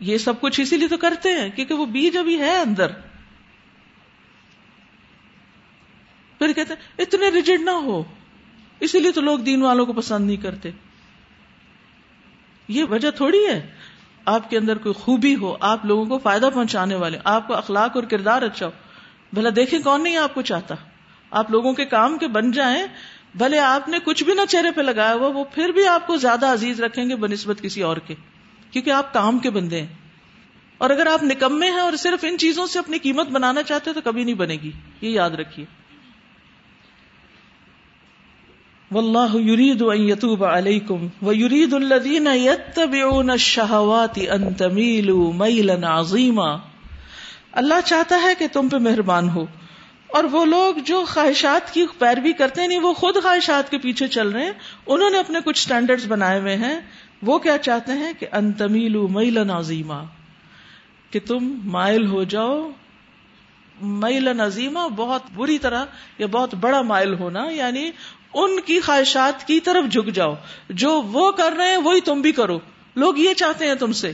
یہ 0.00 0.18
سب 0.18 0.40
کچھ 0.40 0.60
اسی 0.60 0.76
لیے 0.76 0.88
تو 0.88 0.96
کرتے 0.96 1.28
ہیں، 1.28 1.50
کیونکہ 1.50 1.74
وہ 1.74 1.86
بیج 1.86 2.16
ابھی 2.16 2.38
ہے 2.38 2.56
اندر۔ 2.56 2.92
پھر 6.38 6.52
کہتے 6.52 6.74
ہیں، 6.74 7.02
اتنے 7.02 7.30
ریجڈ 7.30 7.60
نہ 7.60 7.70
ہو۔ 7.70 8.02
اسی 8.80 9.00
لیے 9.00 9.12
تو 9.12 9.20
لوگ 9.20 9.38
دین 9.38 9.62
والوں 9.62 9.86
کو 9.86 9.92
پسند 9.92 10.26
نہیں 10.26 10.36
کرتے۔ 10.36 10.70
یہ 12.68 12.84
وجہ 12.84 13.10
تھوڑی 13.10 13.38
ہے۔ 13.48 13.72
آپ 14.26 14.50
کے 14.50 14.58
اندر 14.58 14.78
کوئی 14.78 14.92
خوبی 14.92 15.36
ہو، 15.36 15.56
آپ 15.60 15.84
لوگوں 15.84 16.04
کو 16.04 16.18
فائدہ 16.18 16.48
پہنچانے 16.54 16.94
والے، 16.94 17.18
آپ 17.24 17.48
کو 17.48 17.54
اخلاق 17.54 17.90
اور 17.94 18.04
کردار 18.04 18.42
اچھا 18.42 18.66
ہو۔ 18.66 18.70
بھلا 19.32 19.50
دیکھیں 19.56 19.78
کون 19.80 20.02
نہیں 20.02 20.16
آپ 20.16 20.34
کو 20.34 20.42
چاہتا۔ 20.42 20.74
آپ 21.30 21.50
لوگوں 21.50 21.72
کے 21.72 21.84
کام 21.84 22.18
کے 22.18 22.28
بن 22.28 22.50
جائیں، 22.50 22.86
بھلے 23.34 23.58
آپ 23.58 23.88
نے 23.88 23.98
کچھ 24.04 24.24
بھی 24.24 24.34
نہ 24.34 24.40
چہرے 24.48 24.70
پہ 24.70 24.80
لگایا 24.80 25.14
ہوا، 25.14 25.28
وہ 25.28 25.44
پھر 25.44 25.68
بھی 25.68 25.86
آپ 25.86 26.06
کو 26.06 26.16
زیادہ 26.16 26.46
عزیز 26.46 26.80
رکھیں 26.80 27.08
گے 27.08 27.16
بنسبت 27.16 27.60
کسی 27.62 27.82
اور 27.82 27.96
کے۔ 27.96 28.14
کیونکہ 28.70 28.90
آپ 28.90 29.12
کام 29.12 29.38
کے 29.38 29.50
بندے 29.50 29.80
ہیں۔ 29.80 29.94
اور 30.78 30.90
اگر 30.90 31.06
آپ 31.06 31.22
نکمے 31.22 31.70
ہیں 31.70 31.80
اور 31.80 31.96
صرف 31.96 32.24
ان 32.28 32.38
چیزوں 32.38 32.66
سے 32.66 32.78
اپنی 32.78 32.98
قیمت 32.98 33.28
بنانا 33.28 33.62
چاہتے 33.62 33.92
تو 33.92 34.00
کبھی 34.04 34.24
نہیں 34.24 34.34
بنے 34.34 34.54
گی۔ 34.54 34.70
یہ 35.00 35.10
یاد 35.10 35.30
رکھیے۔ 35.30 35.66
واللہ 38.90 39.36
یرید 39.36 39.82
ان 39.82 40.08
یتوب 40.08 40.44
علیکم 40.44 41.06
ویرید 41.22 41.72
الذین 41.72 42.28
یتبعون 42.34 43.30
الشہوات 43.30 44.18
ان 44.30 44.54
تمیلوا 44.54 45.32
میلا 45.32 46.00
عظیما 46.00 46.56
اللہ 47.52 47.74
چاہتا 47.84 48.22
ہے 48.22 48.34
کہ 48.38 48.46
تم 48.52 48.68
پہ 48.68 48.76
مہربان 48.76 49.28
ہو 49.28 49.46
اور 50.06 50.24
وہ 50.24 50.44
لوگ 50.44 50.78
جو 50.78 51.04
خواہشات 51.08 51.74
کی 51.74 51.86
پیروی 51.98 52.32
کرتے 52.32 52.66
نہیں، 52.66 52.78
وہ 52.78 52.92
خود 52.92 53.16
خواہشات 53.22 53.70
کے 53.70 53.78
پیچھے 53.78 54.08
چل 54.08 54.28
رہے 54.28 54.44
ہیں۔ 54.44 54.52
انہوں 54.86 55.10
نے 55.10 55.18
اپنے 55.18 55.38
کچھ 55.44 55.58
سٹینڈرڈز 55.58 56.06
بنائے 56.06 56.40
ہوئے 56.40 56.56
ہیں۔ 56.56 56.80
وہ 57.22 57.38
کیا 57.38 57.58
چاہتے 57.58 57.92
ہیں 57.92 58.12
کہ 58.18 58.26
انتمیل 58.32 58.96
میل 58.96 59.46
نازیما 59.46 60.02
کہ 61.10 61.20
تم 61.26 61.58
مائل 61.64 62.06
ہو 62.06 62.24
جاؤ۔ 62.24 62.70
میل 63.82 64.24
نظیمہ 64.24 64.88
بہت 64.96 65.22
بری 65.34 65.58
طرح 65.58 65.84
یا 66.18 66.26
بہت 66.26 66.54
بڑا 66.54 66.82
مائل 66.82 67.14
ہونا 67.14 67.44
یعنی 67.50 67.90
ان 68.36 68.60
کی 68.60 68.80
خواہشات 68.80 69.46
کی 69.46 69.60
طرف 69.60 69.84
جھک 69.92 70.14
جاؤ۔ 70.14 70.34
جو 70.70 71.02
وہ 71.02 71.32
کر 71.32 71.52
رہے 71.56 71.70
ہیں، 71.70 71.76
وہی 71.76 72.00
تم 72.00 72.20
بھی 72.20 72.32
کرو۔ 72.32 72.58
لوگ 72.96 73.16
یہ 73.16 73.34
چاہتے 73.34 73.66
ہیں 73.66 73.74
تم 73.74 73.92
سے۔ 73.92 74.12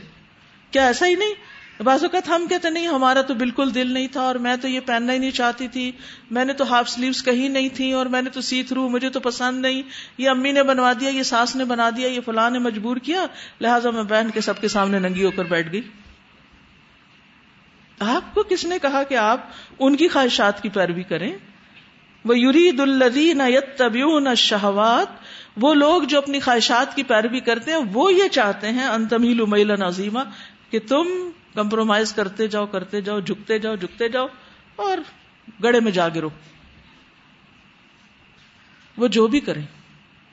کیا 0.71 0.87
ایسا 0.87 1.07
ہی 1.07 1.15
نہیں؟ 1.15 1.35
بعض 1.83 2.05
اوقات 2.05 2.29
ہم 2.29 2.47
کہتے 2.49 2.71
نہیں، 2.71 2.89
ہمارا 2.89 3.23
تو 3.23 3.35
بالکل 3.35 3.75
دل 3.75 3.93
نہیں 3.93 4.09
تھا 4.09 4.21
اور 4.21 4.35
میں 4.35 4.57
تو 4.57 4.69
یہ 4.69 4.81
پہننا 4.81 5.13
ہی 5.13 5.19
نہیں 5.19 5.31
چاہتی 5.31 5.69
تھی۔ 5.69 5.93
میں 6.31 6.45
نے 6.45 6.53
تو 6.53 6.75
ہاف 6.75 6.89
سلیوز 6.89 7.25
کہیں 7.25 7.49
نہیں 7.49 7.69
تھی 7.69 7.93
اور 7.93 8.07
میں 8.07 8.23
نے 8.23 8.31
تو 8.31 8.41
سی 8.41 8.63
تھرو، 8.63 8.89
مجھے 8.89 9.11
تو 9.11 9.21
پسند 9.21 9.61
نہیں۔ 9.61 9.83
یہ 10.19 10.29
امی 10.29 10.53
نے 10.53 10.63
بنوا 10.63 10.93
دیا، 11.01 11.09
یہ 11.09 11.23
ساس 11.23 11.57
نے 11.57 11.65
بنا 11.65 11.91
دیا، 11.97 12.09
یہ 12.09 12.21
فلاں 12.25 12.51
نے 12.51 12.59
مجبور 12.59 12.97
کیا۔ 12.97 13.27
لہٰذا 13.61 13.91
میں 13.91 14.03
بہن 14.03 14.31
کے 14.31 14.41
سب 14.41 14.61
کے 14.61 14.69
سامنے 14.69 14.99
ننگی 14.99 15.25
ہو 15.25 15.31
کر 15.31 15.45
بیٹھ 15.45 15.73
گئی۔ 15.73 15.81
آپ 17.99 18.35
کو 18.35 18.43
کس 18.43 18.65
نے 18.65 18.79
کہا 18.83 19.03
کہ 19.03 19.15
آپ 19.15 19.41
ان 19.79 19.97
کی 19.97 20.09
خواہشات 20.09 20.63
کی 20.63 20.69
پیروی 20.69 21.03
کریں؟ 21.03 21.33
وہ 22.25 22.39
یورید 22.39 22.81
الدین 22.81 23.41
یت 23.47 23.83
نہ 24.21 24.35
شہوات 24.35 25.07
وہ 25.57 25.75
لوگ 25.75 26.03
جو 26.03 26.19
اپنی 26.19 26.41
خواہشات 26.41 26.97
کی 26.97 27.03
پیروی 27.03 27.41
کرتے 27.41 27.71
ہیں، 27.71 27.79
وہ 27.93 28.15
یہ 28.15 28.29
چاہتے 28.29 28.69
ہیں، 28.71 28.85
انتمیل 28.85 29.41
امیل 29.41 29.69
نظیمہ 29.69 30.21
کہ 30.71 30.79
تم 30.89 31.31
کمپرومائز 31.55 32.13
کرتے 32.13 32.49
جاؤ 32.49 32.67
کرتے 32.67 33.01
جاؤ، 33.01 33.21
جھکتے 33.21 33.59
جاؤ 33.59 33.77
جھکتے 33.77 34.09
جاؤ، 34.09 34.27
اور 34.77 34.99
گڑے 35.63 35.81
میں 35.81 35.93
جا 35.93 36.09
گرو۔ 36.09 36.29
وہ 38.97 39.09
جو 39.09 39.27
بھی 39.27 39.41
کریں۔ 39.41 39.67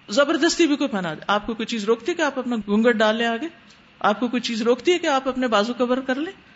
زبردستی 0.10 0.68
بھی 0.68 0.76
کوئی 0.76 0.90
پہنا 0.90 1.14
دے۔ 1.14 1.24
آپ 1.28 1.46
کو 1.46 1.54
کوئی 1.54 1.66
چیز 1.66 1.86
روکتی 1.86 2.12
ہے 2.12 2.18
کہ 2.18 2.22
آپ 2.22 2.40
اپنا 2.40 2.56
گونگٹ 2.68 2.96
ڈال 2.96 3.16
لیں 3.16 3.26
آگے؟ 3.26 3.48
آپ 4.00 4.20
کو 4.20 4.28
کوئی 4.28 4.42
چیز 4.42 4.62
روکتی 4.62 4.94
ہے 4.94 5.00
کہ 5.00 5.08
آپ 5.08 5.28
اپنے 5.28 5.48
بازو 5.48 5.74
کور 5.74 5.98
کر 5.98 6.16
لیں؟ 6.16 6.49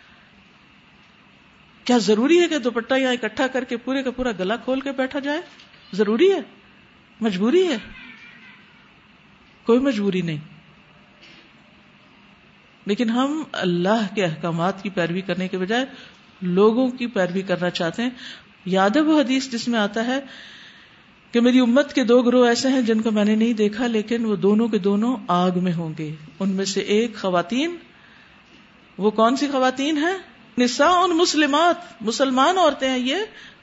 کیا 1.84 1.98
ضروری 1.98 2.40
ہے 2.40 2.48
کہ 2.48 2.58
دوپٹہ 2.58 2.94
یہاں 2.94 3.12
اکٹھا 3.12 3.46
کر 3.46 3.64
کے 3.64 3.76
پورے 3.76 4.02
کا 4.02 4.10
پورا 4.10 4.30
گلا 4.38 4.56
کھول 4.56 4.80
کے 4.80 4.92
بیٹھا 4.92 5.18
جائے؟ 5.18 5.40
ضروری 5.92 6.32
ہے؟ 6.32 6.40
مجبوری 7.20 7.66
ہے؟ 7.66 7.76
کوئی 9.64 9.78
مجبوری 9.78 10.22
نہیں۔ 10.22 10.38
لیکن 12.86 13.10
ہم 13.10 13.42
اللہ 13.52 14.14
کے 14.14 14.24
احکامات 14.24 14.82
کی 14.82 14.90
پیروی 14.90 15.20
کرنے 15.20 15.48
کے 15.48 15.58
بجائے 15.58 15.86
لوگوں 16.42 16.88
کی 16.88 17.06
پیروی 17.06 17.42
کرنا 17.42 17.70
چاہتے 17.70 18.02
ہیں۔ 18.02 18.10
یاد 18.64 18.90
ہے 18.90 19.00
وہ 19.00 19.20
حدیث 19.20 19.50
جس 19.50 19.68
میں 19.68 19.80
آتا 19.80 20.06
ہے 20.06 20.20
کہ 21.32 21.40
میری 21.40 21.60
امت 21.60 21.92
کے 21.92 22.04
دو 22.04 22.22
گروہ 22.22 22.46
ایسے 22.46 22.68
ہیں 22.68 22.82
جن 22.82 23.00
کو 23.00 23.10
میں 23.10 23.24
نے 23.24 23.36
نہیں 23.36 23.52
دیکھا، 23.52 23.86
لیکن 23.86 24.24
وہ 24.24 24.36
دونوں 24.36 24.68
کے 24.68 24.78
دونوں 24.78 25.16
آگ 25.28 25.50
میں 25.62 25.72
ہوں 25.72 25.94
گے۔ 25.98 26.14
ان 26.40 26.48
میں 26.48 26.64
سے 26.64 26.80
ایک 26.80 27.16
خواتین، 27.16 27.76
وہ 28.98 29.10
کون 29.10 29.36
سی 29.36 29.48
خواتین 29.48 29.96
ہیں؟ 29.96 30.33
نساء 30.58 30.90
ان 30.90 31.10
مسلمات، 31.10 32.02
مسلمان 32.02 32.58
عورتیں 32.58 32.90
ہیں 32.90 32.98
یہ، 32.98 33.16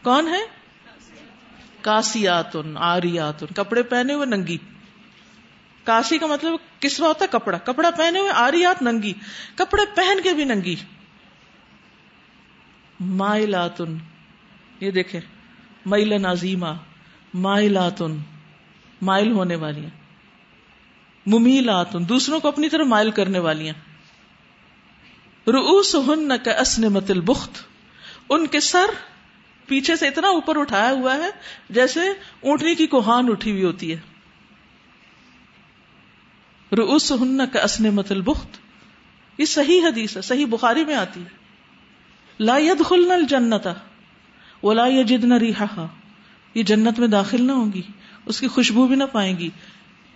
کون 0.04 0.28
ہے 0.28 0.62
کاسیات 1.82 2.58
آریات 2.76 3.44
کپڑے 3.56 3.84
پہنے 3.84 4.14
ہوئے 4.14 4.26
ننگی۔ 4.26 4.58
کاسی 5.84 6.18
کا 6.18 6.26
مطلب 6.26 6.54
کسوا 6.80 7.08
ہوتا 7.08 7.26
ہے؟ 7.26 7.30
کپڑا۔ 7.32 7.58
کپڑا 7.58 7.90
پہنے 7.92 8.20
ہوئے 8.20 8.32
آریات 8.32 8.82
ننگی، 8.82 9.14
کپڑے 9.56 9.84
پہن 9.96 10.22
کے 10.24 10.34
بھی 10.34 10.44
ننگی۔ 10.44 10.76
مائلاتن، 13.00 13.98
یہ 14.80 14.92
دیکھیں 14.92 15.22
میل 15.86 16.22
نازیما 16.22 16.74
مائلاتن، 17.34 18.18
مائل 19.02 19.32
ہونے 19.32 19.56
والی 19.56 19.86
ممیلاتن، 21.26 22.10
دوسروں 22.10 22.40
کو 22.40 22.48
اپنی 22.48 22.70
طرف 22.70 22.88
مائل 22.88 23.12
کرنے 23.12 23.40
والی 23.40 23.72
روس 25.48 25.96
ہن 25.96 26.32
کا 26.44 26.52
اسن 26.52 26.82
متل 26.82 27.22
بخت 27.22 27.52
ان 28.30 28.48
کے 28.48 28.60
سر 28.60 28.90
پیچھے 29.66 29.96
سے 29.96 30.08
اتنا 30.08 30.28
اوپر 30.28 30.60
اٹھایا 30.60 30.92
ہوا 30.92 31.16
ہے 31.16 31.30
جیسے 31.70 32.00
اونٹنی 32.42 32.76
کی 32.76 32.88
کوہان 32.88 33.32
اٹھی 33.32 33.52
ہوئی 33.52 33.64
ہوتی 33.64 33.92
ہے۔ 33.92 34.00
روس 36.72 37.12
ہن 37.12 37.40
کا 37.54 37.62
اسن 37.62 37.96
متل 37.96 38.22
بخت 38.22 38.58
یہ 39.38 39.46
صحیح 39.46 39.82
حدیث 39.82 40.18
ہے، 40.18 40.22
صحیح 40.22 40.46
بخاری 40.46 40.86
میں 40.86 40.96
آتی 40.96 41.22
ہے۔ 41.22 41.42
لا 42.40 42.58
ید 42.58 42.86
خلن 42.86 43.12
الجنتا 43.12 43.74
وہ 44.64 44.74
لا 44.74 44.88
نہ 45.24 45.34
ریحا 45.34 45.88
یہ 46.54 46.64
جنت 46.64 47.00
میں 47.00 47.08
داخل 47.08 47.44
نہ 47.44 47.52
ہوگی 47.52 47.82
اس 48.26 48.40
کی 48.40 48.48
خوشبو 48.48 48.88
بھی 48.88 48.96
نہ 48.96 49.04
پائیں 49.12 49.38
گی۔ 49.40 49.50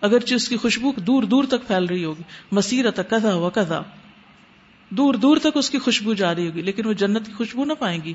اگرچہ 0.01 0.35
اس 0.35 0.49
کی 0.49 0.57
خوشبو 0.57 0.91
دور 0.91 1.23
دور 1.23 1.43
تک 1.43 1.67
پھیل 1.67 1.85
رہی 1.85 2.05
ہوگی۔ 2.05 2.23
مسیرت 2.51 2.99
کذا 3.09 3.35
و 3.35 3.49
کذا 3.49 3.81
دور 4.97 5.13
دور 5.13 5.37
تک 5.37 5.47
اس 5.55 5.69
کی 5.69 5.79
خوشبو 5.79 6.13
جا 6.13 6.35
رہی 6.35 6.47
ہوگی، 6.47 6.61
لیکن 6.61 6.87
وہ 6.87 6.93
جنت 6.93 7.27
کی 7.27 7.33
خوشبو 7.33 7.65
نہ 7.65 7.73
پائیں 7.73 8.01
گی۔ 8.03 8.13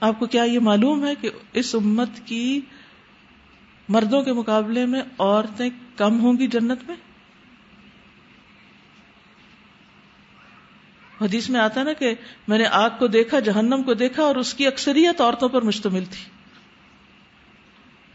آپ 0.00 0.18
کو 0.18 0.26
کیا 0.26 0.42
یہ 0.42 0.58
معلوم 0.58 1.06
ہے 1.06 1.14
کہ 1.14 1.30
اس 1.52 1.74
امت 1.74 2.10
کی 2.24 2.60
مردوں 3.88 4.22
کے 4.22 4.32
مقابلے 4.32 4.86
میں 4.86 5.02
عورتیں 5.18 5.68
کم 5.96 6.20
ہوں 6.20 6.32
گی 6.38 6.46
جنت 6.46 6.78
میں؟ 6.88 6.96
حدیث 11.20 11.50
میں 11.50 11.60
آتا 11.60 11.82
نا 11.82 11.92
کہ 11.92 12.14
میں 12.48 12.58
نے 12.58 12.64
آگ 12.64 12.90
کو 12.98 13.06
دیکھا، 13.06 13.40
جہنم 13.40 13.82
کو 13.82 13.94
دیکھا 13.94 14.22
اور 14.22 14.36
اس 14.36 14.54
کی 14.54 14.66
اکثریت 14.66 15.20
عورتوں 15.20 15.48
پر 15.48 15.62
مشتمل 15.62 16.04
تھی۔ 16.04 16.24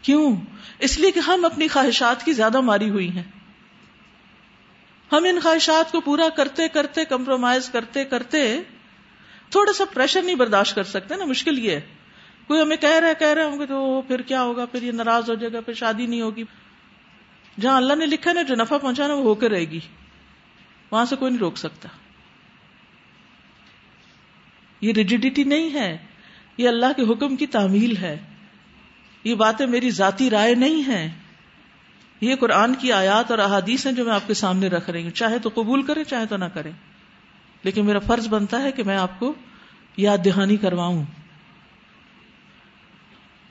کیوں؟ 0.02 0.36
اس 0.78 0.98
لیے 0.98 1.10
کہ 1.10 1.20
ہم 1.20 1.44
اپنی 1.44 1.68
خواہشات 1.68 2.24
کی 2.24 2.32
زیادہ 2.32 2.60
ماری 2.60 2.90
ہوئی 2.90 3.10
ہیں۔ 3.10 3.22
ہم 5.12 5.24
ان 5.24 5.38
خواہشات 5.42 5.92
کو 5.92 6.00
پورا 6.00 6.28
کرتے 6.28 6.68
کرتے 6.68 7.04
کمپرومائز 7.04 7.68
کرتے 7.68 8.04
کرتے 8.04 8.62
تھوڑا 9.50 9.72
سا 9.72 9.84
پریشر 9.94 10.22
نہیں 10.22 10.34
برداشت 10.34 10.74
کر 10.74 10.82
سکتے 10.82 11.16
نا، 11.16 11.24
مشکل 11.24 11.58
یہ 11.58 11.70
ہے۔ 11.70 11.80
کوئی 12.46 12.62
ہمیں 12.62 12.76
کہہ 12.76 12.98
رہے 12.98 13.14
کہہ 13.18 13.26
رہے 13.26 13.44
ہوں 13.44 13.58
گے 13.60 13.66
تو 13.66 14.02
پھر 14.02 14.22
کیا 14.22 14.42
ہوگا؟ 14.42 14.64
پھر 14.64 14.82
یہ 14.82 14.92
ناراض 14.92 15.30
ہو 15.30 15.34
جائے 15.34 15.52
گا، 15.52 15.60
پھر 15.60 15.74
شادی 15.74 16.06
نہیں 16.06 16.20
ہوگی۔ 16.20 16.44
جہاں 17.60 17.76
اللہ 17.76 17.94
نے 17.94 18.06
لکھا 18.06 18.32
نا، 18.32 18.42
جو 18.42 18.54
نفع 18.54 18.78
پہنچانا 18.78 19.14
وہ 19.14 19.22
ہو 19.22 19.34
کے 19.34 19.48
رہے 19.48 19.64
گی۔ 19.64 19.80
وہاں 20.90 21.04
سے 21.04 21.16
کوئی 21.16 21.30
نہیں 21.30 21.40
روک 21.40 21.56
سکتا۔ 21.56 21.88
یہ 24.80 24.92
ریجیڈیٹی 24.92 25.44
نہیں 25.44 25.74
ہے، 25.74 25.98
یہ 26.58 26.68
اللہ 26.68 26.86
کے 26.96 27.02
حکم 27.02 27.36
کی 27.36 27.46
تعمیل 27.46 27.96
ہے۔ 27.96 28.22
یہ 29.24 29.34
باتیں 29.34 29.66
میری 29.66 29.90
ذاتی 29.90 30.30
رائے 30.30 30.54
نہیں 30.54 30.86
ہے 30.86 31.12
یہ 32.20 32.34
قرآن 32.36 32.74
کی 32.74 32.92
آیات 32.92 33.30
اور 33.30 33.38
احادیث 33.38 33.86
ہیں 33.86 33.92
جو 33.92 34.04
میں 34.04 34.14
آپ 34.14 34.26
کے 34.26 34.34
سامنے 34.34 34.68
رکھ 34.68 34.90
رہی 34.90 35.02
ہوں۔ 35.02 35.10
چاہے 35.10 35.38
تو 35.38 35.50
قبول 35.54 35.82
کرے 35.82 36.04
چاہے 36.04 36.26
تو 36.26 36.36
نہ 36.36 36.44
کرے 36.44 36.70
لیکن 37.62 37.86
میرا 37.86 37.98
فرض 37.98 38.28
بنتا 38.28 38.62
ہے 38.62 38.72
کہ 38.72 38.84
میں 38.84 38.96
آپ 38.96 39.18
کو 39.18 39.34
یاد 39.96 40.18
دہانی 40.24 40.56
کرواؤں۔ 40.56 41.04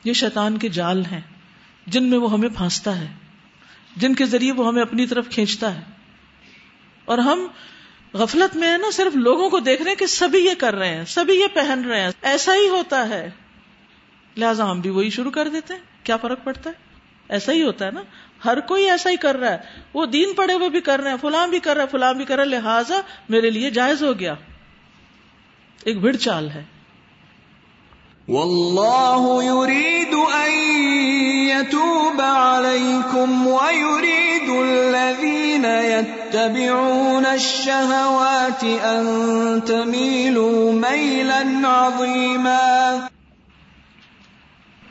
یہ 0.04 0.14
شیطان 0.14 0.58
کے 0.58 0.70
جال 0.70 1.06
ہیں، 1.06 1.22
جن 1.88 2.04
میں 2.04 2.18
وہ 2.18 2.32
ہمیں 2.32 2.50
پھانستا 2.50 3.00
ہے، 3.02 3.08
جن 3.96 4.14
کے 4.14 4.26
ذریعے 4.26 4.52
وہ 4.52 4.68
ہمیں 4.68 4.82
اپنی 4.82 5.08
طرف 5.08 5.30
کھینچتا 5.30 5.76
ہے۔ 5.76 5.82
اور 7.06 7.18
ہم 7.18 7.48
غفلت 8.14 8.56
میں 8.56 8.72
ہے 8.72 8.78
نا، 8.78 8.88
صرف 8.94 9.16
لوگوں 9.16 9.50
کو 9.50 9.60
دیکھ 9.60 9.82
رہے 9.82 9.92
ہیں 9.92 9.98
کہ 9.98 10.06
سبھی 10.06 10.46
یہ 10.46 10.54
کر 10.58 10.76
رہے 10.76 10.96
ہیں، 10.96 11.06
سبھی 11.06 11.34
یہ 11.34 11.48
پہن 11.54 11.86
رہے 11.86 12.02
ہیں۔ 12.02 12.10
ایسا 12.22 12.56
ہی 12.56 12.70
ہوتا 12.70 13.10
ہے۔ 13.10 13.30
لہذا 14.38 14.72
ہم 14.72 14.80
بھی 14.80 14.90
وہی 14.90 15.10
شروع 15.10 15.32
کر 15.32 15.48
دیتے 15.48 15.74
ہیں۔ 15.74 15.82
کیا 16.04 16.18
فرق 16.18 16.44
پڑتا 16.44 16.70
ہے؟ 16.70 16.76
ایسا 17.30 17.52
ہی 17.52 17.64
ہوتا 17.64 17.86
ہے 17.86 17.92
نا۔ 17.92 18.02
ہر 18.46 18.60
کوئی 18.60 18.90
ایسا 18.90 19.10
ہی 19.10 19.18
کر 19.18 19.36
رہا 19.36 19.52
ہے۔ 19.52 19.58
وہ 19.94 20.06
دین 20.06 20.34
پڑے 20.34 20.54
ہوئے 20.54 20.70
بھی 20.70 20.82
کر 20.82 21.00
رہے 21.00 21.10
ہیں، 21.10 21.18
فلاں 21.22 21.48
بھی 21.48 21.60
کر 21.60 21.76
رہا 21.76 21.84
ہے، 21.84 21.88
فلاں 21.92 22.14
بھی 22.14 22.26
کر 22.26 22.36
رہا 22.36 22.44
ہے، 22.44 22.50
لہٰذا 22.50 22.96
میرے 23.30 23.50
لیے 23.50 23.70
جائز 23.70 24.04
ہو 24.04 24.20
گیا۔ 24.20 24.34
ایک 25.84 26.00
بھڑ 26.00 26.16
چال 26.16 26.50
ہے۔ 26.50 26.64
واللہ 28.28 29.44
يريد 29.44 30.14
ان 30.14 30.52
يتوب 31.48 32.22
عليكم 32.22 33.48
ويريد 33.48 34.50
الذين 34.50 35.66
يتبعون 35.66 37.26
الشهوات 37.26 38.64
ان 38.64 39.60
تميلوا 39.68 40.72
ميلا 40.72 41.42
عظيما 41.66 43.08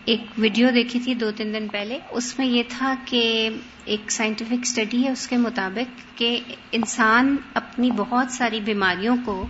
ایک 0.05 0.21
ویڈیو 0.39 0.69
دیکھی 0.75 1.01
تھی 1.01 1.15
دو 1.15 1.31
تین 1.31 1.55
دن 1.55 1.69
پہلے، 1.69 1.99
اس 2.11 2.39
میں 2.39 2.47
یہ 2.47 2.63
تھا 2.69 2.95
کہ 3.05 3.49
ایک 3.85 4.11
سائنٹیفک 4.11 4.55
اسٹڈی 4.63 5.05
ہے، 5.05 5.11
اس 5.11 5.27
کے 5.27 5.37
مطابق 5.37 6.19
کہ 6.19 6.41
انسان 6.73 7.37
اپنی 7.55 7.91
بہت 7.91 8.33
ساری 8.33 8.61
بیماریوں 8.61 9.17
کو 9.25 9.47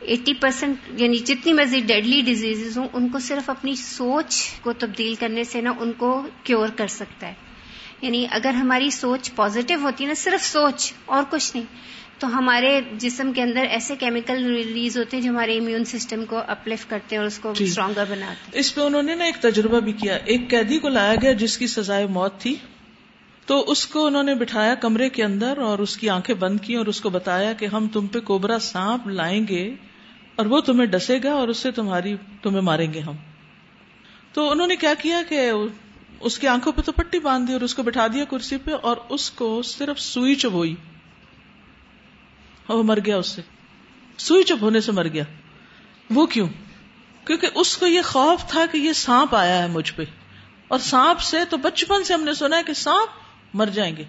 ایٹی 0.00 0.34
پرسینٹ 0.34 1.00
یعنی 1.00 1.18
جتنی 1.18 1.52
مرضی 1.52 1.80
ڈیڈلی 1.80 2.20
ڈیزیز 2.20 2.78
ہوں، 2.78 2.88
ان 2.92 3.08
کو 3.08 3.18
صرف 3.18 3.50
اپنی 3.50 3.76
سوچ 3.76 4.50
کو 4.62 4.72
تبدیل 4.72 5.14
کرنے 5.14 5.44
سے 5.44 5.60
نا 5.60 5.72
ان 5.78 5.92
کو 5.92 6.26
کیور 6.42 6.68
کر 6.68 6.86
سکتا 6.86 7.28
ہے۔ 7.28 7.34
یعنی 8.00 8.26
اگر 8.30 8.50
ہماری 8.50 8.90
سوچ 8.90 9.34
پازیٹو 9.34 9.74
ہوتی 9.82 10.04
ہے 10.04 10.08
نا، 10.08 10.14
صرف 10.14 10.44
سوچ 10.44 10.92
اور 11.04 11.22
کچھ 11.30 11.56
نہیں۔ 11.56 11.66
تو 12.18 12.38
ہمارے 12.38 12.80
جسم 12.92 13.32
کے 13.32 13.42
اندر 13.42 13.64
ایسے 13.70 13.96
کیمیکل 13.96 14.54
ریلیز 14.54 14.98
ہوتے 14.98 15.16
ہیں 15.16 15.24
جو 15.24 15.30
ہمارے 15.30 15.58
امیون 15.58 15.84
سسٹم 15.84 16.24
کو 16.24 16.40
اپلفٹ 16.46 16.90
کرتے 16.90 17.16
ہیں 17.16 17.18
اور 17.18 17.26
اس 17.26 17.38
کو 17.38 17.52
اسٹرانگر 17.58 18.04
جی۔ 18.04 18.12
بناتے 18.12 18.50
ہیں۔ 18.52 18.60
اس 18.60 18.74
پہ 18.74 18.80
انہوں 18.80 19.02
نے 19.02 19.14
نا 19.14 19.24
ایک 19.24 19.36
تجربہ 19.36 19.80
بھی 19.80 19.92
کیا۔ 19.92 20.16
ایک 20.24 20.50
قیدی 20.50 20.78
کو 20.78 20.88
لایا 20.88 21.14
گیا 21.22 21.32
جس 21.32 21.58
کی 21.58 21.66
سزائے 21.66 22.06
موت 22.06 22.40
تھی۔ 22.40 22.54
تو 23.46 23.64
اس 23.70 23.86
کو 23.86 24.06
انہوں 24.06 24.22
نے 24.22 24.34
بٹھایا 24.34 24.74
کمرے 24.74 25.08
کے 25.08 25.24
اندر 25.24 25.58
اور 25.58 25.78
اس 25.78 25.96
کی 25.96 26.10
آنکھیں 26.10 26.34
بند 26.34 26.60
کی 26.60 26.74
اور 26.74 26.86
اس 26.86 27.00
کو 27.00 27.10
بتایا 27.10 27.52
کہ 27.52 27.66
ہم 27.66 27.88
تم 27.88 28.06
پہ 28.06 28.20
کوبرا 28.20 28.58
سانپ 28.58 29.06
لائیں 29.06 29.46
گے 29.48 29.74
اور 30.36 30.46
وہ 30.46 30.60
تمہیں 30.60 30.86
ڈسے 30.86 31.18
گا 31.24 31.32
اور 31.32 31.48
اس 31.48 31.56
سے 31.56 31.70
تمہاری 31.70 32.16
تمہیں 32.42 32.60
ماریں 32.60 32.92
گے 32.92 33.00
ہم۔ 33.00 33.14
تو 34.32 34.50
انہوں 34.50 34.66
نے 34.66 34.76
کیا 34.76 34.94
کیا 34.98 35.22
کہ 35.28 35.50
اس 36.20 36.38
کی 36.38 36.48
آنکھوں 36.48 36.72
پہ 36.72 36.80
تو 36.80 36.92
پٹی 36.92 37.18
باندھ 37.18 37.48
دی 37.48 37.52
اور 37.52 37.60
اس 37.60 37.74
کو 37.74 37.82
بٹھا 37.82 38.06
دیا 38.06 38.24
کرسی 38.24 38.56
پہ 38.56 38.70
اور 38.82 38.96
اس 39.08 39.30
کو 39.30 39.62
صرف 39.62 40.00
سوئی 40.00 40.34
چبوئی 40.34 40.74
اور 42.66 42.78
وہ 42.78 42.82
مر 42.82 42.98
گیا 43.06 43.16
اس 43.16 43.26
سے۔ 43.26 43.42
سوئی 44.18 44.44
چپ 44.44 44.62
ہونے 44.62 44.80
سے 44.80 44.92
مر 44.92 45.08
گیا۔ 45.08 45.24
وہ 46.10 46.26
کیوں؟ 46.26 46.48
کیونکہ 47.24 47.48
اس 47.54 47.76
کو 47.76 47.86
یہ 47.86 48.02
خوف 48.02 48.46
تھا 48.48 48.66
کہ 48.72 48.76
یہ 48.76 48.92
سانپ 48.92 49.34
آیا 49.34 49.62
ہے 49.62 49.66
مجھ 49.66 49.92
پہ۔ 49.92 50.02
اور 50.68 50.78
سانپ 50.78 51.20
سے 51.20 51.44
تو 51.50 51.56
بچپن 51.56 52.04
سے 52.04 52.14
ہم 52.14 52.22
نے 52.22 52.34
سنا 52.34 52.58
ہے 52.58 52.62
کہ 52.62 52.72
سانپ 52.72 53.10
مر 53.54 53.66
جائیں 53.66 53.96
گے۔ 53.96 54.04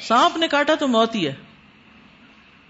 سانپ 0.00 0.36
نے 0.36 0.48
کاٹا 0.48 0.74
تو 0.74 0.88
موت 0.88 1.14
ہی 1.14 1.26
ہے۔ 1.26 1.34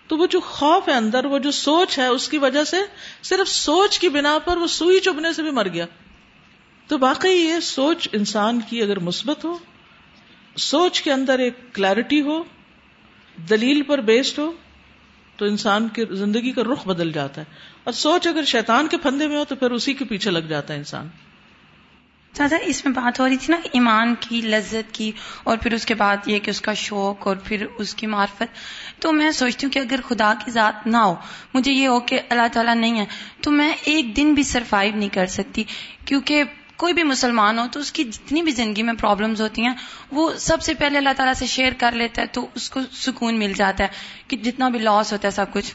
تو 0.06 0.16
وہ 0.16 0.26
جو 0.26 0.40
خوف 0.40 0.88
ہے 0.88 0.92
اندر، 0.92 1.24
وہ 1.24 1.38
جو 1.38 1.50
سوچ 1.50 1.98
ہے، 1.98 2.06
اس 2.06 2.28
کی 2.28 2.38
وجہ 2.38 2.64
سے 2.64 2.76
صرف 3.22 3.48
سوچ 3.48 3.98
کی 3.98 4.08
بنا 4.08 4.38
پر 4.44 4.56
وہ 4.56 4.66
سوئی 4.66 5.00
چبنے 5.00 5.32
سے 5.32 5.42
بھی 5.42 5.50
مر 5.50 5.68
گیا۔ 5.68 5.86
تو 6.86 6.98
باقی 6.98 7.28
یہ 7.28 7.60
سوچ 7.60 8.08
انسان 8.12 8.60
کی 8.60 8.82
اگر 8.82 8.98
مثبت 8.98 9.44
ہو، 9.44 9.58
سوچ 10.56 11.02
کے 11.02 11.12
اندر 11.12 11.38
ایک 11.38 11.74
کلیرٹی 11.74 12.20
ہو 12.20 12.42
دلیل 13.50 13.82
پر 13.82 14.00
بیسڈ 14.00 14.38
ہو 14.38 14.52
تو 15.36 15.44
انسان 15.44 15.88
کی 15.88 16.04
زندگی 16.10 16.52
کا 16.52 16.62
رخ 16.62 16.86
بدل 16.86 17.12
جاتا 17.12 17.40
ہے۔ 17.40 17.46
اور 17.84 17.92
سوچ 17.92 18.26
اگر 18.26 18.44
شیطان 18.44 18.88
کے 18.88 18.96
پھندے 18.96 19.26
میں 19.26 19.36
ہو 19.36 19.44
تو 19.44 19.56
پھر 19.56 19.70
اسی 19.70 19.94
کے 19.94 20.04
پیچھے 20.04 20.30
لگ 20.30 20.38
جاتا 20.38 20.74
ہے 20.74 20.78
انسان۔ 20.78 21.08
دادا 22.38 22.56
اس 22.62 22.84
میں 22.84 22.94
بات 22.94 23.20
ہو 23.20 23.28
رہی 23.28 23.36
تھی 23.36 23.54
نا 23.54 23.60
ایمان 23.72 24.14
کی، 24.20 24.40
لذت 24.40 24.94
کی، 24.94 25.12
اور 25.42 25.56
پھر 25.56 25.72
اس 25.72 25.86
کے 25.86 25.94
بعد 25.94 26.16
یہ 26.26 26.38
کہ 26.38 26.50
اس 26.50 26.60
کا 26.60 26.74
شوق 26.74 27.26
اور 27.26 27.36
پھر 27.44 27.66
اس 27.78 27.94
کی 27.94 28.06
معرفت۔ 28.06 28.42
تو 28.98 29.12
میں 29.12 29.30
سوچتی 29.30 29.66
ہوں 29.66 29.72
کہ 29.72 29.78
اگر 29.78 30.00
خدا 30.08 30.34
کی 30.44 30.50
ذات 30.50 30.86
نہ 30.86 30.96
ہو، 30.96 31.14
مجھے 31.54 31.72
یہ 31.72 31.88
ہو 31.88 32.00
کہ 32.00 32.20
اللہ 32.28 32.48
تعالیٰ 32.52 32.74
نہیں 32.74 32.98
ہے، 32.98 33.04
تو 33.40 33.50
میں 33.50 33.72
ایک 33.84 34.16
دن 34.16 34.34
بھی 34.34 34.42
سروائو 34.42 34.92
نہیں 34.94 35.08
کر 35.08 35.26
سکتی۔ 35.26 35.64
کیونکہ 36.04 36.42
کوئی 36.76 36.92
بھی 36.92 37.02
مسلمان 37.02 37.58
ہو 37.58 37.64
تو 37.72 37.80
اس 37.80 37.92
کی 37.92 38.04
جتنی 38.04 38.42
بھی 38.42 38.52
زندگی 38.52 38.82
میں 38.82 38.94
پرابلمز 38.94 39.40
ہوتی 39.40 39.62
ہیں، 39.62 39.74
وہ 40.12 40.32
سب 40.38 40.62
سے 40.62 40.74
پہلے 40.74 40.98
اللہ 40.98 41.08
تعالیٰ 41.16 41.34
سے 41.34 41.46
شیئر 41.46 41.72
کر 41.78 41.92
لیتا 41.92 42.22
ہے 42.22 42.26
تو 42.26 42.46
اس 42.54 42.70
کو 42.70 42.80
سکون 42.92 43.38
مل 43.38 43.52
جاتا 43.52 43.84
ہے 43.84 43.88
کہ 44.28 44.36
جتنا 44.36 44.68
بھی 44.68 44.78
لاس 44.78 45.12
ہوتا 45.12 45.28
ہے 45.28 45.32
سب 45.32 45.46
کچھ۔ 45.52 45.74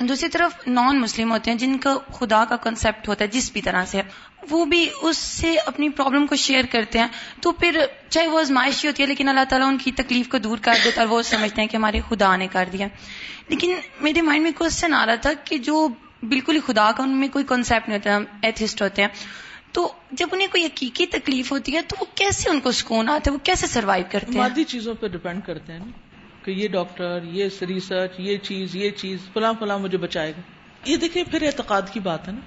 دوسری 0.00 0.28
طرف 0.28 0.68
نان 0.68 1.00
مسلم 1.00 1.32
ہوتے 1.32 1.50
ہیں 1.50 1.58
جن 1.58 1.78
کا 1.78 1.96
خدا 2.12 2.44
کا 2.44 2.56
کنسپٹ 2.56 3.08
ہوتا 3.08 3.24
ہے 3.24 3.28
جس 3.28 3.52
بھی 3.52 3.62
طرح 3.62 3.84
سے، 3.84 4.02
وہ 4.50 4.64
بھی 4.64 4.88
اس 5.02 5.16
سے 5.16 5.56
اپنی 5.56 5.88
پرابلم 5.88 6.26
کو 6.26 6.36
شیئر 6.36 6.64
کرتے 6.70 6.98
ہیں۔ 6.98 7.06
تو 7.40 7.52
پھر 7.52 7.80
چاہے 8.08 8.28
وہ 8.28 8.40
ازمائشی 8.40 8.88
ہوتی 8.88 9.02
ہے، 9.02 9.08
لیکن 9.08 9.28
اللہ 9.28 9.44
تعالیٰ 9.48 9.68
ان 9.68 9.78
کی 9.78 9.92
تکلیف 9.92 10.28
کو 10.28 10.38
دور 10.38 10.58
کر 10.62 10.72
دیتا 10.84 11.02
اور 11.02 11.08
وہ 11.08 11.22
سمجھتے 11.22 11.60
ہیں 11.60 11.68
کہ 11.68 11.76
ہمارے 11.76 12.00
خدا 12.08 12.36
نے 12.36 12.46
کر 12.52 12.68
دیا۔ 12.72 12.86
لیکن 13.48 13.74
میرے 14.00 14.22
مائنڈ 14.22 14.42
میں 14.42 14.52
کوشچن 14.58 14.94
آ 14.94 15.06
رہا 15.06 15.14
تھا 15.14 15.32
کہ 15.44 15.58
جو 15.58 15.88
بالکل 16.22 16.54
ہی 16.54 16.60
خدا 16.60 16.90
کا، 16.96 17.02
ان 17.02 17.10
میں 17.10 17.28
کوئی 17.28 17.44
کنسپٹ 17.48 17.88
نہیں 17.88 17.98
ہوتا 17.98 18.18
ایتھسٹ 18.42 18.82
ہوتے 18.82 19.02
ہیں۔ 19.02 19.08
تو 19.74 19.92
جب 20.12 20.26
انہیں 20.32 20.48
کوئی 20.50 20.64
حقیقی 20.64 21.06
تکلیف 21.06 21.52
ہوتی 21.52 21.76
ہے 21.76 21.82
تو 21.82 21.96
وہ 22.00 22.06
کیسے 22.14 22.50
ان 22.50 22.60
کو 22.60 22.72
سکون 22.72 23.08
آتا 23.08 23.30
ہے؟ 23.30 23.32
وہ 23.32 23.44
کیسے 23.44 23.66
سروائو 23.66 24.04
کرتے 24.10 24.32
ہیں؟ 24.32 24.38
مادی 24.38 24.64
چیزوں 24.64 24.94
پہ 24.94 25.08
ڈپینڈ 25.08 25.42
کرتے 25.46 25.72
ہیں 25.72 25.84
کہ 26.44 26.50
یہ 26.50 26.68
ڈاکٹر 26.68 27.18
یہ 27.22 27.48
ریسرچ 27.68 28.10
یہ 28.18 28.36
چیز 28.36 28.76
یہ 28.76 28.90
چیز 28.90 29.18
فلاں 29.32 29.52
فلاں 29.58 29.78
مجھے 29.78 29.98
بچائے 29.98 30.30
گا۔ 30.30 30.40
یہ 30.84 30.96
دیکھیں 30.96 31.22
پھر 31.30 31.42
اعتقاد 31.42 31.82
کی 31.92 32.00
بات 32.00 32.28
ہے 32.28 32.32
نا۔ 32.32 32.40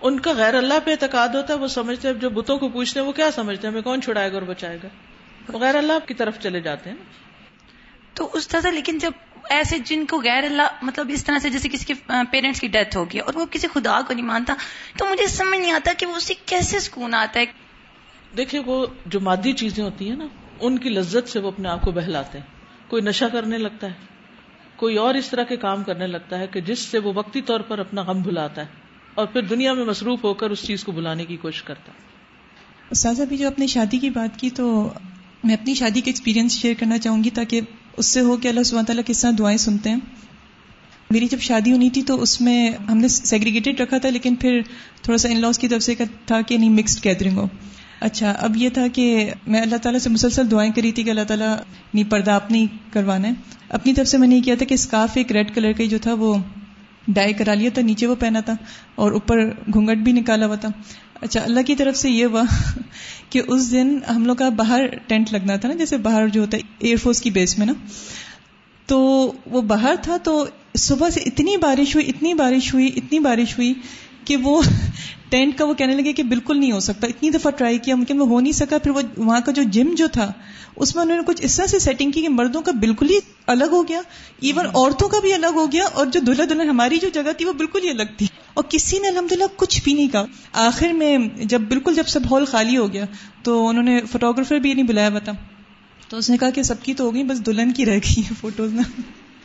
ان 0.00 0.20
کا 0.20 0.32
غیر 0.32 0.54
اللہ 0.54 0.74
پہ 0.84 0.90
اعتقاد 0.90 1.28
ہوتا 1.28 1.54
ہے 1.54 1.58
وہ 1.58 1.66
سمجھتے 1.66 2.08
ہیں 2.08 2.14
جو 2.14 2.30
بتوں 2.30 2.58
کو 2.58 2.68
پوچھتے 2.68 3.00
ہیں 3.00 3.06
وہ 3.06 3.12
کیا 3.12 3.30
سمجھتے 3.30 3.66
ہیں؟ 3.66 3.72
ہمیں 3.72 3.82
کون 3.82 4.02
چھڑائے 4.02 4.28
گا 4.28 4.34
اور 4.34 4.42
بچائے 4.42 4.78
گا؟ 4.82 4.88
غیر 5.58 5.74
اللہ 5.74 6.06
کی 6.06 6.14
طرف 6.14 6.38
چلے 6.40 6.60
جاتے 6.60 6.90
ہیں 6.90 6.96
تو 8.14 8.30
اس 8.32 8.48
طرح 8.48 8.70
لیکن 8.70 8.98
جب 8.98 9.10
ایسے 9.50 9.78
جن 9.78 10.06
کو 10.06 10.20
غیر 10.20 10.44
اللہ 10.44 10.62
مطلب 10.82 11.10
اس 11.12 11.24
طرح 11.24 11.38
سے 11.38 11.50
جیسے 11.50 11.68
کسی 11.68 11.84
کے 11.84 11.94
پیرنٹس 12.30 12.60
کی 12.60 12.68
ڈیتھ 12.68 12.96
ہوگی 12.96 13.18
اور 13.18 13.34
وہ 13.34 13.46
کسی 13.50 13.66
خدا 13.74 14.00
کو 14.08 14.14
نہیں 14.14 14.24
مانتا 14.24 14.54
تو 14.98 15.06
مجھے 15.10 15.26
سمجھ 15.26 15.58
نہیں 15.58 15.72
آتا 15.72 15.92
کہ 15.98 16.06
وہ 16.06 16.16
اسے 16.16 16.34
کیسے 16.46 16.78
سکون 16.78 17.14
آتا 17.14 17.40
ہے۔ 17.40 17.44
دیکھیے 18.36 18.60
وہ 18.66 18.86
جو 19.06 19.20
مادی 19.20 19.52
چیزیں 19.52 19.84
ہوتی 19.84 20.08
ہیں 20.08 20.16
نا 20.16 20.26
ان 20.60 20.78
کی 20.78 20.88
لذت 20.88 21.28
سے 21.28 21.38
وہ 21.38 21.48
اپنے 21.48 21.68
آپ 21.68 21.82
کو 21.82 21.90
بہلاتے 21.90 22.38
ہیں۔ 22.38 22.44
کوئی 22.88 23.02
نشہ 23.02 23.24
کرنے 23.32 23.58
لگتا 23.58 23.86
ہے 23.86 23.92
کوئی 24.76 24.96
اور 24.96 25.14
اس 25.14 25.28
طرح 25.28 25.42
کے 25.42 25.56
کام 25.56 25.84
کرنے 25.84 26.06
لگتا 26.06 26.38
ہے 26.38 26.46
کہ 26.46 26.60
جس 26.60 26.78
سے 26.78 26.98
وہ 26.98 27.12
وقتی 27.14 27.40
طور 27.40 27.60
پر 27.60 27.78
اپنا 27.78 28.02
غم 28.02 28.22
بھلاتا 28.22 28.62
ہے 28.62 28.66
اور 29.14 29.26
پھر 29.26 29.42
دنیا 29.42 29.72
میں 29.72 29.84
مصروف 29.84 30.24
ہو 30.24 30.34
کر 30.34 30.50
اس 30.50 30.62
چیز 30.62 30.84
کو 30.84 30.92
بلانے 30.92 31.24
کی 31.24 31.36
کوشش 31.36 31.62
کرتا 31.62 31.92
ہے۔ 31.92 31.98
استاذہ 32.90 33.22
بھی 33.22 33.36
جو 33.36 33.48
اپنی 33.48 33.66
شادی 33.66 33.98
کی 33.98 34.10
بات 34.10 34.40
کی 34.40 34.50
تو 34.50 34.92
میں 35.44 35.54
اپنی 35.54 35.74
شادی 35.74 36.00
کے 36.00 36.10
ایکسپیرینس 36.10 36.52
شیئر 36.52 36.74
کرنا 36.78 36.98
چاہوں 36.98 37.24
گی 37.24 37.30
تاکہ 37.30 37.60
اس 38.00 38.06
سے 38.06 38.20
ہو 38.20 38.36
کہ 38.36 38.48
اللہ 38.48 38.62
سبحانہ 38.62 38.86
تعالیٰ 38.86 39.04
کس 39.06 39.20
طرح 39.20 39.30
دعائیں 39.38 39.58
سنتے 39.58 39.90
ہیں۔ 39.90 39.96
میری 41.10 41.26
جب 41.30 41.40
شادی 41.40 41.72
ہونی 41.72 41.90
تھی 41.90 42.02
تو 42.02 42.22
اس 42.22 42.40
میں 42.40 42.70
ہم 42.90 42.98
نے 42.98 43.08
سیگریگیٹڈ 43.08 43.80
رکھا 43.80 43.98
تھا، 43.98 44.08
لیکن 44.08 44.34
پھر 44.34 44.60
تھوڑا 45.02 45.18
سا 45.18 45.28
ان 45.28 45.40
لاس 45.40 45.58
کی 45.58 45.68
طرف 45.68 45.82
سے 45.82 45.94
تھا 46.26 46.40
کہ 46.40 46.58
نہیں 46.58 46.70
مکسڈ 46.70 47.04
گیدرنگ 47.04 47.36
ہو۔ 47.36 47.46
اچھا 48.00 48.30
اب 48.30 48.56
یہ 48.56 48.68
تھا 48.68 48.86
کہ 48.86 49.30
میں 49.46 49.60
اللہ 49.60 49.76
تعالیٰ 49.76 50.00
سے 50.00 50.10
مسلسل 50.10 50.50
دعائیں 50.50 50.72
کری 50.72 50.92
تھی 50.92 51.02
کہ 51.02 51.10
اللہ 51.10 51.24
تعالیٰ 51.28 51.56
نہیں 51.94 52.10
پردہ 52.10 52.30
اپنی 52.30 52.66
کروانا 52.92 53.28
ہے۔ 53.28 53.32
اپنی 53.68 53.94
طرف 53.94 54.08
سے 54.08 54.18
میں 54.18 54.28
نے 54.28 54.36
یہ 54.36 54.42
کیا 54.42 54.54
تھا 54.54 54.66
کہ 54.66 54.74
اسکارف 54.74 55.10
ایک 55.14 55.32
ریڈ 55.32 55.54
کلر 55.54 55.72
کا 55.72 55.84
جو 55.84 55.98
تھا 55.98 56.14
وہ 56.14 56.34
ڈائی 57.08 57.32
کرا 57.32 57.54
لیا 57.54 57.70
تھا، 57.74 57.82
نیچے 57.82 58.06
وہ 58.06 58.14
پہنا 58.14 58.40
تھا 58.40 58.54
اور 58.94 59.12
اوپر 59.12 59.48
گھونگٹ 59.72 59.96
بھی 59.96 60.12
نکالا 60.12 60.46
ہوا 60.46 60.56
تھا۔ 60.56 60.68
اچھا 61.20 61.42
اللہ 61.42 61.60
کی 61.66 61.74
طرف 61.74 61.96
سے 61.96 62.10
یہ 62.10 62.24
ہوا 62.24 62.42
کہ 63.30 63.42
اس 63.46 63.70
دن 63.72 63.98
ہم 64.16 64.26
لوگ 64.26 64.36
کا 64.36 64.48
باہر 64.48 64.86
ٹینٹ 65.06 65.32
لگنا 65.32 65.56
تھا 65.56 65.68
نا، 65.68 65.74
جیسے 65.74 65.96
باہر 65.96 66.28
جو 66.28 66.40
ہوتا 66.40 66.56
ہے 66.56 66.62
ایئر 66.78 66.96
فورس 66.96 67.22
کی 67.22 67.30
بیس 67.30 67.58
میں 67.58 67.66
نا۔ 67.66 67.72
تو 68.86 69.32
وہ 69.46 69.60
باہر 69.62 69.94
تھا 70.02 70.16
تو 70.16 70.46
صبح 70.76 71.10
سے 71.10 71.20
اتنی 71.20 71.56
بارش 71.56 71.94
ہوئی، 71.94 72.08
اتنی 72.08 72.34
بارش 72.34 72.74
ہوئی، 72.74 72.90
اتنی 72.96 73.18
بارش 73.18 73.58
ہوئی 73.58 73.74
کہ 74.24 74.36
وہ 74.36 74.62
ٹینٹ 75.28 75.58
کا 75.58 75.64
وہ 75.64 75.74
کہنے 75.74 75.94
لگے 75.94 76.12
کہ 76.12 76.22
بالکل 76.22 76.60
نہیں 76.60 76.72
ہو 76.72 76.80
سکتا۔ 76.80 77.06
اتنی 77.06 77.30
دفعہ 77.30 77.50
ٹرائی 77.50 77.78
کیا، 77.78 77.94
ممکن 77.94 78.20
وہ 78.20 78.26
ہو 78.26 78.40
نہیں 78.40 78.52
سکا۔ 78.52 78.78
پھر 78.78 78.90
وہ 78.90 79.00
وہاں 79.16 79.40
کا 79.40 79.52
جو 79.52 79.62
جم 79.62 79.94
جو 79.94 80.08
تھا، 80.08 80.32
اس 80.76 80.94
میں 80.94 81.02
انہوں 81.02 81.16
نے 81.16 81.22
کچھ 81.26 81.42
اس 81.42 81.56
طرح 81.56 81.66
سے 81.66 81.78
سیٹنگ 81.78 82.10
کی 82.10 82.22
کہ 82.22 82.28
مردوں 82.28 82.62
کا 82.62 82.72
بالکل 82.72 83.10
ہی 83.10 83.18
الگ 83.46 83.64
ہو 83.70 83.88
گیا۔ 83.88 84.00
ایون 84.40 84.66
عورتوں 84.66 85.08
کا 85.08 85.20
بھی 85.20 85.32
الگ 85.32 85.46
ہو 85.46 85.72
گیا 85.72 85.84
اور 85.84 86.06
جو 86.06 86.20
دلہا 86.20 86.44
دلہن 86.50 86.68
ہماری 86.68 86.98
جو 86.98 87.08
جگہ 87.14 87.32
تھی، 87.32 87.44
وہ 87.44 87.52
بالکل 87.52 87.80
ہی 87.84 87.90
الگ 87.90 88.02
تھی۔ 88.18 88.26
اور 88.54 88.64
کسی 88.68 88.98
نے 88.98 89.08
الحمد 89.08 89.32
للہ 89.32 89.44
کچھ 89.56 89.84
بھی 89.84 89.94
نہیں 89.94 90.08
کہا۔ 90.08 90.24
آخر 90.52 90.88
میں 90.88 91.18
جب 91.44 91.60
بالکل 91.60 91.94
جب 91.94 92.06
سب 92.06 92.20
ہال 92.30 92.44
خالی 92.44 92.76
ہو 92.76 92.92
گیا، 92.92 93.04
تو 93.42 93.68
انہوں 93.68 93.84
نے 93.84 94.00
فوٹوگرافر 94.12 94.58
بھی 94.58 94.74
نہیں 94.74 94.86
بلایا 94.86 95.08
ہوا 95.08 95.18
تھا 95.18 95.32
تو 96.08 96.16
اس 96.16 96.30
نے 96.30 96.36
کہا 96.36 96.50
کہ 96.50 96.62
سب 96.62 96.82
کی 96.82 96.94
تو 96.94 97.04
ہو 97.04 97.14
گئی، 97.14 97.24
بس 97.24 97.46
دلہن 97.46 97.72
کی 97.72 97.86
رہ 97.86 97.96
گئی 97.96 98.20
ہے 98.20 98.34
فوٹوز 98.40 98.72
نا 98.72 98.82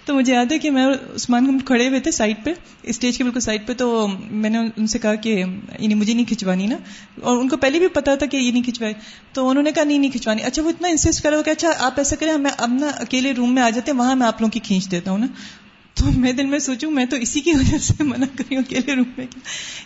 تو 0.06 0.16
مجھے 0.16 0.34
یاد 0.34 0.52
ہے 0.52 0.60
کہ 0.60 0.72
میں 0.72 0.88
عثمان 1.16 1.60
کھڑے 1.60 1.88
ہوئے 1.88 2.00
تھے 2.00 2.12
سائڈ 2.12 2.36
پہ، 2.44 2.54
اسٹیج 2.84 3.18
کے 3.18 3.24
بالکل 3.24 3.40
سائڈ 3.40 3.68
پہ، 3.68 3.74
تو 3.74 4.08
میں 4.32 4.50
نے 4.50 4.58
ان 4.78 4.88
سے 4.88 5.00
کہا 5.00 5.16
کہ 5.16 5.44
یعنی 5.80 5.94
مجھے 5.94 6.14
نہیں 6.14 6.26
کھنچوانی 6.26 6.68
نا۔ 6.68 6.78
اور 7.22 7.38
ان 7.38 7.50
کو 7.50 7.58
پہلے 7.58 7.80
بھی 7.80 7.88
پتا 7.88 8.16
تھا 8.16 8.26
کہ 8.26 8.38
یہ 8.38 8.52
نہیں 8.52 8.64
کھنچوائے۔ 8.64 8.94
تو 9.34 9.50
انہوں 9.50 9.64
نے 9.64 9.72
کہا، 9.72 9.84
نہیں 9.84 9.98
نہیں 9.98 10.12
کھنچوانی۔ 10.12 10.44
اچھا 10.44 10.64
وہ 10.64 10.70
اتنا 10.70 10.88
انسسٹ 10.88 11.24
کرا 11.24 11.42
کہ 11.42 11.50
اچھا 11.50 11.70
آپ 11.80 11.94
ایسا 11.98 12.16
کریں 12.16 12.38
میں 12.38 12.52
اب 12.58 12.74
نا 12.74 12.88
اکیلے 12.88 13.32
روم 13.32 13.56
میں 13.56 13.64
آ 13.64 13.70
جاتے 13.70 13.92
ہیں، 13.92 14.00
وہاں 14.00 14.16
میں 14.16 14.28
آپ 14.28 14.42
لوگوں 14.42 14.52
کی 14.52 14.60
کھینچ 14.60 14.92
دیتا 14.92 15.12
ہوں 15.12 15.18
نا۔ 15.18 15.28
تو 15.94 16.06
میں 16.20 16.34
دن 16.34 16.50
میں 16.50 16.60
سوچوں، 16.60 16.92
میں 16.92 17.06
تو 17.06 17.16
اسی 17.16 17.40
کی 17.40 17.52
وجہ 17.52 17.78
سے 17.78 18.04
منع 18.04 18.26
کری 18.38 18.56
ہوں 18.56 18.64
اکیلے 18.68 18.96
روم 18.96 19.12
میں۔ 19.18 19.26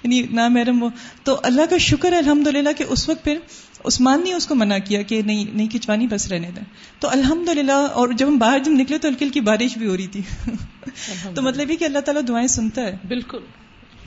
یعنی 0.03 0.21
نہ 0.31 0.47
محرم 0.47 0.83
وہ۔ 0.83 0.89
تو 1.23 1.39
اللہ 1.43 1.61
کا 1.69 1.77
شکر 1.77 2.13
ہے 2.13 2.17
الحمد 2.17 2.47
للہ 2.47 2.69
کہ 2.77 2.85
اس 2.89 3.09
وقت 3.09 3.23
پھر 3.23 3.37
عثمان 3.85 4.21
نے 4.23 4.33
اس 4.33 4.47
کو 4.47 4.55
منع 4.55 4.77
کیا 4.77 5.01
کہ 5.01 5.21
نہیں 5.21 5.45
نہیں 5.53 5.67
کھچوانی 5.67 6.07
بس 6.07 6.27
رہنے 6.27 6.51
دیں۔ 6.55 6.63
تو 6.99 7.09
الحمد 7.09 7.49
للہ 7.49 7.71
اور 7.71 8.09
جب 8.09 8.27
ہم 8.27 8.37
باہر 8.37 8.59
جب 8.59 8.71
نکلے 8.71 8.97
تو 8.97 9.07
ہلکی 9.07 9.25
ہلکی 9.25 9.41
بارش 9.41 9.77
بھی 9.77 9.87
ہو 9.87 9.97
رہی 9.97 10.07
تھی۔ 10.07 10.21
تو 11.35 11.41
مطلب 11.41 11.71
یہ 11.71 11.75
کہ 11.75 11.85
اللہ 11.85 11.99
تعالیٰ 11.99 12.21
دعائیں 12.27 12.47
سنتا 12.47 12.81
ہے۔ 12.81 12.97
بالکل۔ 13.07 13.37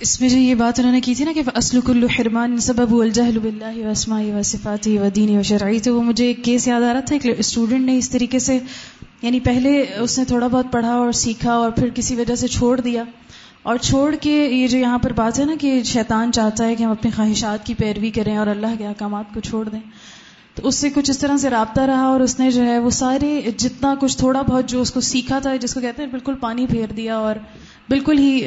اس 0.01 0.21
میں 0.21 0.29
جو 0.29 0.37
یہ 0.37 0.55
بات 0.55 0.79
انہوں 0.79 0.93
نے 0.93 1.01
کی 1.01 1.15
تھی 1.15 1.25
نا 1.25 1.33
کہ 1.35 1.43
اسل 1.55 1.81
کلو 1.81 2.07
حرمان 2.07 2.59
سبب 2.59 3.01
الجہل 3.01 3.39
بلّہ 3.39 3.87
وسمائی 3.87 4.33
و 4.33 4.43
صفاتی 4.43 4.99
و 4.99 5.09
دینی 5.17 5.39
و 5.39 5.43
شرعی 5.43 5.81
تو 5.81 5.97
وہ 5.97 6.03
مجھے 6.03 6.27
ایک 6.27 6.45
کیس 6.45 6.69
یاد 6.69 6.83
آ 6.83 6.93
رہا 6.93 7.01
تھا 7.01 7.17
ایک 7.21 7.39
اسٹوڈنٹ 7.39 7.87
نے 7.87 7.99
اس 7.99 8.11
طریقے 8.11 8.39
سے 8.39 8.59
یعنی 9.23 9.41
پہلے 9.41 9.85
اس 10.01 10.19
نے 10.19 10.25
تھوڑا 10.25 10.47
بہت 10.47 10.67
پڑھا 10.73 10.93
اور 10.93 11.13
سیکھا 11.13 11.53
اور 11.53 11.71
پھر 11.71 11.89
کسی 11.95 12.15
وجہ 12.15 12.35
سے 12.35 12.49
چھوڑ 12.49 12.81
دیا۔ 12.81 13.05
اور 13.63 13.77
چھوڑ 13.77 14.15
کے 14.21 14.31
یہ 14.31 14.67
جو 14.69 14.79
یہاں 14.79 14.99
پر 14.99 15.13
بات 15.13 15.39
ہے 15.39 15.45
نا 15.45 15.55
کہ 15.61 15.83
شیطان 15.83 16.33
چاہتا 16.33 16.65
ہے 16.65 16.75
کہ 16.75 16.83
ہم 16.83 16.91
اپنی 16.91 17.11
خواہشات 17.17 17.67
کی 17.67 17.75
پیروی 17.75 18.11
کریں 18.11 18.37
اور 18.37 18.47
اللہ 18.47 18.75
کے 18.79 18.87
احکامات 18.87 19.35
کو 19.35 19.41
چھوڑ 19.41 19.69
دیں، 19.69 19.81
تو 20.55 20.69
اس 20.69 20.75
سے 20.75 20.91
کچھ 20.91 21.11
اس 21.11 21.19
طرح 21.19 21.37
سے 21.37 21.51
رابطہ 21.51 21.81
رہا 21.81 22.05
اور 22.05 22.21
اس 22.21 22.39
نے 22.41 22.51
جو 22.51 22.63
ہے 22.63 22.79
وہ 22.79 22.91
سارے 22.91 23.41
جتنا 23.57 23.95
کچھ 24.01 24.17
تھوڑا 24.19 24.43
بہت 24.43 24.69
جو 24.69 24.81
اس 24.81 24.91
کو 24.91 25.01
سیکھا 25.01 25.39
تھا، 25.39 25.55
جس 25.57 25.75
کو 25.75 25.81
کہتے 25.81 26.03
ہیں 26.03 26.11
بالکل 26.11 26.35
پانی 26.35 26.67
پھیر 26.67 26.93
دیا 26.93 27.17
اور 27.17 27.37
بالکل 27.89 28.19
ہی 28.19 28.43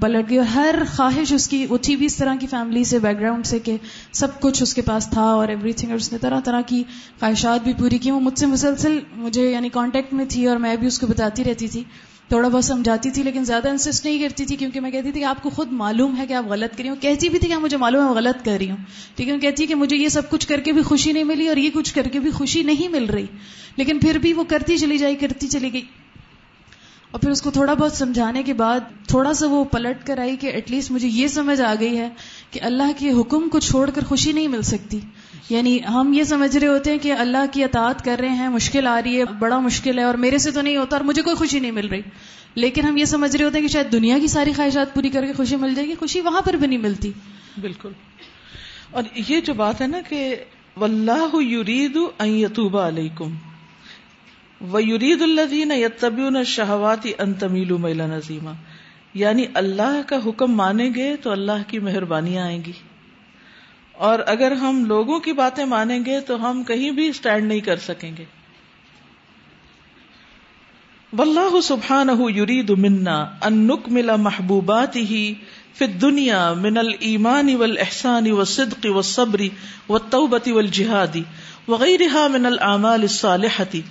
پلٹ 0.00 0.28
گئی 0.30 0.38
اور 0.38 0.46
ہر 0.46 0.74
خواہش 0.96 1.32
اس 1.32 1.48
کی، 1.48 1.66
وہ 1.70 1.78
تھی 1.78 1.96
بھی 1.96 2.06
اس 2.06 2.16
طرح 2.16 2.34
کی 2.40 2.46
فیملی 2.46 2.84
سے 2.84 2.98
بیک 2.98 3.20
گراؤنڈ 3.20 3.46
سے 3.46 3.58
کہ 3.58 3.76
سب 4.12 4.40
کچھ 4.40 4.62
اس 4.62 4.74
کے 4.74 4.82
پاس 4.82 5.08
تھا 5.10 5.22
اور 5.22 5.48
ایوری 5.48 5.72
تھنگ 5.72 5.90
اور 5.90 5.98
اس 5.98 6.12
نے 6.12 6.18
طرح 6.18 6.40
طرح 6.40 6.60
کی 6.60 6.82
خواہشات 7.20 7.64
بھی 7.64 7.72
پوری 7.72 7.98
کی۔ 7.98 8.10
وہ 8.10 8.20
مجھ 8.20 8.38
سے 8.38 8.46
مسلسل 8.46 8.98
مجھے 9.16 9.50
یعنی 9.50 9.68
کانٹیکٹ 9.68 10.14
میں 10.14 10.24
تھی 10.28 10.46
اور 10.46 10.56
میں 10.56 10.76
بھی 10.76 10.86
اس 10.86 10.98
کو 10.98 11.06
بتاتی 11.06 11.44
رہتی 11.44 11.68
تھی۔ 11.68 11.82
تھوڑا 12.28 12.48
بہت 12.48 12.64
سمجھاتی 12.64 13.10
تھی 13.10 13.22
لیکن 13.22 13.44
زیادہ 13.44 13.68
انسسٹ 13.68 14.04
نہیں 14.04 14.18
کرتی 14.18 14.46
تھی 14.46 14.56
کیونکہ 14.56 14.80
میں 14.80 14.90
کہتی 14.90 15.12
تھی 15.12 15.20
کہ 15.20 15.24
آپ 15.24 15.42
کو 15.42 15.50
خود 15.50 15.72
معلوم 15.72 16.16
ہے 16.16 16.26
کہ 16.26 16.32
آپ 16.32 16.48
غلط 16.48 16.76
کر 16.76 16.82
رہی 16.82 16.88
ہوں۔ 16.88 16.96
کہتی 17.00 17.28
بھی 17.28 17.38
تھی 17.38 17.48
کہ 17.48 17.52
ہاں، 17.52 17.60
مجھے 17.60 17.76
معلوم 17.76 18.08
ہے 18.08 18.14
غلط 18.14 18.44
کر 18.44 18.56
رہی 18.58 18.70
ہوں۔ 18.70 18.76
ٹھیک 19.16 19.28
ہے 19.28 19.38
کہتی 19.38 19.66
کہ 19.66 19.74
مجھے 19.74 19.96
یہ 19.96 20.08
سب 20.08 20.30
کچھ 20.30 20.46
کر 20.48 20.60
کے 20.60 20.72
بھی 20.72 20.82
خوشی 20.82 21.12
نہیں 21.12 21.24
ملی 21.24 21.48
اور 21.48 21.56
یہ 21.56 21.70
کچھ 21.74 21.94
کر 21.94 22.08
کے 22.12 22.20
بھی 22.20 22.30
خوشی 22.30 22.62
نہیں 22.62 22.88
مل 22.88 23.04
رہی۔ 23.04 23.26
لیکن 23.76 23.98
پھر 23.98 24.18
بھی 24.18 24.32
وہ 24.32 24.44
کرتی 24.48 24.78
چلی 24.78 24.98
جائی، 24.98 25.14
کرتی 25.14 25.48
چلی 25.48 25.72
گئی۔ 25.72 25.82
اور 27.10 27.20
پھر 27.20 27.30
اس 27.30 27.42
کو 27.42 27.50
تھوڑا 27.50 27.74
بہت 27.74 27.92
سمجھانے 27.92 28.42
کے 28.42 28.52
بعد 28.52 28.80
تھوڑا 29.08 29.34
سا 29.34 29.46
وہ 29.46 29.64
پلٹ 29.64 30.06
کر 30.06 30.18
آئی 30.18 30.36
کہ 30.36 30.46
ایٹ 30.46 30.70
لیسٹ 30.70 30.90
مجھے 30.90 31.08
یہ 31.08 31.26
سمجھ 31.26 31.60
آ 31.60 31.74
گئی 31.80 31.98
ہے 31.98 32.08
کہ 32.50 32.60
اللہ 32.62 32.98
کے 32.98 33.12
حکم 33.12 33.48
کو 33.48 33.58
چھوڑ 33.58 33.90
کر 33.90 34.04
خوشی 34.04 34.32
نہیں 34.32 34.48
مل 34.48 34.62
سکتی۔ 34.62 35.00
یعنی 35.48 35.78
ہم 35.88 36.12
یہ 36.12 36.24
سمجھ 36.24 36.56
رہے 36.56 36.66
ہوتے 36.66 36.90
ہیں 36.90 36.98
کہ 36.98 37.12
اللہ 37.12 37.44
کی 37.52 37.64
اطاعت 37.64 38.04
کر 38.04 38.16
رہے 38.20 38.28
ہیں، 38.28 38.48
مشکل 38.48 38.86
آ 38.86 39.00
رہی 39.04 39.18
ہے، 39.18 39.24
بڑا 39.24 39.58
مشکل 39.58 39.98
ہے 39.98 40.04
اور 40.04 40.14
میرے 40.14 40.38
سے 40.38 40.50
تو 40.50 40.60
نہیں 40.60 40.76
ہوتا 40.76 40.96
اور 40.96 41.04
مجھے 41.04 41.22
کوئی 41.22 41.36
خوشی 41.36 41.60
نہیں 41.60 41.70
مل 41.70 41.88
رہی۔ 41.88 42.00
لیکن 42.54 42.84
ہم 42.84 42.96
یہ 42.96 43.04
سمجھ 43.04 43.36
رہے 43.36 43.44
ہوتے 43.44 43.58
ہیں 43.58 43.66
کہ 43.66 43.72
شاید 43.72 43.92
دنیا 43.92 44.18
کی 44.18 44.26
ساری 44.26 44.52
خواہشات 44.52 44.94
پوری 44.94 45.08
کر 45.08 45.26
کے 45.26 45.32
خوشی 45.32 45.56
مل 45.56 45.74
جائے 45.74 45.88
گی، 45.88 45.94
خوشی 45.94 46.20
وہاں 46.20 46.40
پر 46.40 46.54
بھی 46.54 46.66
نہیں 46.66 46.78
ملتی۔ 46.78 47.12
بالکل۔ 47.60 47.88
اور 48.90 49.02
یہ 49.28 49.40
جو 49.40 49.54
بات 49.54 49.80
ہے 49.80 49.86
نا 49.86 49.98
کہ 50.08 50.36
واللہ 50.76 51.42
یرید 51.42 51.98
ان 52.18 52.28
یتوب 52.28 52.76
علیکم۔ 52.76 53.34
ویرید 54.60 55.22
الذین 55.22 55.72
یتبعون 55.72 56.36
الشہوات 56.36 57.06
ان 57.18 57.34
تمیلوا 57.34 57.78
میلا 57.78 58.06
نظیما 58.06 58.52
یعنی 59.14 59.44
اللہ 59.54 60.00
کا 60.06 60.16
حکم 60.26 60.52
مانیں 60.52 60.90
گے 60.94 61.16
تو 61.16 61.30
اللہ 61.30 61.62
کی 61.66 61.78
مہربانیاں 61.78 62.44
آئیں 62.44 62.64
گی۔ 62.64 62.72
اور 63.98 64.18
اگر 64.26 64.52
ہم 64.52 64.84
لوگوں 64.84 65.18
کی 65.20 65.32
باتیں 65.32 65.64
مانیں 65.64 65.98
گے 66.06 66.20
تو 66.20 66.34
ہم 66.42 66.62
کہیں 66.64 66.90
بھی 66.90 67.08
اسٹینڈ 67.08 67.48
نہیں 67.48 67.60
کر 67.60 67.76
سکیں 67.76 68.10
گے۔ 68.18 68.24
واللہ 71.12 71.60
سبحانہ 71.60 72.16
یرید 72.36 72.70
منا 72.78 73.18
ان 73.42 73.54
نکمل 73.66 74.10
محبوباته 74.20 75.20
فی 75.78 75.84
الدنیا 75.84 76.42
من 76.56 76.78
الایمان 76.78 77.54
والاحسان 77.56 78.30
والصدق 78.30 78.86
والصبر 78.90 79.44
والتوبة 79.88 80.52
والجہاد 80.52 81.16
وغیرها 81.68 82.28
من 82.28 82.46
الاعمال 82.46 83.02
الصالحة 83.02 83.82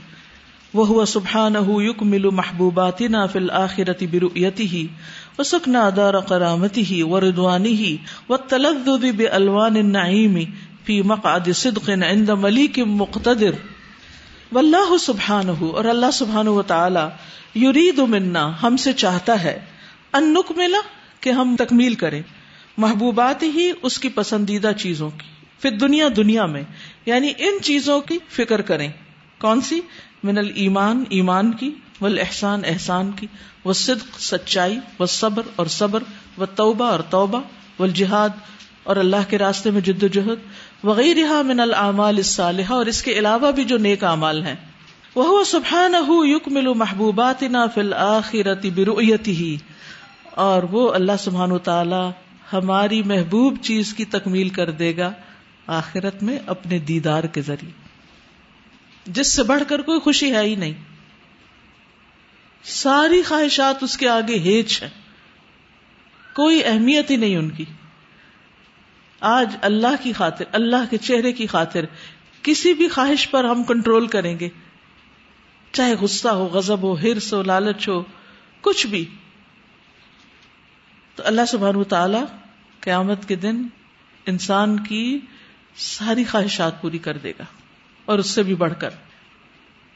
وهو 0.73 1.05
سبحانه 1.05 1.77
يكمل 1.83 2.29
محبوباتنا 2.33 3.27
في 3.27 3.39
الآخرة 3.39 4.07
برؤيته 4.07 4.83
وسكن 5.39 5.75
دار 5.97 6.19
قرامته 6.19 7.07
ورضوانه 7.09 7.95
والتلذذ 8.29 9.05
بألوان 9.17 9.75
النعيم 9.75 10.39
في 10.83 11.01
مقعد 11.01 11.49
صدق 11.55 11.89
عند 11.89 12.29
مليك 12.29 12.79
مقتدر۔ 12.79 13.51
واللہ 14.51 14.97
سبحانہ، 14.97 15.63
اور 15.63 15.85
اللہ 15.85 16.11
سبحانہ 16.13 16.49
و 16.49 16.61
تعالی 16.61 17.05
یرید 17.65 17.99
منا، 17.99 18.51
ہم 18.63 18.77
سے 18.77 18.93
چاہتا 18.93 19.43
ہے 19.43 19.59
ان 20.13 20.33
نکملا 20.33 20.77
کہ 21.19 21.29
ہم 21.29 21.55
تکمیل 21.59 21.95
کریں 21.95 22.21
محبوبات 22.77 23.43
ہی 23.43 23.71
اس 23.81 23.99
کی 23.99 24.09
پسندیدہ 24.09 24.71
چیزوں 24.77 25.09
کی۔ 25.09 25.45
پھر 25.61 25.71
دنیا 25.71 26.07
دنیا 26.17 26.45
میں 26.45 26.63
یعنی 27.05 27.31
ان 27.37 27.63
چیزوں 27.63 28.01
کی 28.01 28.17
فکر 28.29 28.61
کریں۔ 28.61 28.89
کون 29.39 29.61
سی؟ 29.61 29.81
من 30.23 30.37
الایمان، 30.37 31.03
ایمان 31.09 31.51
کی 31.51 31.71
ول 32.01 32.19
احسان 32.19 32.61
احسان 32.65 33.11
کی۔ 33.11 33.27
وہ 33.67 33.73
صدق، 33.73 34.19
سچائی 34.19 34.79
و 34.99 35.05
صبر 35.05 35.43
اور 35.55 35.65
صبر 35.65 36.03
و 36.37 36.45
توبہ 36.45 36.85
اور 36.85 36.99
توبہ 36.99 37.41
و 37.81 37.87
جہاد 37.87 38.29
اور 38.83 38.95
اللہ 38.95 39.29
کے 39.29 39.37
راستے 39.37 39.71
میں 39.71 39.81
جد 39.81 40.03
و 40.03 40.07
جہد 40.07 40.39
وغیرہ 40.83 41.41
من 41.41 41.59
العمال 41.59 42.15
الصالحہ 42.17 42.71
اور 42.71 42.85
اس 42.85 43.03
کے 43.03 43.11
علاوہ 43.11 43.51
بھی 43.51 43.63
جو 43.63 43.77
نیک 43.77 44.03
اعمال 44.03 44.43
ہیں۔ 44.43 44.55
وہ 45.15 45.43
سبحانہ 45.43 45.97
یکمل 46.09 46.73
محبوباتنا 46.73 47.67
فی 47.67 47.81
الآخرت 47.81 48.65
برؤیتہ۔ 48.75 49.55
اور 50.31 50.63
وہ 50.63 50.93
اللہ 50.93 51.11
سبحانہ 51.19 51.53
و 51.53 51.57
تعالی 51.57 52.09
ہماری 52.53 53.03
محبوب 53.03 53.57
چیز 53.61 53.93
کی 53.93 54.05
تکمیل 54.05 54.49
کر 54.49 54.71
دے 54.71 54.97
گا 54.97 55.11
آخرت 55.67 56.23
میں 56.23 56.39
اپنے 56.45 56.79
دیدار 56.79 57.23
کے 57.23 57.41
ذریعے۔ 57.41 57.71
جس 59.05 59.33
سے 59.33 59.43
بڑھ 59.43 59.63
کر 59.67 59.81
کوئی 59.81 59.99
خوشی 59.99 60.31
ہے 60.31 60.41
ہی 60.41 60.55
نہیں۔ 60.55 60.96
ساری 62.67 63.23
خواہشات 63.23 63.83
اس 63.83 63.97
کے 63.97 64.09
آگے 64.09 64.39
ہیچ 64.39 64.83
ہے 64.83 64.89
کوئی 66.33 66.63
اہمیت 66.65 67.11
ہی 67.11 67.15
نہیں 67.15 67.35
ان 67.35 67.49
کی۔ 67.49 67.65
آج 69.19 69.57
اللہ 69.61 70.03
کی 70.03 70.13
خاطر، 70.13 70.45
اللہ 70.51 70.83
کے 70.89 70.97
چہرے 70.97 71.31
کی 71.31 71.47
خاطر 71.47 71.85
کسی 72.41 72.73
بھی 72.73 72.87
خواہش 72.87 73.29
پر 73.31 73.43
ہم 73.43 73.63
کنٹرول 73.63 74.07
کریں 74.07 74.39
گے۔ 74.39 74.49
چاہے 75.71 75.95
غصہ 75.95 76.27
ہو 76.27 76.45
غزب 76.45 76.81
ہو، 76.81 76.93
ہرس 76.93 77.33
ہو، 77.33 77.43
لالچ 77.43 77.89
ہو، 77.89 78.03
کچھ 78.61 78.87
بھی۔ 78.87 79.05
تو 81.15 81.23
اللہ 81.25 81.41
سبحانہ 81.47 81.83
تعالی 81.83 82.19
قیامت 82.79 83.27
کے 83.27 83.35
دن 83.35 83.67
انسان 84.25 84.83
کی 84.83 85.19
ساری 85.75 86.23
خواہشات 86.23 86.81
پوری 86.81 86.97
کر 86.97 87.17
دے 87.17 87.31
گا 87.31 87.45
اور 88.05 88.19
اس 88.19 88.29
سے 88.29 88.43
بھی 88.43 88.55
بڑھ 88.55 88.73
کر۔ 88.79 88.89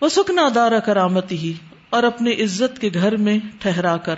وہ 0.01 0.09
سکنا 0.09 0.49
دارا 0.55 0.79
کرامت 0.79 1.31
ہی 1.31 1.53
اور 1.91 2.03
اپنی 2.03 2.43
عزت 2.43 2.79
کے 2.79 2.89
گھر 2.93 3.17
میں 3.17 3.39
ٹھہرا 3.59 3.97
کر، 3.97 4.15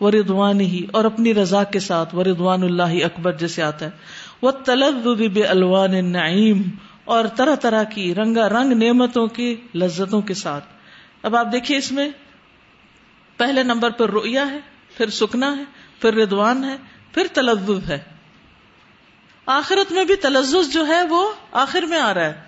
وہ 0.00 0.10
ردوان 0.10 0.60
ہی، 0.60 0.86
اور 0.92 1.04
اپنی 1.04 1.34
رضا 1.34 1.64
کے 1.64 1.80
ساتھ، 1.80 2.14
وہ 2.14 2.22
ردوان 2.22 2.62
اللہ 2.62 3.04
اکبر 3.04 3.32
جیسے 3.32 3.62
آتا 3.62 3.84
ہے۔ 3.84 3.90
وہ 4.42 4.50
تلب 4.50 5.28
الوان 5.48 6.12
نعیم 6.12 6.62
اور 7.04 7.24
طرح 7.36 7.54
طرح 7.54 7.82
کی 7.82 8.14
رنگا 8.14 8.48
رنگ 8.48 8.72
نعمتوں 8.72 9.26
کی 9.26 9.56
لذتوں 9.74 10.20
کے 10.20 10.34
ساتھ۔ 10.34 10.64
اب 11.22 11.36
آپ 11.36 11.46
دیکھیے 11.52 11.78
اس 11.78 11.92
میں، 11.92 12.10
پہلے 13.36 13.62
نمبر 13.62 13.90
پر 13.90 14.10
رویا 14.10 14.50
ہے، 14.50 14.58
پھر 14.96 15.10
سکنا 15.10 15.56
ہے، 15.56 15.64
پھر 16.00 16.14
ردوان 16.14 16.64
ہے، 16.64 16.76
پھر 17.12 17.26
تلب 17.32 17.72
ہے۔ 17.88 17.98
آخرت 19.46 19.92
میں 19.92 20.04
بھی 20.04 20.16
تلز 20.16 20.72
جو 20.72 20.86
ہے، 20.86 21.02
وہ 21.02 21.32
آخر 21.52 21.82
میں 21.82 21.98
آ 21.98 22.14
رہا 22.14 22.24
ہے۔ 22.24 22.40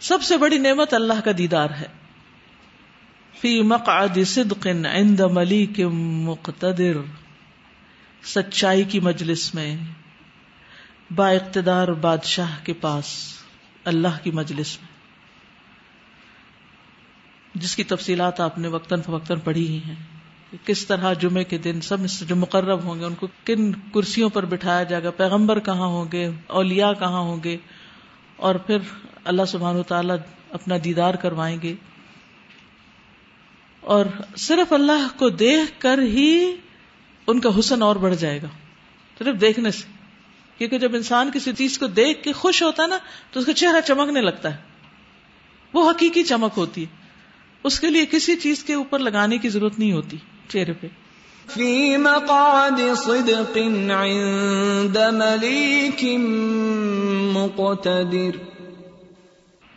سب 0.00 0.22
سے 0.22 0.36
بڑی 0.36 0.58
نعمت 0.58 0.94
اللہ 0.94 1.20
کا 1.24 1.30
دیدار 1.38 1.70
ہے۔ 1.70 1.95
فی 3.40 3.62
مقعد 3.62 4.18
صدق 4.26 4.66
عند 4.66 5.20
ملیک 5.20 5.80
مقتدر۔ 5.92 6.96
سچائی 8.24 8.84
کی 8.84 9.00
مجلس 9.00 9.54
میں 9.54 9.76
با 11.10 11.28
اقتدار 11.28 11.88
بادشاہ 11.88 12.64
کے 12.64 12.72
پاس 12.72 13.04
اللہ 13.84 14.24
کی 14.24 14.30
مجلس 14.30 14.78
میں۔ 14.80 14.88
جس 17.54 17.76
کی 17.76 17.84
تفصیلات 17.84 18.40
آپ 18.40 18.58
نے 18.58 18.68
وقتاً 18.68 19.02
فوقتاً 19.02 19.38
پڑھی 19.44 19.68
ہی 19.68 19.80
ہیں۔ 19.86 19.94
کہ 20.50 20.66
کس 20.66 20.86
طرح 20.86 21.12
جمعے 21.12 21.44
کے 21.44 21.58
دن 21.58 21.80
سب 21.80 21.96
جو 22.28 22.36
مقرب 22.36 22.84
ہوں 22.84 23.00
گے، 23.00 23.04
ان 23.04 23.14
کو 23.14 23.26
کن 23.44 23.72
کرسیوں 23.72 24.30
پر 24.30 24.44
بٹھایا 24.44 24.82
جائے 24.82 25.04
گا، 25.04 25.10
پیغمبر 25.10 25.60
کہاں 25.60 25.86
ہوں 25.86 26.04
گے، 26.12 26.30
اولیاء 26.46 26.92
کہاں 26.98 27.20
ہوں 27.20 27.44
گے، 27.44 27.56
اور 28.36 28.54
پھر 28.54 28.78
اللہ 29.24 29.44
سبحان 29.48 29.82
تعالیٰ 29.82 30.16
اپنا 30.50 30.74
دیدار 30.84 31.14
کروائیں 31.14 31.58
گے۔ 31.62 31.74
اور 33.86 34.06
صرف 34.36 34.72
اللہ 34.72 35.18
کو 35.18 35.28
دیکھ 35.28 35.80
کر 35.80 35.98
ہی 35.98 36.56
ان 37.26 37.40
کا 37.40 37.58
حسن 37.58 37.82
اور 37.82 37.96
بڑھ 37.96 38.14
جائے 38.14 38.42
گا۔ 38.42 38.46
صرف 39.18 39.40
دیکھنے 39.40 39.70
سے۔ 39.70 39.84
کیونکہ 40.58 40.78
جب 40.78 40.94
انسان 40.94 41.30
کسی 41.34 41.52
چیز 41.52 41.78
کو 41.78 41.86
دیکھ 41.86 42.22
کے 42.22 42.32
خوش 42.32 42.62
ہوتا 42.62 42.82
ہے 42.82 42.88
نا 42.88 42.98
تو 43.32 43.40
اس 43.40 43.46
کا 43.46 43.52
چہرہ 43.52 43.80
چمکنے 43.80 44.20
لگتا 44.20 44.52
ہے۔ 44.52 44.58
وہ 45.72 45.90
حقیقی 45.90 46.22
چمک 46.22 46.50
ہوتی 46.56 46.80
ہے۔ 46.80 46.86
اس 47.64 47.80
کے 47.80 47.86
لیے 47.86 48.06
کسی 48.10 48.36
چیز 48.36 48.64
کے 48.64 48.74
اوپر 48.74 48.98
لگانے 48.98 49.38
کی 49.38 49.48
ضرورت 49.48 49.78
نہیں 49.78 49.92
ہوتی 49.92 50.16
چہرے 50.48 50.72
پہ۔ 50.72 50.86
فی 51.48 51.96
مقعد 51.96 52.96
صدق 52.96 53.58
عند 53.90 54.96
ملیک 54.96 56.04
مقتدر۔ 57.36 58.42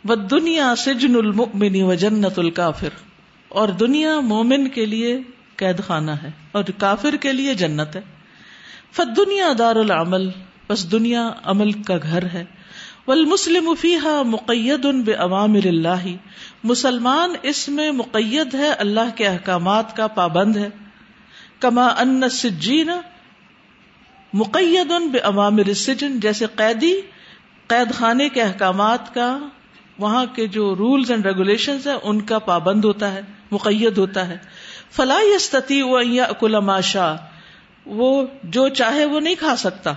والدنیا 0.04 0.74
سجن 0.76 1.16
المؤمن 1.16 1.82
و 1.82 1.94
جنت 1.94 2.38
الکافر۔ 2.38 3.09
اور 3.50 3.68
دنیا 3.68 4.20
مومن 4.20 4.68
کے 4.68 4.86
لیے 4.86 5.20
قید 5.56 5.82
خانہ 5.86 6.10
ہے 6.10 6.30
اور 6.52 6.64
کافر 6.78 7.16
کے 7.16 7.32
لیے 7.32 7.54
جنت 7.54 7.96
ہے۔ 7.96 8.00
فدنیا 8.92 9.52
دار 9.58 9.76
العمل 9.76 10.28
بس 10.68 10.92
دنیا 10.92 11.30
عمل 11.44 11.72
کا 11.72 11.96
گھر 12.02 12.22
ہے۔ 12.22 12.44
والمسلم 13.06 13.74
فیہا 13.74 14.22
مقید 14.22 14.84
بعوامر 14.84 15.66
اللہ۔ 15.66 16.06
مسلمان 16.64 17.32
اس 17.42 17.68
میں 17.68 17.90
مقید 17.90 18.54
ہے، 18.54 18.68
اللہ 18.68 19.16
کے 19.16 19.26
احکامات 19.26 19.96
کا 19.96 20.06
پابند 20.06 20.56
ہے۔ 20.56 20.68
کما 21.60 21.86
ان 21.86 22.28
سجین 22.30 22.90
مقید 24.32 24.92
بعوامر 25.12 25.62
السجن، 25.66 26.20
جیسے 26.20 26.46
قیدی 26.54 26.94
قید 27.66 27.94
خانے 27.94 28.28
کے 28.28 28.42
احکامات 28.42 29.14
کا 29.14 29.38
وہاں 30.00 30.26
کے 30.26 30.46
جو 30.46 30.74
رولز 30.74 31.10
اینڈ 31.10 31.26
ریگولیشن 31.26 31.76
ہیں، 31.86 31.96
ان 32.02 32.20
کا 32.20 32.38
پابند 32.38 32.84
ہوتا 32.84 33.12
ہے، 33.12 33.20
مقید 33.50 33.98
ہوتا 33.98 34.28
ہے۔ 34.28 34.36
فلاح 34.90 35.22
استتی 35.34 35.82
و 35.82 36.60
ماشا 36.60 37.14
وہ 37.86 38.26
جو 38.42 38.68
چاہے 38.68 39.04
وہ 39.04 39.20
نہیں 39.20 39.34
کھا 39.34 39.56
سکتا۔ 39.56 39.94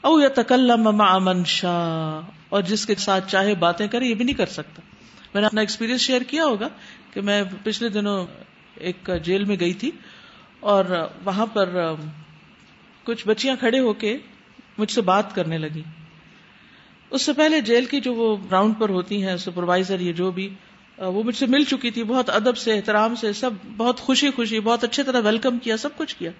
او 0.00 0.20
یا 0.20 0.28
تکلم 0.34 0.88
من 1.24 1.44
شاہ 1.44 2.30
اور 2.48 2.62
جس 2.62 2.86
کے 2.86 2.94
ساتھ 2.94 3.30
چاہے 3.30 3.54
باتیں 3.54 3.86
کرے، 3.88 4.04
یہ 4.04 4.14
بھی 4.14 4.24
نہیں 4.24 4.36
کر 4.36 4.46
سکتا۔ 4.46 4.82
میں 5.34 5.40
نے 5.40 5.46
اپنا 5.46 5.60
ایکسپیرینس 5.60 6.00
شیئر 6.00 6.20
کیا 6.20 6.44
ہوگا 6.44 6.68
کہ 7.12 7.20
میں 7.20 7.42
پچھلے 7.64 7.88
دنوں 7.88 8.26
ایک 8.74 9.10
جیل 9.22 9.44
میں 9.44 9.56
گئی 9.60 9.72
تھی 9.72 9.90
اور 10.60 10.84
وہاں 11.24 11.46
پر 11.46 11.94
کچھ 13.04 13.28
بچیاں 13.28 13.56
کھڑے 13.56 13.78
ہو 13.78 13.92
کے 13.92 14.18
مجھ 14.78 14.90
سے 14.90 15.00
بات 15.00 15.34
کرنے 15.34 15.58
لگی 15.58 15.82
اس 17.14 17.22
سے 17.22 17.32
پہلے 17.32 17.60
جیل 17.60 17.84
کی 17.84 18.00
جو 18.00 18.14
وہ 18.14 18.36
راؤنڈ 18.50 18.74
پر 18.78 18.88
ہوتی 18.88 19.26
ہیں، 19.26 19.36
سپروائزر 19.36 20.00
یہ 20.00 20.12
جو 20.12 20.30
بھی 20.30 20.54
وہ 20.98 21.22
مجھ 21.22 21.36
سے 21.36 21.46
مل 21.46 21.64
چکی 21.64 21.90
تھی، 21.90 22.04
بہت 22.04 22.30
ادب 22.30 22.56
سے، 22.56 22.72
احترام 22.72 23.14
سے، 23.14 23.32
سب 23.32 23.50
بہت 23.76 24.00
خوشی 24.00 24.30
خوشی، 24.30 24.60
بہت 24.60 24.84
اچھے 24.84 25.02
طرح 25.02 25.20
ویلکم 25.24 25.58
کیا، 25.58 25.76
سب 25.76 25.88
کچھ 25.96 26.16
کیا۔ 26.16 26.30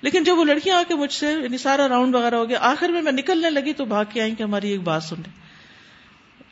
لیکن 0.00 0.24
جب 0.24 0.38
وہ 0.38 0.44
لڑکیاں 0.44 0.76
آ 0.76 0.82
کے 0.88 0.94
مجھ 0.94 1.12
سے 1.12 1.26
یعنی 1.26 1.58
سارا 1.58 1.88
راؤنڈ 1.88 2.14
وغیرہ 2.14 2.34
ہو 2.34 2.48
گیا، 2.48 2.58
آخر 2.60 2.88
میں 2.88 3.02
میں 3.02 3.12
نکلنے 3.12 3.50
لگی 3.50 3.72
تو 3.72 3.84
بھاگ 3.84 4.04
کے 4.12 4.20
آئیں 4.20 4.34
کہ 4.34 4.42
ہماری 4.42 4.70
ایک 4.70 4.80
بات 4.80 5.02
سن 5.02 5.22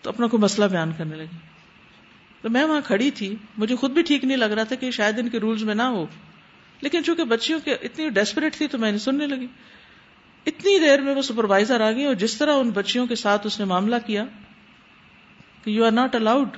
تو 0.03 0.11
اپنا 0.11 0.27
کوئی 0.27 0.43
مسئلہ 0.43 0.67
بیان 0.67 0.93
کرنے 0.99 1.17
لگی۔ 1.17 1.37
تو 2.43 2.51
میں 2.51 2.65
وہاں 2.65 2.81
کھڑی 2.85 3.11
تھی، 3.11 3.37
مجھے 3.59 3.77
خود 3.77 3.91
بھی 3.91 4.03
ٹھیک 4.03 4.25
نہیں 4.25 4.37
لگ 4.37 4.45
رہا 4.45 4.63
تھا 4.63 4.77
کہ 4.77 4.91
شاید 4.91 5.19
ان 5.19 5.29
کے 5.29 5.41
رولز 5.41 5.65
میں 5.65 5.75
نہ 5.75 5.83
ہو۔ 5.83 6.07
لیکن 6.81 7.05
چونکہ 7.05 7.25
بچیوں 7.25 7.61
کے 7.65 7.73
اتنی 7.73 8.09
ڈیسپریٹ 8.09 8.57
تھی 8.57 8.69
تو 8.69 8.79
میں 8.79 8.93
نے 8.93 8.99
سننے 8.99 9.27
لگی۔ 9.27 9.47
اتنی 10.47 10.79
دیر 10.79 11.01
میں 11.01 11.15
وہ 11.15 11.23
سپروائزر 11.23 11.81
آ 11.81 11.91
گئی 11.91 12.05
اور 12.05 12.15
جس 12.15 12.37
طرح 12.37 12.55
ان 12.55 12.71
بچیوں 12.71 13.07
کے 13.07 13.15
ساتھ 13.15 13.47
اس 13.47 13.59
نے 13.59 13.65
معاملہ 13.65 13.97
کیا 14.07 14.25
کہ 15.65 15.71
یو 15.71 15.85
آر 15.85 15.91
ناٹ 15.91 16.15
الاؤڈ 16.15 16.49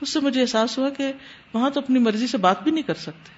اس 0.00 0.10
سے 0.10 0.20
مجھے 0.20 0.40
احساس 0.40 0.78
ہوا 0.78 0.90
کہ 0.90 1.12
وہاں 1.52 1.70
تو 1.70 1.80
اپنی 1.80 1.98
مرضی 1.98 2.26
سے 2.26 2.38
بات 2.38 2.62
بھی 2.62 2.70
نہیں 2.70 2.82
کر 2.82 2.94
سکتے۔ 2.94 3.36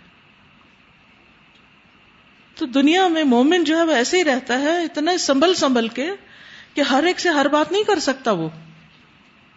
تو 2.55 2.67
دنیا 2.67 3.09
میں 3.09 3.25
مومن 3.25 3.65
جو 3.65 3.77
ہے 3.77 3.83
وہ 3.83 3.93
ایسے 3.93 4.19
ہی 4.19 4.25
رہتا 4.25 4.59
ہے، 4.59 4.85
اتنا 4.85 5.19
سنبھل 5.19 5.55
سنبھل 5.55 5.89
کے 5.89 6.11
کہ 6.75 6.81
ہر 6.81 7.03
ایک 7.03 7.21
سے 7.21 7.29
ہر 7.29 7.49
بات 7.49 7.73
نہیں 7.73 7.83
کر 7.83 7.99
سکتا 7.99 8.33
وہ۔ 8.33 8.49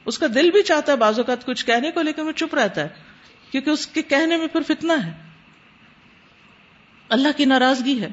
اس 0.05 0.19
کا 0.19 0.27
دل 0.35 0.51
بھی 0.51 0.63
چاہتا 0.63 0.91
ہے 0.91 0.97
بعض 0.97 1.19
اوقات 1.19 1.45
کچھ 1.45 1.65
کہنے 1.65 1.91
کو، 1.91 2.01
لیکن 2.01 2.21
وہ 2.21 2.31
چپ 2.31 2.55
رہتا 2.55 2.81
ہے، 2.81 2.87
کیونکہ 3.51 3.69
اس 3.69 3.87
کے 3.87 4.01
کہنے 4.01 4.37
میں 4.37 4.47
پھر 4.47 4.61
فتنا 4.67 5.05
ہے۔ 5.05 5.11
اللہ 7.09 7.27
کی 7.37 7.45
ناراضگی 7.45 8.01
ہے۔ 8.01 8.09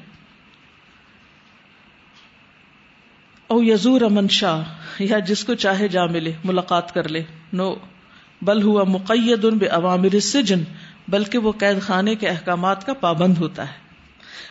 او 3.49 3.63
یزور 3.63 4.01
امن 4.01 4.29
شاہ 4.29 4.65
یا 4.99 5.19
جس 5.19 5.45
کو 5.45 5.55
چاہے 5.55 5.89
جا 5.89 6.07
ملے، 6.07 6.33
ملاقات 6.45 6.95
کر 6.95 7.09
لے۔ 7.09 7.23
نو، 7.53 7.75
بل 8.43 8.63
ہوا 8.63 8.85
مقید 8.85 9.45
ان 9.45 9.59
بے 9.59 9.67
عوامر 9.67 10.21
سجن 10.21 10.63
بلکہ 11.09 11.39
وہ 11.39 11.53
قید 11.53 11.81
خانے 11.81 12.15
کے 12.15 12.29
احکامات 12.29 12.87
کا 12.87 12.93
پابند 12.93 13.39
ہوتا 13.39 13.69
ہے۔ 13.69 13.73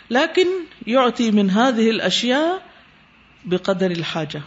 لیکن 0.09 0.63
یعطی 0.85 1.31
من 1.31 1.49
هذه 1.49 1.87
الاشیاء 1.89 2.67
بقدر 3.45 3.89
الحاجہ۔ 3.89 4.37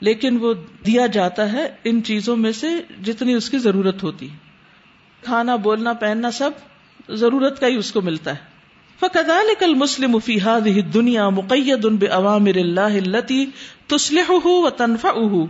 لیکن 0.00 0.38
وہ 0.40 0.54
دیا 0.86 1.06
جاتا 1.06 1.52
ہے 1.52 1.74
ان 1.84 2.02
چیزوں 2.04 2.36
میں 2.36 2.52
سے 2.52 2.68
جتنی 3.04 3.32
اس 3.34 3.50
کی 3.50 3.58
ضرورت 3.58 4.02
ہوتی۔ 4.02 4.28
کھانا، 5.22 5.56
بولنا، 5.56 5.92
پہننا، 5.92 6.30
سب 6.30 6.50
ضرورت 7.08 7.60
کا 7.60 7.66
ہی 7.66 7.74
اس 7.74 7.92
کو 7.92 8.00
ملتا 8.00 8.30
ہے۔ 8.30 8.49
فَكَذَلِكَ 9.00 9.64
الْمُسْلِمُ 9.64 10.20
فِي 10.24 10.38
هَذِهِ 10.38 10.82
الدُّنْيَا 10.82 11.28
مُقَيَّدٌ 11.28 11.98
بِأَوَامِرِ 11.98 12.60
اللَّهِ 12.60 13.00
الَّتِي 13.00 13.44
تُصْلِحُهُ 13.86 14.50
وَتَنْفَعُهُ۔ 14.50 15.46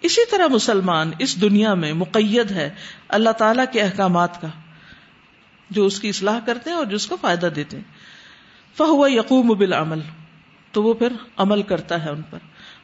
اسی 0.00 0.20
طرح 0.30 0.46
مسلمان 0.46 1.10
اس 1.18 1.40
دنیا 1.40 1.74
میں 1.74 1.92
مقید 1.92 2.50
ہے 2.50 2.70
اللہ 3.08 3.30
تعالی 3.30 3.62
کے 3.72 3.80
احکامات 3.80 4.40
کا، 4.40 4.48
جو 5.70 5.86
اس 5.86 6.00
کی 6.00 6.08
اصلاح 6.08 6.38
کرتے 6.46 6.70
ہیں 6.70 6.76
اور 6.76 6.86
جو 6.86 6.96
اس 6.96 7.06
کو 7.06 7.16
فائدہ 7.20 7.46
دیتے 7.46 7.76
ہیں۔ 7.76 7.84
فہو 8.76 9.08
یقوم 9.08 9.48
بالعمل، 9.48 10.00
تو 10.72 10.82
وہ 10.82 10.94
پھر 10.94 11.12
عمل 11.36 11.62
کرتا 11.62 12.04
ہے 12.04 12.10
ان 12.10 12.22
پر۔ 12.30 12.38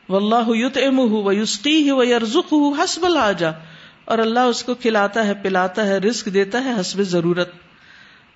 واللہ 0.08 0.48
یطعمہ 0.48 1.12
و 1.12 1.32
یسقیہ 1.32 1.92
و 1.92 2.04
یرزقہ 2.04 2.84
حسب 2.84 3.04
الحاجہ 3.04 3.61
اور 4.04 4.18
اللہ 4.18 4.40
اس 4.40 4.62
کو 4.62 4.74
کھلاتا 4.74 5.26
ہے، 5.26 5.34
پلاتا 5.34 5.86
ہے، 5.86 5.98
رزق 5.98 6.28
دیتا 6.34 6.64
ہے 6.64 6.80
حسب 6.80 7.02
ضرورت۔ 7.02 7.50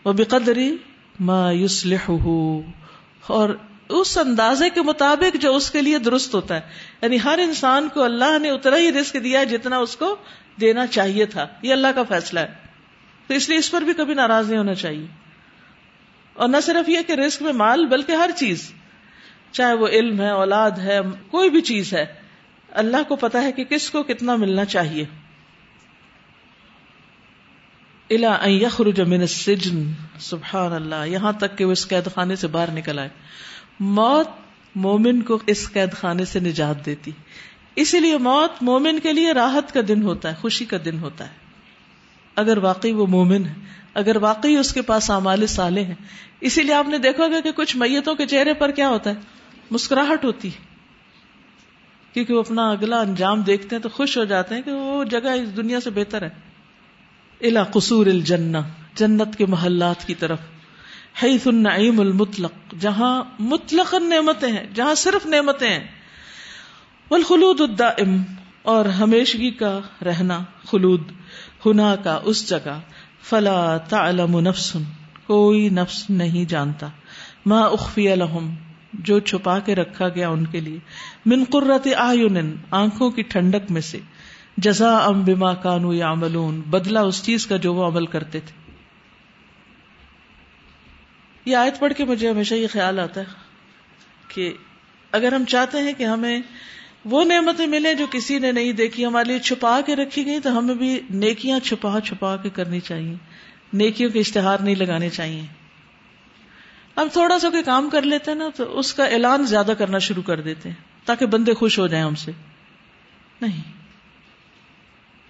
وہ 0.05 0.13
ما 1.21 1.53
یصلحہ 1.53 2.19
اور 3.27 3.49
اس 3.89 4.19
اندازے 4.19 4.71
کے 4.71 4.83
مطابق 4.83 5.37
جو 5.37 5.57
اس 5.57 5.71
کے 5.71 5.83
لیے 5.83 5.99
درست 5.99 6.35
ہوتا 6.35 6.55
ہے۔ 6.55 6.61
یعنی 7.03 7.19
ہر 7.25 7.39
انسان 7.43 7.89
کو 7.95 8.03
اللہ 8.03 8.39
نے 8.39 8.51
اتنا 8.51 8.77
ہی 8.77 8.93
رزق 8.93 9.17
دیا 9.25 9.41
ہے 9.41 9.45
جتنا 9.45 9.77
اس 9.77 9.97
کو 9.97 10.17
دینا 10.61 10.87
چاہیے 10.87 11.27
تھا۔ 11.27 11.47
یہ 11.63 11.73
اللہ 11.73 11.87
کا 11.95 12.03
فیصلہ 12.03 12.41
ہے۔ 12.41 12.49
تو 13.27 13.35
اس 13.35 13.49
لیے 13.49 13.59
اس 13.59 13.71
پر 13.71 13.83
بھی 13.83 13.93
کبھی 13.93 14.15
ناراض 14.15 14.49
نہیں 14.49 14.59
ہونا 14.59 14.75
چاہیے۔ 14.75 15.07
اور 16.35 16.49
نہ 16.49 16.57
صرف 16.63 16.89
یہ 16.89 16.99
کہ 17.07 17.13
رسک 17.13 17.43
میں 17.43 17.53
مال، 17.53 17.87
بلکہ 17.87 18.13
ہر 18.13 18.31
چیز، 18.37 18.71
چاہے 19.53 19.73
وہ 19.73 19.87
علم 19.87 20.21
ہے، 20.21 20.31
اولاد 20.31 20.71
ہے، 20.71 20.99
کوئی 21.31 21.51
بھی 21.51 21.61
چیز 21.61 21.93
ہے، 21.93 22.07
اللہ 22.71 22.97
کو 23.09 23.17
پتا 23.17 23.43
ہے 23.43 23.53
کہ 23.53 23.65
کس 23.65 23.91
کو 23.91 24.03
کتنا 24.03 24.37
ملنا 24.37 24.65
چاہیے۔ 24.65 25.05
الا 28.11 28.39
یخرج 28.45 29.01
من 29.01 29.21
السجن 29.21 29.93
سبحان 30.19 30.73
اللہ 30.73 31.07
یہاں 31.07 31.33
تک 31.33 31.59
کہ 31.59 31.65
وہ 31.65 31.73
اس 31.73 31.89
قید 31.89 32.09
خانے 32.15 32.37
سے 32.37 32.47
باہر 32.47 32.71
نکل 32.71 32.99
آئے۔ 32.99 33.09
موت 33.81 34.29
مومن 34.75 35.23
کو 35.23 35.39
اس 35.47 35.73
قید 35.73 35.93
خانے 35.93 36.25
سے 36.25 36.41
نجات 36.41 36.87
دیتی۔ 36.87 37.11
اسی 37.77 38.01
لیے 38.01 38.19
موت 38.19 38.63
مومن 38.63 38.99
کے 39.01 39.13
لیے 39.13 39.33
راحت 39.33 39.75
کا 39.75 39.81
دن 39.89 40.03
ہوتا 40.03 40.31
ہے، 40.31 40.35
خوشی 40.35 40.65
کا 40.65 40.77
دن 40.85 40.99
ہوتا 40.99 41.27
ہے۔ 41.27 41.33
اگر 42.37 42.59
واقعی 42.59 42.93
وہ 42.93 43.07
مومن 43.07 43.45
ہے، 43.45 43.55
اگر 43.95 44.17
واقعی 44.17 44.57
اس 44.57 44.73
کے 44.73 44.83
پاس 44.83 45.11
امال 45.11 45.47
سالے 45.47 45.83
ہیں، 45.83 45.95
اسی 46.41 46.63
لیے 46.63 46.75
آپ 46.75 46.89
نے 46.89 46.99
دیکھا 46.99 47.27
گا 47.27 47.41
کہ 47.41 47.53
کچھ 47.53 47.77
میتوں 47.77 48.15
کے 48.15 48.27
چہرے 48.27 48.55
پر 48.55 48.71
کیا 48.71 48.89
ہوتا 48.89 49.11
ہے؟ 49.11 49.15
مسکراہٹ 49.71 50.25
ہوتی 50.25 50.49
ہے۔ 50.49 50.75
کیونکہ 52.13 52.35
وہ 52.35 52.41
اپنا 52.41 52.71
اگلا 52.71 53.01
انجام 53.01 53.43
دیکھتے 53.43 53.77
ہیں 53.77 53.83
تو 53.83 53.89
خوش 53.89 54.19
ہو 54.19 54.25
جاتے 54.25 54.55
ہیں 54.55 54.63
کہ 54.63 54.73
وہ 54.73 55.05
جگہ 55.05 55.29
اس 55.29 55.57
دنیا 55.57 55.81
سے 55.81 55.91
بہتر 55.91 56.23
ہے۔ 56.23 56.54
الا 57.41 57.65
قصور 57.65 58.07
الجنہ، 58.07 58.59
جنت 58.95 59.37
کے 59.37 59.47
محلات 59.47 60.07
کی 60.07 60.15
طرف۔ 60.15 60.39
حیث 61.23 61.47
النعیم 61.47 62.01
المطلق، 62.01 62.75
جہاں 62.81 63.25
مطلق 63.39 63.95
نعمتیں 63.95 64.53
ہیں، 64.53 64.67
جہاں 64.75 64.95
صرف 64.95 65.27
نعمتیں 65.27 65.71
ہیں۔ 65.71 65.85
والخلود 67.11 67.61
الدائم، 67.61 68.23
اور 68.63 68.85
ہمیشگی 68.85 69.51
کا 69.51 69.81
رہنا، 70.05 70.41
خلود، 70.71 71.01
ہنا 71.67 71.97
کا 71.97 72.21
اس 72.25 72.49
جگہ۔ 72.49 72.81
فلا 73.23 73.77
تعلم 73.77 74.41
نفس، 74.41 74.77
کوئی 75.27 75.69
نفس 75.69 76.11
نہیں 76.11 76.45
جانتا۔ 76.45 76.89
ما 77.47 77.61
اخفی 77.61 78.15
لهم 78.15 78.55
جو 78.93 79.19
چھپا 79.19 79.59
کے 79.59 79.75
رکھا 79.75 80.09
گیا 80.09 80.29
ان 80.29 80.47
کے 80.47 80.61
لیے۔ 80.61 80.79
من 81.27 81.45
قرت 81.51 81.89
آیون 81.97 82.57
آنکھوں 82.71 83.11
کی 83.11 83.23
ٹھنڈک 83.23 83.71
میں 83.71 83.81
سے۔ 83.81 84.01
جزا 84.57 84.97
ام 84.97 85.25
بما 85.25 85.55
کانو 85.55 85.95
یعملون 85.95 86.61
بدلا 86.61 87.01
اس 87.01 87.25
چیز 87.25 87.47
کا 87.47 87.57
جو 87.57 87.75
وہ 87.75 87.87
عمل 87.87 88.07
کرتے 88.07 88.41
تھے۔ 88.41 88.65
یہ 91.45 91.57
آیت 91.57 91.79
پڑھ 91.79 91.93
کے 91.93 92.05
مجھے 92.05 92.31
ہمیشہ 92.31 92.55
یہ 92.55 92.67
خیال 92.73 92.99
آتا 92.99 93.21
ہے 93.21 93.25
کہ 94.29 94.53
اگر 95.13 95.33
ہم 95.33 95.45
چاہتے 95.45 95.79
ہیں 95.79 95.93
کہ 95.93 96.05
ہمیں 96.05 96.41
وہ 97.05 97.25
نعمتیں 97.25 97.67
ملے 97.67 97.95
جو 97.95 98.07
کسی 98.11 98.39
نے 98.39 98.53
نہیں 98.53 98.73
دیکھی، 98.73 99.07
ہمارے 99.07 99.29
لیے 99.29 99.39
چھپا 99.39 99.81
کے 99.87 99.97
رکھی 99.97 100.27
گئی 100.27 100.41
تو 100.41 100.59
ہمیں 100.59 100.75
بھی 100.75 101.01
نیکیاں 101.11 101.61
چھپا 101.61 101.99
چھپا 102.05 102.37
کے 102.37 102.51
کرنی 102.51 102.81
چاہیے۔ 102.81 103.15
نیکیوں 103.73 104.11
کے 104.11 104.19
اشتہار 104.19 104.59
نہیں 104.59 104.75
لگانے 104.75 105.11
چاہیے۔ 105.11 105.43
ہم 106.97 107.09
تھوڑا 107.13 107.39
سا 107.39 107.51
کوئی 107.51 107.63
کام 107.63 107.91
کر 107.91 108.03
لیتے 108.03 108.31
ہیں 108.31 108.39
نا، 108.39 108.49
تو 108.57 108.79
اس 108.79 108.95
کا 108.95 109.05
اعلان 109.05 109.47
زیادہ 109.47 109.73
کرنا 109.79 109.99
شروع 109.99 110.23
کر 110.23 110.41
دیتے 110.41 110.69
ہیں 110.69 111.07
تاکہ 111.07 111.27
بندے 111.27 111.55
خوش 111.55 111.79
ہو 111.79 111.87
جائیں 111.87 112.05
ہم 112.05 112.15
سے۔ 112.15 112.33
نہیں۔ 113.41 113.84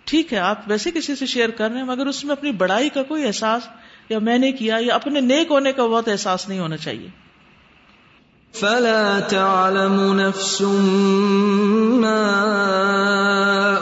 ٹھیک 0.04 0.32
ہے، 0.32 0.38
آپ 0.38 0.60
ویسے 0.66 0.90
کسی 0.90 1.16
سے 1.16 1.26
شیئر 1.26 1.48
کر 1.50 1.70
رہے 1.70 1.76
ہیں، 1.76 1.86
مگر 1.86 2.06
اس 2.06 2.24
میں 2.24 2.32
اپنی 2.32 2.52
بڑائی 2.52 2.88
کا 2.88 3.02
کوئی 3.02 3.26
احساس 3.26 3.62
یا 4.08 4.18
میں 4.18 4.38
نے 4.38 4.52
کیا، 4.52 4.76
یا 4.80 4.94
اپنے 4.94 5.20
نیک 5.20 5.50
ہونے 5.50 5.72
کا 5.72 5.86
بہت 5.86 6.08
احساس 6.08 6.48
نہیں 6.48 6.58
ہونا 6.58 6.76
چاہیے۔ 6.76 7.08
فلا 8.52 9.18
تعلم 9.28 10.20
نفس 10.20 10.62
ما 12.00 12.30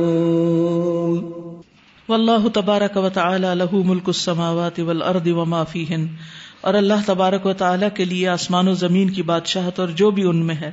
واللہ 2.13 2.47
تبارک 2.47 2.97
و 2.97 3.09
تعالی 3.09 3.47
له 3.53 3.83
ملک 3.85 4.03
السماوات 4.07 4.79
والارض 4.79 5.27
وما 5.27 5.63
فیہن۔ 5.63 6.07
اور 6.61 6.73
اللہ 6.73 6.93
تبارک 7.05 7.45
و 7.45 7.53
تعالی 7.53 7.85
کے 7.93 8.05
لیے 8.05 8.27
آسمان 8.27 8.67
و 8.67 8.73
زمین 8.73 9.09
کی 9.09 9.21
بادشاہت 9.21 9.79
اور 9.79 9.87
جو 9.87 10.11
بھی 10.11 10.23
ان 10.23 10.45
میں 10.45 10.55
ہے۔ 10.55 10.71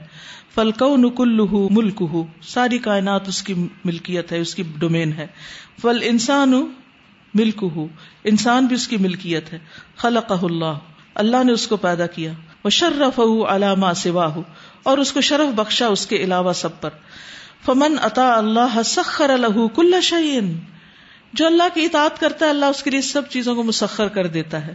فلکو 0.54 0.96
نکل 0.96 1.40
ملک 1.70 2.02
ہو 2.12 2.24
ساری 2.42 2.78
کائنات 2.78 3.28
اس 3.28 3.42
کی 3.42 3.54
ملکیت 3.84 4.32
ہے، 4.32 4.38
اس 4.38 4.54
کی 4.54 4.62
ڈومین 4.78 5.12
ہے۔ 5.12 5.26
فل 5.82 5.98
انسان 6.02 6.66
ملک 7.34 7.64
انسان 8.24 8.66
بھی 8.66 8.76
اس 8.76 8.88
کی 8.88 8.96
ملکیت 8.96 9.52
ہے۔ 9.52 9.58
خلق 9.96 10.32
اللہ۔ 10.42 10.78
اللہ 11.14 11.44
نے 11.44 11.52
اس 11.52 11.66
کو 11.66 11.76
پیدا 11.76 12.06
کیا۔ 12.06 12.32
وہ 12.64 12.70
شرف 12.70 13.20
علامہ 13.48 13.86
سوا 13.96 14.34
ہو 14.34 14.42
اور 14.82 14.98
اس 14.98 15.12
کو 15.12 15.20
شرف 15.20 15.54
بخشا 15.54 15.86
اس 15.86 16.06
کے 16.06 16.16
علاوہ 16.16 16.52
سب 16.52 16.80
پر۔ 16.80 16.90
فمن 17.66 17.94
عطا 18.02 18.32
اللہ 18.32 18.82
سخر 18.84 19.30
الح 19.30 19.66
کل 19.74 20.00
شعین 20.02 20.58
جو 21.32 21.46
اللہ 21.46 21.62
کی 21.74 21.84
اطاعت 21.84 22.20
کرتا 22.20 22.44
ہے، 22.44 22.50
اللہ 22.50 22.64
اس 22.64 22.82
کے 22.82 22.90
لیے 22.90 23.00
سب 23.00 23.28
چیزوں 23.28 23.54
کو 23.54 23.62
مسخر 23.62 24.08
کر 24.08 24.26
دیتا 24.26 24.66
ہے۔ 24.66 24.74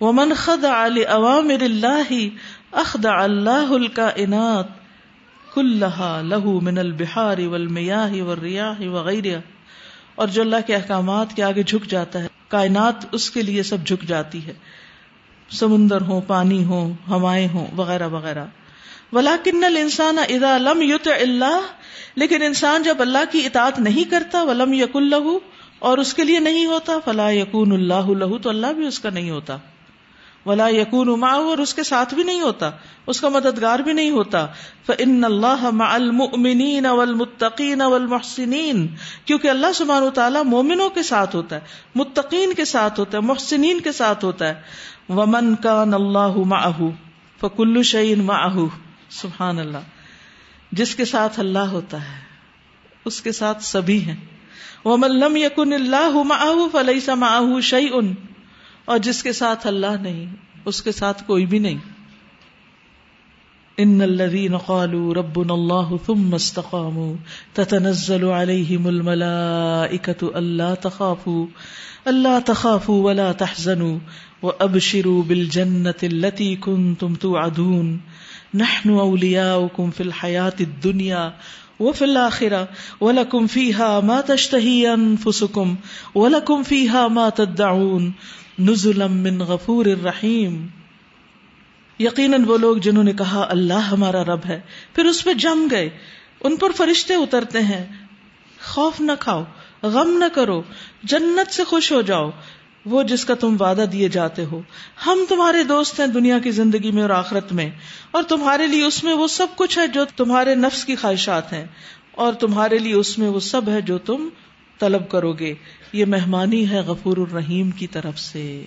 وہ 0.00 0.12
من 0.12 0.32
خد 0.36 0.64
علی 0.64 1.04
عوام 1.04 1.48
اللہ 1.60 2.12
اخد 2.72 3.06
اللہ 3.06 3.72
کا 3.94 4.10
انعت 4.16 4.66
کلہا 5.54 6.20
لہو 6.20 6.60
من 6.60 6.78
البہار 6.78 7.38
والمیاہ 7.38 8.22
والریاح 8.22 8.80
وغیرہ 8.80 9.38
اور 10.14 10.28
جو 10.28 10.42
اللہ 10.42 10.56
کے 10.66 10.74
احکامات 10.74 11.36
کے 11.36 11.42
آگے 11.42 11.62
جھک 11.62 11.86
جاتا 11.90 12.22
ہے، 12.22 12.28
کائنات 12.48 13.04
اس 13.12 13.30
کے 13.30 13.42
لیے 13.42 13.62
سب 13.62 13.86
جھک 13.86 14.02
جاتی 14.02 14.46
ہے۔ 14.46 14.52
سمندر 15.50 16.00
ہو 16.00 16.20
پانی 16.20 16.64
ہو 16.64 16.92
ہوائیں 17.08 17.48
ہوں، 17.48 17.66
وغیرہ 17.76 18.08
وغیرہ۔ 18.08 18.44
ولاکن 19.12 19.64
الانسان 19.64 20.18
اذا 20.18 20.58
لم 20.58 20.82
یطع 20.82 21.14
اللہ 21.20 21.60
لیکن 22.14 22.42
انسان 22.42 22.82
جب 22.82 23.00
اللہ 23.00 23.24
کی 23.30 23.46
اطاعت 23.46 23.78
نہیں 23.78 24.10
کرتا، 24.10 24.42
ولم 24.42 24.72
یق 24.72 24.96
اللہ 24.96 25.36
اور 25.84 25.98
اس 25.98 26.14
کے 26.14 26.24
لیے 26.24 26.38
نہیں 26.38 26.66
ہوتا۔ 26.66 26.92
فلا 27.04 27.30
یقون 27.30 27.72
اللہ 27.72 28.08
لہو 28.08 28.38
تو 28.38 28.48
اللہ 28.48 28.66
بھی 28.66 28.86
اس 28.86 29.00
کا 29.00 29.10
نہیں 29.10 29.30
ہوتا۔ 29.30 29.56
ولا 30.46 30.68
یقون 30.68 31.08
معه، 31.08 31.46
اور 31.48 31.58
اس 31.58 31.74
کے 31.74 31.82
ساتھ 31.82 32.14
بھی 32.14 32.22
نہیں 32.22 32.40
ہوتا۔ 32.40 32.70
اس 33.06 33.20
کا 33.20 33.28
مددگار 33.28 33.78
بھی 33.78 33.92
نہیں 33.92 34.10
ہوتا۔ 34.10 34.46
فان 34.86 35.24
اللہ 35.24 35.80
المؤمنین 35.80 36.86
والمتقین 36.86 37.80
والمحسنین 37.80 38.86
کیونکہ 39.24 39.48
اللہ 39.48 39.66
سبحانہ 39.74 40.04
وتعالی 40.04 40.38
مومنوں 40.44 40.90
کے 40.90 41.02
ساتھ 41.02 41.36
ہوتا 41.36 41.56
ہے، 41.56 41.60
متقین 41.94 42.52
کے 42.54 42.64
ساتھ 42.64 43.00
ہوتا 43.00 43.18
ہے، 43.18 43.22
محسنین 43.22 43.80
کے 43.80 43.92
ساتھ 43.92 44.24
ہوتا 44.24 44.48
ہے۔ 44.48 44.54
ومن 45.08 45.54
کان 45.54 45.94
اللہ 45.94 46.36
معه 46.36 46.88
فکل 47.40 47.82
شيء 47.82 48.16
معه۔ 48.16 48.66
سبحان 49.10 49.58
اللہ، 49.58 49.78
جس 50.72 50.94
کے 50.94 51.04
ساتھ 51.04 51.40
اللہ 51.40 51.58
ہوتا 51.58 52.00
ہے، 52.00 52.20
اس 53.04 53.22
کے 53.22 53.32
ساتھ 53.32 53.64
سبھی 53.64 54.04
ہیں۔ 54.04 54.33
ومن 54.84 55.10
لم 55.10 55.36
يكن 55.36 55.72
اللہ 55.72 56.22
معه 56.22 56.58
فليس 56.72 57.08
معه 57.08 57.60
شيء۔ 57.60 58.12
اور 58.84 58.98
جس 58.98 59.22
کے 59.22 59.32
ساتھ 59.32 59.66
اللہ 59.66 60.02
نہیں، 60.02 60.26
اس 60.64 60.82
کے 60.82 60.92
ساتھ 60.92 61.22
کوئی 61.26 61.46
بھی 61.46 61.58
نہیں۔ 61.58 61.78
ان 63.76 64.00
الذين 64.00 64.56
قالوا 64.56 65.14
ربنا 65.14 65.52
الله 65.54 65.96
ثم 66.06 66.34
استقاموا۔ 66.34 67.14
تتنزل 67.52 68.24
عليهم 68.24 68.86
الملائكه 68.86 70.26
الا 70.34 70.74
تخافوا 70.74 71.46
الا 72.04 72.38
تخافوا 72.46 73.02
ولا 73.02 73.32
تحزنوا۔ 73.32 73.98
وابشروا 74.42 75.22
بالجنه 75.26 76.02
التي 76.02 76.54
كنتم 76.54 77.14
توعدون۔ 77.14 77.98
نحن 78.54 78.90
اولياؤكم 78.90 79.90
في 79.90 80.04
الحياه 80.04 80.56
الدنيا 80.60 81.30
وفي 81.80 82.04
الآخرة 82.04 82.64
ولكم 83.00 83.46
فيها 83.46 84.00
ما 84.00 84.20
تشتهي 84.20 84.86
أنفسكم 84.96 85.74
ولكم 86.14 86.62
فيها 86.62 87.08
ما 87.08 87.28
تدعون 87.28 88.10
نزلا 88.58 89.06
من 89.06 89.38
غفور 89.38 89.86
الرحیم۔ 89.86 90.66
یقیناً 91.98 92.44
وہ 92.44 92.58
لوگ 92.58 92.76
جنہوں 92.76 93.04
نے 93.04 93.12
کہا 93.12 93.46
اللہ 93.50 93.72
ہمارا 93.72 94.24
رب 94.24 94.40
ہے، 94.48 94.60
پھر 94.94 95.04
اس 95.04 95.24
پہ 95.24 95.32
جم 95.32 95.68
گئے، 95.70 95.88
ان 96.44 96.56
پر 96.56 96.72
فرشتے 96.72 97.14
اترتے 97.14 97.60
ہیں۔ 97.60 97.86
خوف 98.64 99.00
نہ 99.00 99.12
کھاؤ، 99.20 99.44
غم 99.82 100.16
نہ 100.18 100.24
کرو، 100.34 100.62
جنت 101.02 101.52
سے 101.52 101.64
خوش 101.64 101.92
ہو 101.92 102.02
جاؤ۔ 102.02 102.30
وہ 102.86 103.02
جس 103.02 103.24
کا 103.24 103.34
تم 103.34 103.56
وعدہ 103.60 103.84
دیے 103.92 104.08
جاتے 104.08 104.44
ہو۔ 104.44 104.60
ہم 105.06 105.24
تمہارے 105.28 105.62
دوست 105.62 106.00
ہیں 106.00 106.06
دنیا 106.06 106.38
کی 106.38 106.50
زندگی 106.50 106.90
میں 106.90 107.02
اور 107.02 107.10
آخرت 107.10 107.52
میں، 107.52 107.70
اور 108.10 108.22
تمہارے 108.22 108.66
لیے 108.66 108.84
اس 108.84 109.02
میں 109.04 109.14
وہ 109.14 109.26
سب 109.26 109.46
کچھ 109.56 109.78
ہے 109.78 109.86
جو 109.86 110.04
تمہارے 110.16 110.54
نفس 110.54 110.84
کی 110.84 110.96
خواہشات 110.96 111.52
ہیں، 111.52 111.64
اور 112.12 112.32
تمہارے 112.32 112.78
لیے 112.78 112.94
اس 112.94 113.18
میں 113.18 113.28
وہ 113.28 113.40
سب 113.40 113.68
ہے 113.68 113.80
جو 113.80 113.98
تم 113.98 114.28
طلب 114.78 115.08
کرو 115.10 115.32
گے۔ 115.32 115.54
یہ 115.92 116.04
مہمانی 116.04 116.68
ہے 116.70 116.80
غفور 116.80 117.16
الرحیم 117.16 117.70
کی 117.70 117.86
طرف 117.86 118.18
سے۔ 118.18 118.64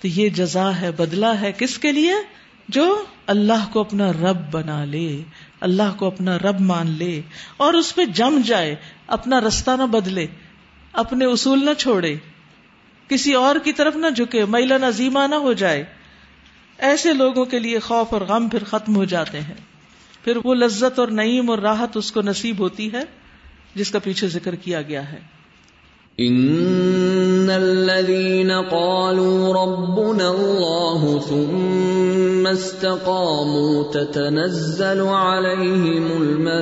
تو 0.00 0.08
یہ 0.08 0.28
جزا 0.28 0.70
ہے 0.80 0.90
بدلا 0.90 1.40
ہے 1.40 1.52
کس 1.52 1.78
کے 1.78 1.92
لیے؟ 1.92 2.12
جو 2.68 3.02
اللہ 3.26 3.66
کو 3.72 3.80
اپنا 3.80 4.12
رب 4.12 4.36
بنا 4.52 4.84
لے، 4.84 5.22
اللہ 5.60 5.96
کو 5.96 6.06
اپنا 6.06 6.38
رب 6.38 6.60
مان 6.60 6.90
لے، 6.90 7.20
اور 7.56 7.74
اس 7.74 7.94
پہ 7.94 8.04
جم 8.04 8.40
جائے، 8.44 8.74
اپنا 9.06 9.40
رستہ 9.40 9.70
نہ 9.70 9.86
بدلے، 9.86 10.26
اپنے 10.92 11.24
اصول 11.24 11.64
نہ 11.64 11.74
چھوڑے۔ 11.78 12.14
کسی 13.08 13.34
اور 13.34 13.56
کی 13.64 13.72
طرف 13.72 13.96
نہ 13.96 14.10
جھکے 14.10 14.44
میلا 14.44 14.78
نظیمہ 14.78 15.26
نہ 15.30 15.34
ہو 15.34 15.52
جائے۔ 15.52 15.84
ایسے 16.78 17.12
لوگوں 17.12 17.44
کے 17.44 17.58
لیے 17.58 17.78
خوف 17.78 18.12
اور 18.12 18.20
غم 18.20 18.48
پھر 18.48 18.64
ختم 18.64 18.96
ہو 18.96 19.04
جاتے 19.04 19.40
ہیں۔ 19.40 19.54
پھر 20.24 20.38
وہ 20.44 20.54
لذت 20.54 20.98
اور 20.98 21.08
نعیم 21.08 21.50
اور 21.50 21.58
راحت 21.58 21.96
اس 21.96 22.12
کو 22.12 22.22
نصیب 22.22 22.60
ہوتی 22.60 22.92
ہے، 22.92 23.02
جس 23.74 23.90
کا 23.90 23.98
پیچھے 23.98 24.28
ذکر 24.28 24.54
کیا 24.54 24.82
گیا 24.82 25.12
ہے۔ 25.12 25.35
ان 26.20 27.50
الذين 27.50 28.50
قالوا 28.50 29.52
ربنا 29.52 30.30
الله 30.30 31.20
ثم 31.20 32.46
استقاموا 32.46 33.82
تتنزل 33.92 35.00
عليهم 35.00 36.06
الملائكه 36.22 36.56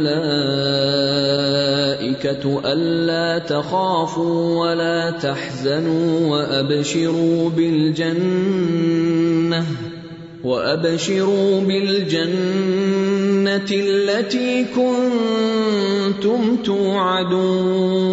الا 2.73 3.39
تخافوا 3.39 4.61
ولا 4.61 5.11
تحزنوا 5.11 6.31
وابشروا 6.31 7.51
بالجنه 7.51 8.85
وابشروا 10.45 11.61
بالجنه 11.61 12.65
التي 13.71 14.65
كنتم 14.65 16.57
توعدون 16.57 18.05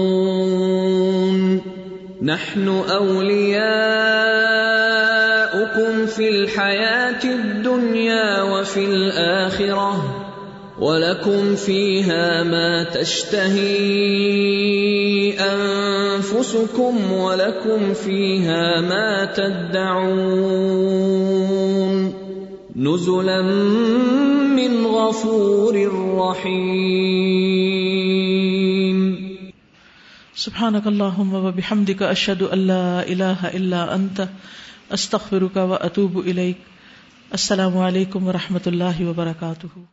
نحن 2.22 2.68
اولياؤكم 2.68 3.52
في 6.06 6.30
الحياه 6.30 7.24
الدنيا 7.24 8.44
وفي 8.44 8.86
الاخره 8.86 10.22
ولكم 10.80 11.56
فيها 11.56 12.44
ما 12.44 12.84
تشتهي 12.84 14.22
انفسكم 15.40 17.12
ولكم 17.12 17.94
فيها 17.94 18.82
ما 18.82 19.26
تدعون 19.26 20.72
نزلا 22.84 23.42
من 24.58 24.86
غفور 24.86 25.76
رحيم 26.18 26.62
سبحانك 30.36 30.88
اللهم 30.88 31.34
وبحمدك 31.34 32.02
اشهد 32.02 32.42
ان 32.42 32.60
لا 32.60 33.04
اله 33.04 33.54
الا 33.54 33.84
انت 33.96 34.28
استغفرك 34.92 35.56
واتوب 35.58 36.20
اليك 36.26 36.60
السلام 37.32 37.78
علیکم 37.78 38.28
ورحمۃ 38.28 38.66
اللہ 38.66 39.08
وبرکاتہ. 39.52 39.92